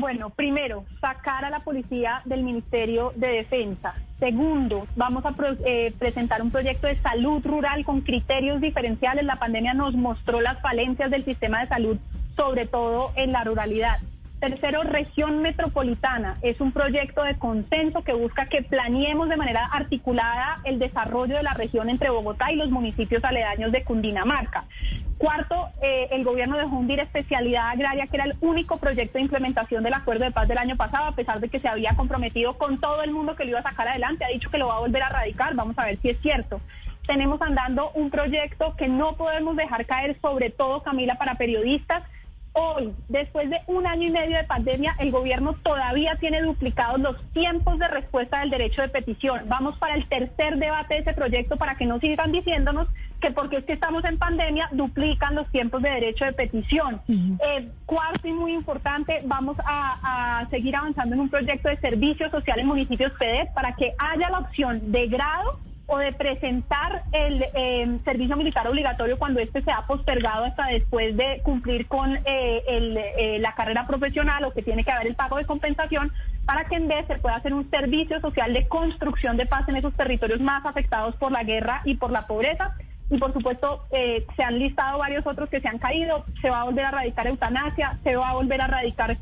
Bueno, 0.00 0.30
primero, 0.30 0.86
sacar 0.98 1.44
a 1.44 1.50
la 1.50 1.60
policía 1.60 2.22
del 2.24 2.42
Ministerio 2.42 3.12
de 3.16 3.28
Defensa. 3.28 3.94
Segundo, 4.18 4.86
vamos 4.96 5.24
a 5.26 5.34
eh, 5.66 5.92
presentar 5.98 6.40
un 6.40 6.50
proyecto 6.50 6.86
de 6.86 6.96
salud 6.96 7.44
rural 7.44 7.84
con 7.84 8.00
criterios 8.00 8.62
diferenciales. 8.62 9.24
La 9.24 9.36
pandemia 9.36 9.74
nos 9.74 9.94
mostró 9.94 10.40
las 10.40 10.58
falencias 10.62 11.10
del 11.10 11.24
sistema 11.24 11.60
de 11.60 11.66
salud, 11.66 11.98
sobre 12.34 12.64
todo 12.64 13.12
en 13.14 13.32
la 13.32 13.44
ruralidad. 13.44 13.98
Tercero, 14.40 14.82
región 14.84 15.42
metropolitana. 15.42 16.38
Es 16.40 16.62
un 16.62 16.72
proyecto 16.72 17.22
de 17.22 17.38
consenso 17.38 18.02
que 18.02 18.14
busca 18.14 18.46
que 18.46 18.62
planeemos 18.62 19.28
de 19.28 19.36
manera 19.36 19.66
articulada 19.66 20.60
el 20.64 20.78
desarrollo 20.78 21.36
de 21.36 21.42
la 21.42 21.52
región 21.52 21.90
entre 21.90 22.08
Bogotá 22.08 22.50
y 22.50 22.56
los 22.56 22.70
municipios 22.70 23.22
aledaños 23.22 23.70
de 23.70 23.84
Cundinamarca. 23.84 24.64
Cuarto, 25.18 25.68
eh, 25.82 26.08
el 26.12 26.24
gobierno 26.24 26.56
dejó 26.56 26.74
hundir 26.74 27.00
especialidad 27.00 27.68
agraria, 27.68 28.06
que 28.06 28.16
era 28.16 28.24
el 28.24 28.34
único 28.40 28.78
proyecto 28.78 29.18
de 29.18 29.24
implementación 29.24 29.84
del 29.84 29.92
acuerdo 29.92 30.24
de 30.24 30.30
paz 30.30 30.48
del 30.48 30.56
año 30.56 30.76
pasado, 30.76 31.08
a 31.08 31.14
pesar 31.14 31.40
de 31.40 31.50
que 31.50 31.60
se 31.60 31.68
había 31.68 31.94
comprometido 31.94 32.56
con 32.56 32.80
todo 32.80 33.02
el 33.02 33.10
mundo 33.10 33.36
que 33.36 33.44
lo 33.44 33.50
iba 33.50 33.60
a 33.60 33.64
sacar 33.64 33.88
adelante. 33.88 34.24
Ha 34.24 34.28
dicho 34.28 34.50
que 34.50 34.56
lo 34.56 34.68
va 34.68 34.76
a 34.76 34.80
volver 34.80 35.02
a 35.02 35.10
radicar. 35.10 35.54
Vamos 35.54 35.78
a 35.78 35.84
ver 35.84 35.98
si 36.00 36.08
es 36.08 36.20
cierto 36.22 36.62
tenemos 37.06 37.42
andando 37.42 37.90
un 37.94 38.08
proyecto 38.08 38.76
que 38.76 38.86
no 38.86 39.16
podemos 39.16 39.56
dejar 39.56 39.84
caer, 39.84 40.16
sobre 40.20 40.50
todo, 40.50 40.84
Camila, 40.84 41.16
para 41.16 41.34
periodistas, 41.34 42.04
Hoy, 42.52 42.92
después 43.08 43.48
de 43.48 43.60
un 43.68 43.86
año 43.86 44.08
y 44.08 44.10
medio 44.10 44.36
de 44.36 44.44
pandemia, 44.44 44.96
el 44.98 45.12
gobierno 45.12 45.54
todavía 45.62 46.16
tiene 46.16 46.42
duplicados 46.42 46.98
los 46.98 47.16
tiempos 47.32 47.78
de 47.78 47.86
respuesta 47.86 48.40
del 48.40 48.50
derecho 48.50 48.82
de 48.82 48.88
petición. 48.88 49.42
Vamos 49.46 49.78
para 49.78 49.94
el 49.94 50.08
tercer 50.08 50.56
debate 50.56 50.94
de 50.94 51.00
ese 51.00 51.12
proyecto 51.12 51.56
para 51.56 51.76
que 51.76 51.86
no 51.86 52.00
sigan 52.00 52.32
diciéndonos 52.32 52.88
que 53.20 53.30
porque 53.30 53.58
es 53.58 53.64
que 53.64 53.74
estamos 53.74 54.04
en 54.04 54.18
pandemia 54.18 54.68
duplican 54.72 55.34
los 55.34 55.48
tiempos 55.50 55.82
de 55.82 55.90
derecho 55.90 56.24
de 56.24 56.32
petición. 56.32 57.00
Eh, 57.08 57.68
cuarto 57.86 58.26
y 58.26 58.32
muy 58.32 58.52
importante, 58.52 59.18
vamos 59.26 59.56
a, 59.64 60.46
seguir 60.50 60.74
avanzando 60.74 61.14
en 61.14 61.20
un 61.20 61.28
proyecto 61.28 61.68
de 61.68 61.76
servicios 61.76 62.30
sociales 62.30 62.62
en 62.62 62.68
municipios 62.68 63.12
PEDEP 63.12 63.52
para 63.52 63.76
que 63.76 63.94
haya 63.98 64.30
la 64.30 64.38
opción 64.38 64.90
de 64.90 65.06
grado 65.06 65.60
o 65.90 65.98
de 65.98 66.12
presentar 66.12 67.02
el 67.10 67.42
eh, 67.42 67.98
servicio 68.04 68.36
militar 68.36 68.66
obligatorio 68.68 69.18
cuando 69.18 69.40
este 69.40 69.60
se 69.60 69.72
ha 69.72 69.86
postergado 69.86 70.44
hasta 70.44 70.66
después 70.66 71.16
de 71.16 71.40
cumplir 71.42 71.88
con 71.88 72.14
eh, 72.16 72.22
eh, 72.26 73.38
la 73.40 73.54
carrera 73.56 73.88
profesional 73.88 74.44
o 74.44 74.52
que 74.52 74.62
tiene 74.62 74.84
que 74.84 74.92
haber 74.92 75.08
el 75.08 75.16
pago 75.16 75.36
de 75.38 75.44
compensación 75.44 76.12
para 76.46 76.64
que 76.64 76.76
en 76.76 76.86
vez 76.86 77.06
se 77.08 77.16
pueda 77.16 77.36
hacer 77.36 77.52
un 77.52 77.68
servicio 77.70 78.20
social 78.20 78.52
de 78.52 78.68
construcción 78.68 79.36
de 79.36 79.46
paz 79.46 79.68
en 79.68 79.76
esos 79.76 79.92
territorios 79.94 80.40
más 80.40 80.64
afectados 80.64 81.16
por 81.16 81.32
la 81.32 81.42
guerra 81.42 81.82
y 81.84 81.96
por 81.96 82.12
la 82.12 82.26
pobreza. 82.26 82.76
Y 83.10 83.18
por 83.18 83.32
supuesto, 83.32 83.84
se 83.90 84.42
han 84.44 84.60
listado 84.60 85.00
varios 85.00 85.26
otros 85.26 85.48
que 85.50 85.58
se 85.58 85.66
han 85.66 85.78
caído. 85.78 86.24
Se 86.40 86.48
va 86.48 86.60
a 86.60 86.64
volver 86.64 86.84
a 86.84 86.92
radicar 86.92 87.26
eutanasia, 87.26 87.98
se 88.04 88.14
va 88.14 88.30
a 88.30 88.34
volver 88.34 88.60
a 88.60 88.68
radicar 88.68 89.16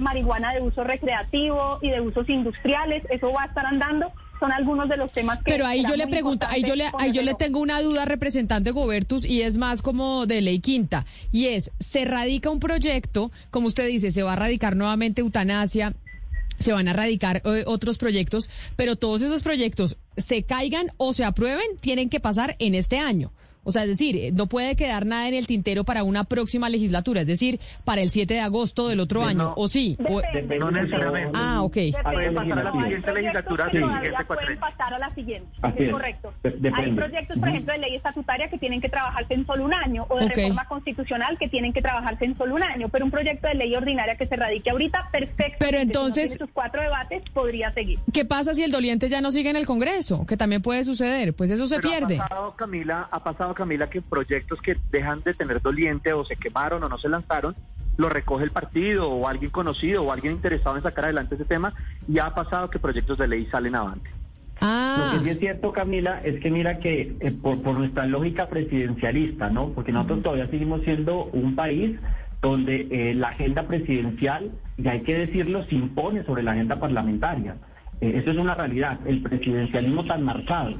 marihuana 0.00 0.52
de 0.52 0.62
uso 0.62 0.84
recreativo 0.84 1.80
y 1.82 1.90
de 1.90 2.00
usos 2.00 2.28
industriales. 2.28 3.04
Eso 3.10 3.32
va 3.32 3.42
a 3.42 3.46
estar 3.46 3.66
andando 3.66 4.12
son 4.38 4.52
algunos 4.52 4.88
de 4.88 4.96
los 4.96 5.12
temas 5.12 5.38
que... 5.38 5.50
Pero 5.50 5.66
ahí 5.66 5.84
yo 5.88 5.96
le 5.96 6.06
pregunto, 6.06 6.46
ahí 6.48 6.62
yo 6.62 6.74
le, 6.74 6.84
ahí 6.98 7.12
yo 7.12 7.22
le 7.22 7.34
tengo 7.34 7.60
una 7.60 7.80
duda, 7.80 8.04
representante 8.04 8.70
Gobertus, 8.70 9.24
y 9.24 9.42
es 9.42 9.58
más 9.58 9.82
como 9.82 10.26
de 10.26 10.40
ley 10.40 10.60
quinta, 10.60 11.06
y 11.32 11.46
es, 11.46 11.72
se 11.80 12.04
radica 12.04 12.50
un 12.50 12.60
proyecto, 12.60 13.30
como 13.50 13.68
usted 13.68 13.86
dice, 13.88 14.10
se 14.10 14.22
va 14.22 14.34
a 14.34 14.36
radicar 14.36 14.76
nuevamente 14.76 15.20
eutanasia, 15.20 15.94
se 16.58 16.72
van 16.72 16.88
a 16.88 16.92
radicar 16.92 17.42
eh, 17.44 17.64
otros 17.66 17.98
proyectos, 17.98 18.50
pero 18.76 18.96
todos 18.96 19.22
esos 19.22 19.42
proyectos 19.42 19.96
se 20.16 20.42
caigan 20.42 20.92
o 20.96 21.12
se 21.12 21.24
aprueben, 21.24 21.76
tienen 21.80 22.08
que 22.08 22.20
pasar 22.20 22.56
en 22.58 22.74
este 22.74 22.98
año. 22.98 23.32
O 23.66 23.72
sea, 23.72 23.82
es 23.82 23.88
decir, 23.88 24.32
no 24.32 24.46
puede 24.46 24.76
quedar 24.76 25.04
nada 25.06 25.28
en 25.28 25.34
el 25.34 25.46
tintero 25.46 25.84
para 25.84 26.04
una 26.04 26.24
próxima 26.24 26.70
legislatura, 26.70 27.20
es 27.22 27.26
decir, 27.26 27.60
para 27.84 28.00
el 28.00 28.10
7 28.10 28.32
de 28.34 28.40
agosto 28.40 28.88
del 28.88 29.00
otro 29.00 29.22
año, 29.24 29.52
¿o 29.56 29.68
sí? 29.68 29.96
O- 30.08 30.20
Depende. 30.20 30.58
No 30.58 30.70
necesariamente. 30.70 31.30
Ah, 31.34 31.62
ok. 31.62 31.74
Depende. 31.74 32.02
Puede 32.12 32.30
pasar 32.32 32.58
a 32.58 32.62
la 32.64 32.70
Hay 32.70 32.80
siguiente 32.82 33.12
legislatura, 33.12 33.68
sí, 33.72 33.78
pueden 34.26 34.58
pasar 34.58 34.94
a 34.94 34.98
la 34.98 35.10
siguiente. 35.10 35.48
Así 35.62 35.76
es 35.80 35.84
es. 35.86 35.92
correcto. 35.92 36.32
Depende. 36.42 36.72
Hay 36.76 36.92
proyectos, 36.92 37.38
por 37.38 37.48
ejemplo, 37.48 37.72
de 37.72 37.78
ley 37.80 37.96
estatutaria 37.96 38.48
que 38.48 38.58
tienen 38.58 38.80
que 38.80 38.88
trabajarse 38.88 39.34
en 39.34 39.46
solo 39.46 39.64
un 39.64 39.74
año 39.74 40.06
o 40.08 40.16
de 40.18 40.28
reforma 40.28 40.64
constitucional 40.68 41.36
que 41.38 41.48
tienen 41.48 41.72
que 41.72 41.82
trabajarse 41.82 42.24
en 42.24 42.38
solo 42.38 42.54
un 42.54 42.62
año, 42.62 42.88
pero 42.88 43.04
un 43.04 43.10
proyecto 43.10 43.48
de 43.48 43.54
ley 43.54 43.74
ordinaria 43.74 44.16
que 44.16 44.26
se 44.26 44.36
radique 44.36 44.70
ahorita, 44.70 45.08
perfecto. 45.10 45.56
Pero 45.58 45.78
entonces- 45.78 46.30
Si 46.32 46.38
no 46.38 46.46
sus 46.46 46.54
cuatro 46.54 46.80
debates, 46.82 47.22
podría 47.34 47.72
seguir. 47.72 47.98
¿Qué 48.12 48.24
pasa 48.24 48.54
si 48.54 48.62
el 48.62 48.70
doliente 48.70 49.08
ya 49.08 49.20
no 49.20 49.32
sigue 49.32 49.50
en 49.50 49.56
el 49.56 49.66
Congreso? 49.66 50.24
Que 50.26 50.36
también 50.36 50.62
puede 50.62 50.84
suceder, 50.84 51.34
pues 51.34 51.50
eso 51.50 51.66
se 51.66 51.76
Pero 51.76 51.88
pierde. 51.88 52.16
Ha 52.18 52.28
pasado, 52.28 52.54
Camila, 52.56 53.08
ha 53.10 53.22
pasado, 53.22 53.54
Camila, 53.56 53.90
que 53.90 54.02
proyectos 54.02 54.60
que 54.62 54.76
dejan 54.92 55.22
de 55.22 55.34
tener 55.34 55.60
doliente 55.60 56.12
o 56.12 56.24
se 56.24 56.36
quemaron 56.36 56.84
o 56.84 56.88
no 56.88 56.98
se 56.98 57.08
lanzaron, 57.08 57.56
lo 57.96 58.08
recoge 58.08 58.44
el 58.44 58.50
partido 58.50 59.10
o 59.10 59.26
alguien 59.26 59.50
conocido 59.50 60.04
o 60.04 60.12
alguien 60.12 60.34
interesado 60.34 60.76
en 60.76 60.82
sacar 60.82 61.06
adelante 61.06 61.34
ese 61.34 61.44
tema 61.44 61.74
y 62.06 62.18
ha 62.18 62.34
pasado 62.34 62.70
que 62.70 62.78
proyectos 62.78 63.18
de 63.18 63.26
ley 63.26 63.46
salen 63.46 63.74
avante. 63.74 64.10
Ah, 64.60 65.10
Lo 65.12 65.18
que 65.18 65.24
sí 65.24 65.30
es 65.30 65.38
cierto, 65.38 65.72
Camila, 65.72 66.20
es 66.24 66.40
que 66.40 66.50
mira 66.50 66.78
que 66.78 67.16
eh, 67.20 67.30
por, 67.30 67.60
por 67.62 67.76
nuestra 67.76 68.06
lógica 68.06 68.48
presidencialista, 68.48 69.50
¿no? 69.50 69.68
Porque 69.70 69.92
nosotros 69.92 70.22
todavía 70.22 70.46
seguimos 70.46 70.82
siendo 70.82 71.24
un 71.24 71.54
país 71.54 71.98
donde 72.40 72.86
eh, 72.90 73.14
la 73.14 73.28
agenda 73.28 73.66
presidencial, 73.66 74.50
y 74.78 74.88
hay 74.88 75.00
que 75.00 75.18
decirlo, 75.18 75.64
se 75.64 75.74
impone 75.74 76.24
sobre 76.24 76.42
la 76.42 76.52
agenda 76.52 76.76
parlamentaria. 76.76 77.56
Eh, 78.00 78.12
eso 78.16 78.30
es 78.30 78.36
una 78.36 78.54
realidad, 78.54 78.98
el 79.06 79.22
presidencialismo 79.22 80.04
tan 80.04 80.22
marcado. 80.22 80.72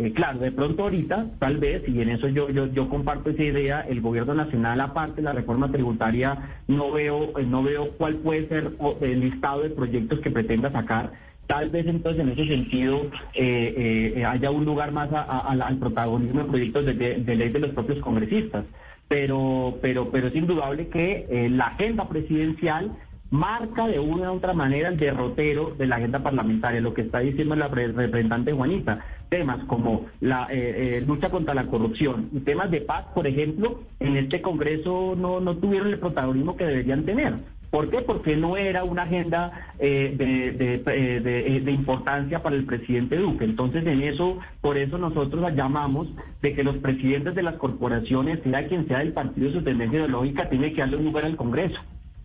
Eh, 0.00 0.12
claro, 0.12 0.38
de 0.38 0.52
pronto 0.52 0.84
ahorita, 0.84 1.26
tal 1.40 1.56
vez, 1.56 1.82
y 1.88 2.00
en 2.00 2.10
eso 2.10 2.28
yo, 2.28 2.48
yo, 2.50 2.88
comparto 2.88 3.30
esa 3.30 3.42
idea, 3.42 3.80
el 3.80 4.00
gobierno 4.00 4.32
nacional, 4.32 4.80
aparte 4.80 5.16
de 5.16 5.22
la 5.22 5.32
reforma 5.32 5.72
tributaria, 5.72 6.38
no 6.68 6.92
veo, 6.92 7.36
eh, 7.36 7.44
no 7.44 7.64
veo 7.64 7.90
cuál 7.98 8.14
puede 8.16 8.46
ser 8.46 8.70
el 9.00 9.20
listado 9.20 9.62
de 9.62 9.70
proyectos 9.70 10.20
que 10.20 10.30
pretenda 10.30 10.70
sacar. 10.70 11.12
Tal 11.48 11.70
vez 11.70 11.86
entonces 11.86 12.20
en 12.22 12.28
ese 12.28 12.46
sentido 12.46 13.06
eh, 13.34 14.22
haya 14.24 14.50
un 14.52 14.64
lugar 14.64 14.92
más 14.92 15.08
al- 15.12 15.78
protagonismo 15.78 16.42
de 16.42 16.48
proyectos 16.48 16.84
de, 16.84 16.94
de- 16.94 17.14
de 17.16 17.36
ley 17.36 17.48
de 17.48 17.58
los 17.58 17.70
propios 17.70 17.98
congresistas. 17.98 18.66
Pero, 19.08 19.78
pero, 19.80 20.10
pero 20.10 20.28
es 20.28 20.34
indudable 20.36 20.88
que 20.88 21.48
la 21.50 21.68
agenda 21.68 22.06
presidencial 22.08 22.92
marca 23.30 23.86
de 23.86 23.98
una 23.98 24.32
u 24.32 24.36
otra 24.36 24.52
manera 24.54 24.88
el 24.88 24.96
derrotero 24.96 25.74
de 25.76 25.86
la 25.86 25.96
agenda 25.96 26.22
parlamentaria, 26.22 26.80
lo 26.80 26.94
que 26.94 27.02
está 27.02 27.18
diciendo 27.20 27.54
la 27.56 27.68
pre- 27.70 27.88
representante 27.92 28.52
Juanita. 28.52 29.04
Temas 29.28 29.58
como 29.66 30.06
la 30.20 30.48
eh, 30.50 30.96
eh, 30.98 31.04
lucha 31.06 31.28
contra 31.28 31.52
la 31.52 31.66
corrupción 31.66 32.30
y 32.32 32.40
temas 32.40 32.70
de 32.70 32.80
paz, 32.80 33.04
por 33.14 33.26
ejemplo, 33.26 33.80
en 34.00 34.16
este 34.16 34.40
Congreso 34.40 35.14
no, 35.18 35.40
no 35.40 35.56
tuvieron 35.58 35.88
el 35.88 35.98
protagonismo 35.98 36.56
que 36.56 36.64
deberían 36.64 37.04
tener. 37.04 37.34
¿Por 37.70 37.90
qué? 37.90 37.98
Porque 38.00 38.34
no 38.34 38.56
era 38.56 38.84
una 38.84 39.02
agenda 39.02 39.74
eh, 39.78 40.14
de, 40.16 40.52
de- 40.52 40.74
eh, 40.76 41.22
eh, 41.56 41.60
de 41.62 41.70
importancia 41.72 42.42
para 42.42 42.56
el 42.56 42.64
presidente 42.64 43.16
Duque. 43.18 43.44
Entonces, 43.44 43.86
en 43.86 44.00
eso, 44.02 44.38
por 44.62 44.78
eso 44.78 44.96
nosotros 44.96 45.44
llamamos 45.54 46.08
de 46.40 46.54
que 46.54 46.64
los 46.64 46.76
presidentes 46.78 47.34
de 47.34 47.42
las 47.42 47.56
corporaciones, 47.56 48.38
sea 48.42 48.66
quien 48.66 48.88
sea 48.88 49.00
del 49.00 49.12
partido 49.12 49.52
su 49.52 49.62
tendencia 49.62 49.98
ideológica, 49.98 50.48
tiene 50.48 50.72
que 50.72 50.80
darle 50.80 50.96
un 50.96 51.04
lugar 51.04 51.26
al 51.26 51.36
Congreso 51.36 51.78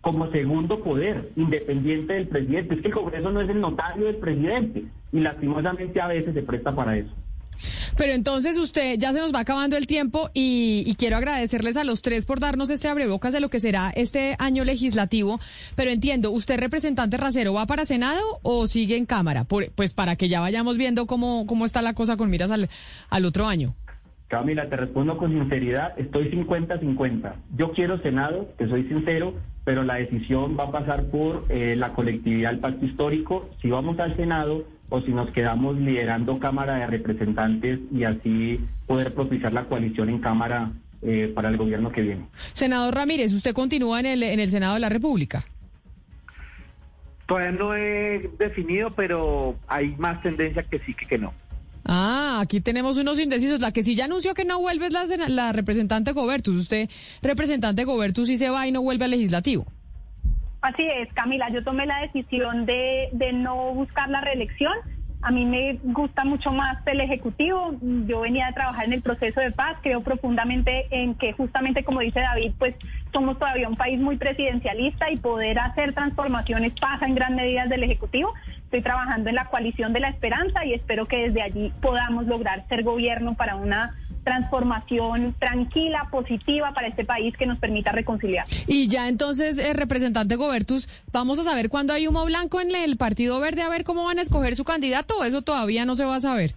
como 0.04 0.30
segundo 0.30 0.80
poder, 0.84 1.30
independiente 1.34 2.12
del 2.12 2.28
presidente. 2.28 2.74
Es 2.76 2.80
que 2.82 2.88
el 2.88 2.94
Congreso 2.94 3.30
no 3.32 3.40
es 3.40 3.48
el 3.48 3.60
notario 3.60 4.04
del 4.06 4.16
presidente 4.16 4.84
y 5.12 5.20
lastimosamente 5.20 6.00
a 6.00 6.06
veces 6.06 6.34
se 6.34 6.42
presta 6.42 6.74
para 6.76 6.96
eso. 6.96 7.10
pero 7.96 8.12
entonces 8.12 8.58
usted 8.58 8.98
ya 8.98 9.12
se 9.12 9.20
nos 9.20 9.32
va 9.32 9.38
acabando 9.40 9.76
el 9.76 9.86
tiempo 9.86 10.28
y, 10.34 10.82
y 10.86 10.94
quiero 10.96 11.16
agradecerles 11.16 11.76
a 11.76 11.84
los 11.84 12.02
tres 12.02 12.26
por 12.26 12.38
darnos 12.40 12.68
este 12.68 12.88
abrebocas 12.88 13.32
de 13.32 13.40
lo 13.40 13.48
que 13.48 13.60
será 13.60 13.90
este 13.94 14.36
año 14.38 14.64
legislativo. 14.64 15.40
Pero 15.76 15.90
entiendo, 15.90 16.30
¿usted 16.32 16.58
representante 16.58 17.16
Racero 17.16 17.54
va 17.54 17.66
para 17.66 17.86
Senado 17.86 18.20
o 18.42 18.66
sigue 18.68 18.96
en 18.96 19.06
Cámara? 19.06 19.44
Por- 19.44 19.70
pues 19.70 19.94
para 19.94 20.16
que 20.16 20.28
ya 20.28 20.40
vayamos 20.40 20.76
viendo 20.76 21.06
cómo, 21.06 21.46
cómo 21.46 21.64
está 21.64 21.80
la 21.80 21.94
cosa 21.94 22.16
con 22.16 22.28
miras 22.28 22.50
al, 22.50 22.68
al 23.08 23.24
otro 23.24 23.46
año. 23.46 23.74
Camila, 24.28 24.68
te 24.68 24.76
respondo 24.76 25.16
con 25.16 25.30
sinceridad, 25.32 25.98
estoy 25.98 26.30
50-50. 26.32 27.34
Yo 27.56 27.72
quiero 27.72 27.98
Senado, 28.02 28.52
te 28.58 28.68
soy 28.68 28.82
sincero, 28.88 29.34
pero 29.64 29.82
la 29.82 29.94
decisión 29.94 30.56
va 30.58 30.64
a 30.64 30.70
pasar 30.70 31.06
por 31.06 31.46
eh, 31.48 31.74
la 31.76 31.92
colectividad 31.92 32.50
del 32.50 32.60
pacto 32.60 32.84
histórico, 32.84 33.50
si 33.60 33.70
vamos 33.70 33.98
al 33.98 34.14
Senado 34.14 34.66
o 34.90 35.00
si 35.00 35.12
nos 35.12 35.30
quedamos 35.30 35.76
liderando 35.76 36.38
Cámara 36.38 36.74
de 36.74 36.86
Representantes 36.86 37.80
y 37.90 38.04
así 38.04 38.60
poder 38.86 39.14
propiciar 39.14 39.52
la 39.52 39.64
coalición 39.64 40.10
en 40.10 40.18
Cámara 40.18 40.70
eh, 41.02 41.32
para 41.34 41.48
el 41.48 41.56
gobierno 41.56 41.90
que 41.90 42.02
viene. 42.02 42.26
Senador 42.52 42.94
Ramírez, 42.94 43.32
¿usted 43.32 43.54
continúa 43.54 44.00
en 44.00 44.06
el, 44.06 44.22
en 44.22 44.40
el 44.40 44.50
Senado 44.50 44.74
de 44.74 44.80
la 44.80 44.90
República? 44.90 45.44
Todavía 47.26 47.52
no 47.52 47.74
he 47.74 48.30
definido, 48.38 48.90
pero 48.90 49.56
hay 49.66 49.94
más 49.96 50.22
tendencia 50.22 50.62
que 50.62 50.78
sí 50.80 50.92
que 50.92 51.06
que 51.06 51.18
no. 51.18 51.32
Ah, 51.84 52.40
aquí 52.40 52.60
tenemos 52.60 52.96
unos 52.96 53.18
indecisos. 53.18 53.60
La 53.60 53.72
que 53.72 53.82
sí 53.82 53.94
ya 53.94 54.06
anunció 54.06 54.34
que 54.34 54.44
no 54.44 54.60
vuelve 54.60 54.86
es 54.86 54.92
la, 55.28 55.52
representante 55.52 56.12
Gobertus. 56.12 56.56
Usted, 56.56 56.88
representante 57.22 57.84
Gobertus, 57.84 58.28
sí 58.28 58.36
se 58.36 58.50
va 58.50 58.66
y 58.66 58.72
no 58.72 58.82
vuelve 58.82 59.04
al 59.04 59.10
legislativo. 59.10 59.66
Así 60.62 60.82
es, 60.82 61.12
Camila, 61.12 61.50
yo 61.50 61.62
tomé 61.62 61.84
la 61.84 62.00
decisión 62.00 62.64
de, 62.64 63.10
de 63.12 63.34
no 63.34 63.74
buscar 63.74 64.08
la 64.08 64.22
reelección. 64.22 64.72
A 65.20 65.30
mí 65.30 65.44
me 65.44 65.78
gusta 65.82 66.24
mucho 66.24 66.50
más 66.50 66.78
el 66.86 67.00
Ejecutivo. 67.00 67.74
Yo 68.06 68.20
venía 68.20 68.46
de 68.46 68.52
trabajar 68.54 68.86
en 68.86 68.94
el 68.94 69.02
proceso 69.02 69.40
de 69.40 69.50
paz. 69.50 69.76
Creo 69.82 70.02
profundamente 70.02 70.86
en 70.90 71.14
que 71.14 71.32
justamente 71.32 71.84
como 71.84 72.00
dice 72.00 72.20
David, 72.20 72.52
pues 72.58 72.74
somos 73.14 73.38
todavía 73.38 73.68
un 73.68 73.76
país 73.76 73.98
muy 73.98 74.16
presidencialista 74.16 75.10
y 75.10 75.16
poder 75.16 75.58
hacer 75.58 75.94
transformaciones 75.94 76.74
pasa 76.78 77.06
en 77.06 77.14
gran 77.14 77.36
medida 77.36 77.64
del 77.66 77.84
Ejecutivo. 77.84 78.34
Estoy 78.64 78.82
trabajando 78.82 79.30
en 79.30 79.36
la 79.36 79.46
coalición 79.46 79.92
de 79.92 80.00
la 80.00 80.08
esperanza 80.08 80.66
y 80.66 80.74
espero 80.74 81.06
que 81.06 81.28
desde 81.28 81.40
allí 81.40 81.72
podamos 81.80 82.26
lograr 82.26 82.66
ser 82.68 82.82
gobierno 82.82 83.34
para 83.34 83.54
una 83.54 83.94
transformación 84.24 85.34
tranquila, 85.38 86.08
positiva 86.10 86.72
para 86.72 86.88
este 86.88 87.04
país 87.04 87.36
que 87.36 87.46
nos 87.46 87.58
permita 87.58 87.92
reconciliar. 87.92 88.46
Y 88.66 88.88
ya 88.88 89.08
entonces, 89.08 89.58
eh, 89.58 89.74
representante 89.74 90.34
Gobertus, 90.34 90.88
vamos 91.12 91.38
a 91.38 91.44
saber 91.44 91.68
cuándo 91.68 91.92
hay 91.92 92.08
humo 92.08 92.24
blanco 92.24 92.60
en 92.60 92.74
el 92.74 92.96
Partido 92.96 93.38
Verde, 93.38 93.62
a 93.62 93.68
ver 93.68 93.84
cómo 93.84 94.04
van 94.04 94.18
a 94.18 94.22
escoger 94.22 94.56
su 94.56 94.64
candidato, 94.64 95.22
eso 95.24 95.42
todavía 95.42 95.84
no 95.84 95.94
se 95.94 96.04
va 96.04 96.16
a 96.16 96.20
saber. 96.20 96.54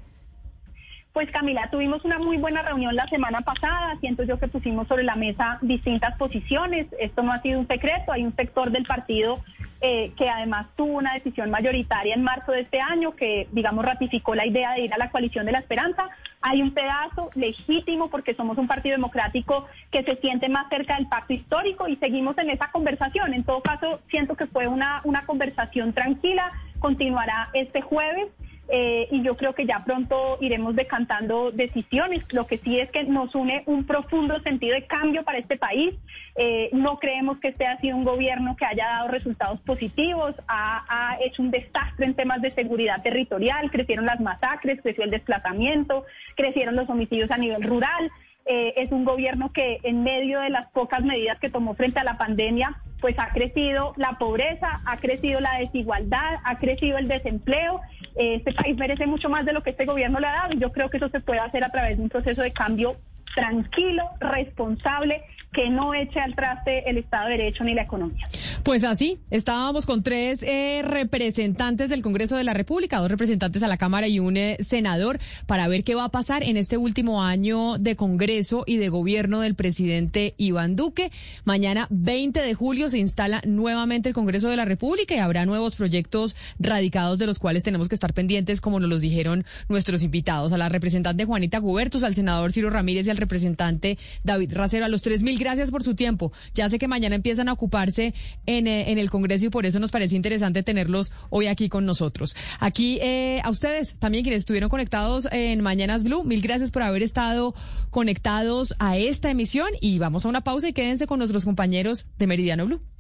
Pues 1.18 1.32
Camila, 1.32 1.68
tuvimos 1.72 2.06
una 2.06 2.20
muy 2.20 2.38
buena 2.38 2.62
reunión 2.62 2.96
la 2.96 3.08
semana 3.08 3.42
pasada, 3.42 3.96
siento 4.00 4.22
yo 4.22 4.38
que 4.38 4.48
pusimos 4.48 4.88
sobre 4.88 5.04
la 5.04 5.16
mesa 5.16 5.58
distintas 5.64 6.16
posiciones, 6.16 6.86
esto 7.00 7.24
no 7.24 7.32
ha 7.32 7.42
sido 7.42 7.60
un 7.60 7.68
secreto, 7.68 8.12
hay 8.12 8.24
un 8.24 8.36
sector 8.36 8.70
del 8.70 8.86
partido 8.86 9.44
eh, 9.82 10.12
que 10.16 10.30
además 10.30 10.68
tuvo 10.76 10.94
una 10.96 11.16
decisión 11.16 11.50
mayoritaria 11.50 12.14
en 12.14 12.22
marzo 12.22 12.52
de 12.52 12.62
este 12.62 12.82
año 12.82 13.16
que, 13.16 13.48
digamos, 13.52 13.84
ratificó 13.84 14.36
la 14.36 14.46
idea 14.46 14.74
de 14.74 14.82
ir 14.82 14.94
a 14.94 15.00
la 15.00 15.10
coalición 15.10 15.48
de 15.48 15.54
la 15.54 15.58
esperanza. 15.58 16.08
Hay 16.42 16.62
un 16.62 16.70
pedazo 16.70 17.32
legítimo 17.34 18.12
porque 18.12 18.36
somos 18.36 18.60
un 18.60 18.68
partido 18.68 18.96
democrático 18.96 19.66
que 19.90 20.04
se 20.04 20.18
siente 20.18 20.50
más 20.50 20.70
cerca 20.70 20.98
del 20.98 21.08
pacto 21.08 21.34
histórico 21.34 21.88
y 21.88 21.96
seguimos 21.96 22.38
en 22.38 22.52
esa 22.52 22.70
conversación. 22.70 23.34
En 23.34 23.44
todo 23.44 23.62
caso, 23.62 24.02
siento 24.12 24.36
que 24.36 24.46
fue 24.46 24.68
una, 24.68 25.02
una 25.04 25.26
conversación 25.26 25.94
tranquila, 25.94 26.52
continuará 26.78 27.50
este 27.54 27.82
jueves. 27.82 28.28
Eh, 28.70 29.08
y 29.12 29.22
yo 29.22 29.38
creo 29.38 29.54
que 29.54 29.66
ya 29.66 29.84
pronto 29.86 30.38
iremos 30.42 30.76
decantando 30.76 31.52
decisiones. 31.52 32.24
Lo 32.32 32.48
que 32.48 32.58
sí 32.58 32.80
es 32.80 32.90
que 32.92 33.04
nos 33.04 33.34
une 33.36 33.64
un 33.66 33.86
profundo 33.86 34.40
sentido 34.42 34.76
de 34.76 34.86
cambio 34.86 35.24
para 35.24 35.38
este 35.38 35.58
país. 35.58 35.96
Eh, 36.36 36.70
no 36.74 37.00
creemos 37.00 37.40
que 37.40 37.50
este 37.50 37.66
ha 37.66 37.80
sido 37.80 37.96
un 37.96 38.04
gobierno 38.04 38.56
que 38.58 38.66
haya 38.66 38.88
dado 38.88 39.08
resultados 39.08 39.60
positivos, 39.62 40.36
ha, 40.48 41.18
hecho 41.22 41.42
un 41.42 41.50
desastre 41.50 42.06
en 42.06 42.14
temas 42.14 42.42
de 42.42 42.52
seguridad 42.52 43.02
territorial, 43.02 43.72
crecieron 43.72 44.06
las 44.06 44.20
masacres, 44.20 44.80
creció 44.82 45.04
el 45.04 45.10
desplazamiento, 45.10 46.06
crecieron 46.36 46.76
los 46.76 46.90
homicidios 46.90 47.32
a 47.32 47.38
nivel 47.38 47.64
rural. 47.64 48.12
Eh, 48.46 48.74
es 48.78 48.92
un 48.92 49.04
gobierno 49.04 49.52
que 49.52 49.80
en 49.84 50.04
medio 50.04 50.40
de 50.42 50.50
las 50.50 50.68
pocas 50.68 51.04
medidas 51.04 51.40
que 51.40 51.50
tomó 51.50 51.74
frente 51.74 52.00
a 52.00 52.04
la 52.04 52.18
pandemia, 52.18 52.78
pues 53.00 53.16
ha 53.20 53.30
crecido 53.30 53.94
la 53.98 54.18
pobreza, 54.18 54.82
ha 54.86 54.98
crecido 54.98 55.40
la 55.40 55.60
desigualdad, 55.60 56.36
ha 56.44 56.58
crecido 56.58 56.98
el 56.98 57.08
desempleo. 57.08 57.82
Este 58.16 58.54
país 58.54 58.78
merece 58.78 59.06
mucho 59.06 59.30
más 59.30 59.46
de 59.46 59.54
lo 59.54 59.62
que 59.62 59.72
este 59.72 59.86
gobierno 59.86 60.20
le 60.20 60.28
ha 60.28 60.34
dado 60.34 60.50
y 60.54 60.60
yo 60.60 60.72
creo 60.72 60.90
que 60.90 60.98
eso 60.98 61.10
se 61.10 61.20
puede 61.20 61.40
hacer 61.40 61.64
a 61.64 61.70
través 61.70 61.98
de 61.98 62.04
un 62.04 62.10
proceso 62.10 62.42
de 62.42 62.52
cambio 62.52 62.98
tranquilo, 63.36 64.04
responsable, 64.20 65.22
que 65.54 65.70
no 65.70 65.94
eche 65.94 66.20
al 66.20 66.36
traste 66.36 66.90
el 66.90 66.98
Estado 66.98 67.30
de 67.30 67.38
Derecho 67.38 67.64
ni 67.64 67.74
la 67.74 67.84
economía. 67.84 68.26
Pues 68.64 68.84
así, 68.84 69.20
estábamos 69.32 69.86
con 69.86 70.04
tres 70.04 70.44
eh, 70.44 70.82
representantes 70.84 71.90
del 71.90 72.02
Congreso 72.02 72.36
de 72.36 72.44
la 72.44 72.54
República, 72.54 73.00
dos 73.00 73.10
representantes 73.10 73.64
a 73.64 73.68
la 73.68 73.78
Cámara 73.78 74.08
y 74.08 74.20
un 74.20 74.38
eh, 74.38 74.58
senador, 74.60 75.20
para 75.46 75.68
ver 75.68 75.84
qué 75.84 75.96
va 75.96 76.06
a 76.06 76.10
pasar 76.10 76.44
en 76.44 76.58
este 76.58 76.78
último 76.78 77.24
año 77.24 77.78
de 77.78 77.96
Congreso 77.96 78.64
y 78.68 78.78
de 78.78 78.90
gobierno 78.90 79.40
del 79.42 79.56
presidente 79.56 80.36
Iván 80.38 80.76
Duque. 80.76 81.12
Mañana, 81.46 81.88
20 81.90 82.42
de 82.42 82.54
julio, 82.54 82.90
se 82.90 83.00
instala 83.00 83.42
nuevamente 83.46 84.10
el 84.10 84.16
Congreso 84.16 84.50
de 84.50 84.58
la 84.58 84.66
República 84.66 85.16
y 85.16 85.20
habrá 85.20 85.46
nuevos 85.46 85.76
proyectos 85.76 86.36
radicados 86.60 87.20
de 87.20 87.26
los 87.26 87.40
cuales 87.40 87.64
tenemos 87.64 87.88
que 87.90 87.96
estar 87.96 88.14
pendientes, 88.14 88.62
como 88.62 88.80
nos 88.80 88.90
los 88.90 89.02
dijeron 89.02 89.46
nuestros 89.70 90.04
invitados, 90.04 90.54
a 90.54 90.58
la 90.58 90.70
representante 90.70 91.26
Juanita 91.26 91.60
Gubertus, 91.60 92.04
al 92.04 92.16
senador 92.16 92.52
Ciro 92.52 92.70
Ramírez 92.70 93.08
y 93.08 93.10
al 93.10 93.18
representante 93.18 93.98
David 94.24 94.54
Racero. 94.54 94.86
A 94.86 94.90
los 94.90 95.02
tres 95.02 95.24
mil 95.24 95.37
gracias 95.38 95.72
por 95.72 95.84
su 95.84 95.96
tiempo. 95.96 96.32
Ya 96.54 96.70
sé 96.70 96.80
que 96.80 96.88
mañana 96.88 97.16
empiezan 97.16 97.50
a 97.50 97.54
ocuparse 97.54 98.14
en, 98.46 98.68
eh, 98.68 98.92
en 98.92 98.98
el 98.98 99.10
Congreso 99.10 99.46
y 99.46 99.50
por 99.50 99.66
eso 99.66 99.80
nos 99.80 99.92
parece 99.92 100.16
interesante 100.16 100.64
tenerlos 100.64 101.12
hoy 101.30 101.48
aquí 101.48 101.70
con 101.70 101.86
nosotros. 101.86 102.36
Aquí 102.60 103.00
eh, 103.02 103.42
a 103.44 103.50
ustedes 103.50 103.96
también 104.00 104.24
quienes 104.24 104.40
estuvieron 104.40 104.70
conectados 104.70 105.28
en 105.32 105.62
Mañanas 105.62 106.04
Blue, 106.04 106.24
mil 106.24 106.42
gracias 106.42 106.72
por 106.72 106.82
haber 106.82 107.04
estado 107.04 107.54
conectados 107.90 108.76
a 108.80 108.98
esta 108.98 109.30
emisión 109.30 109.70
y 109.82 110.00
vamos 110.00 110.26
a 110.26 110.30
una 110.30 110.42
pausa 110.42 110.70
y 110.70 110.74
quédense 110.74 111.08
con 111.08 111.20
nuestros 111.20 111.46
compañeros 111.46 112.06
de 112.18 112.28
Meridiano 112.28 112.66
Blue. 112.66 112.82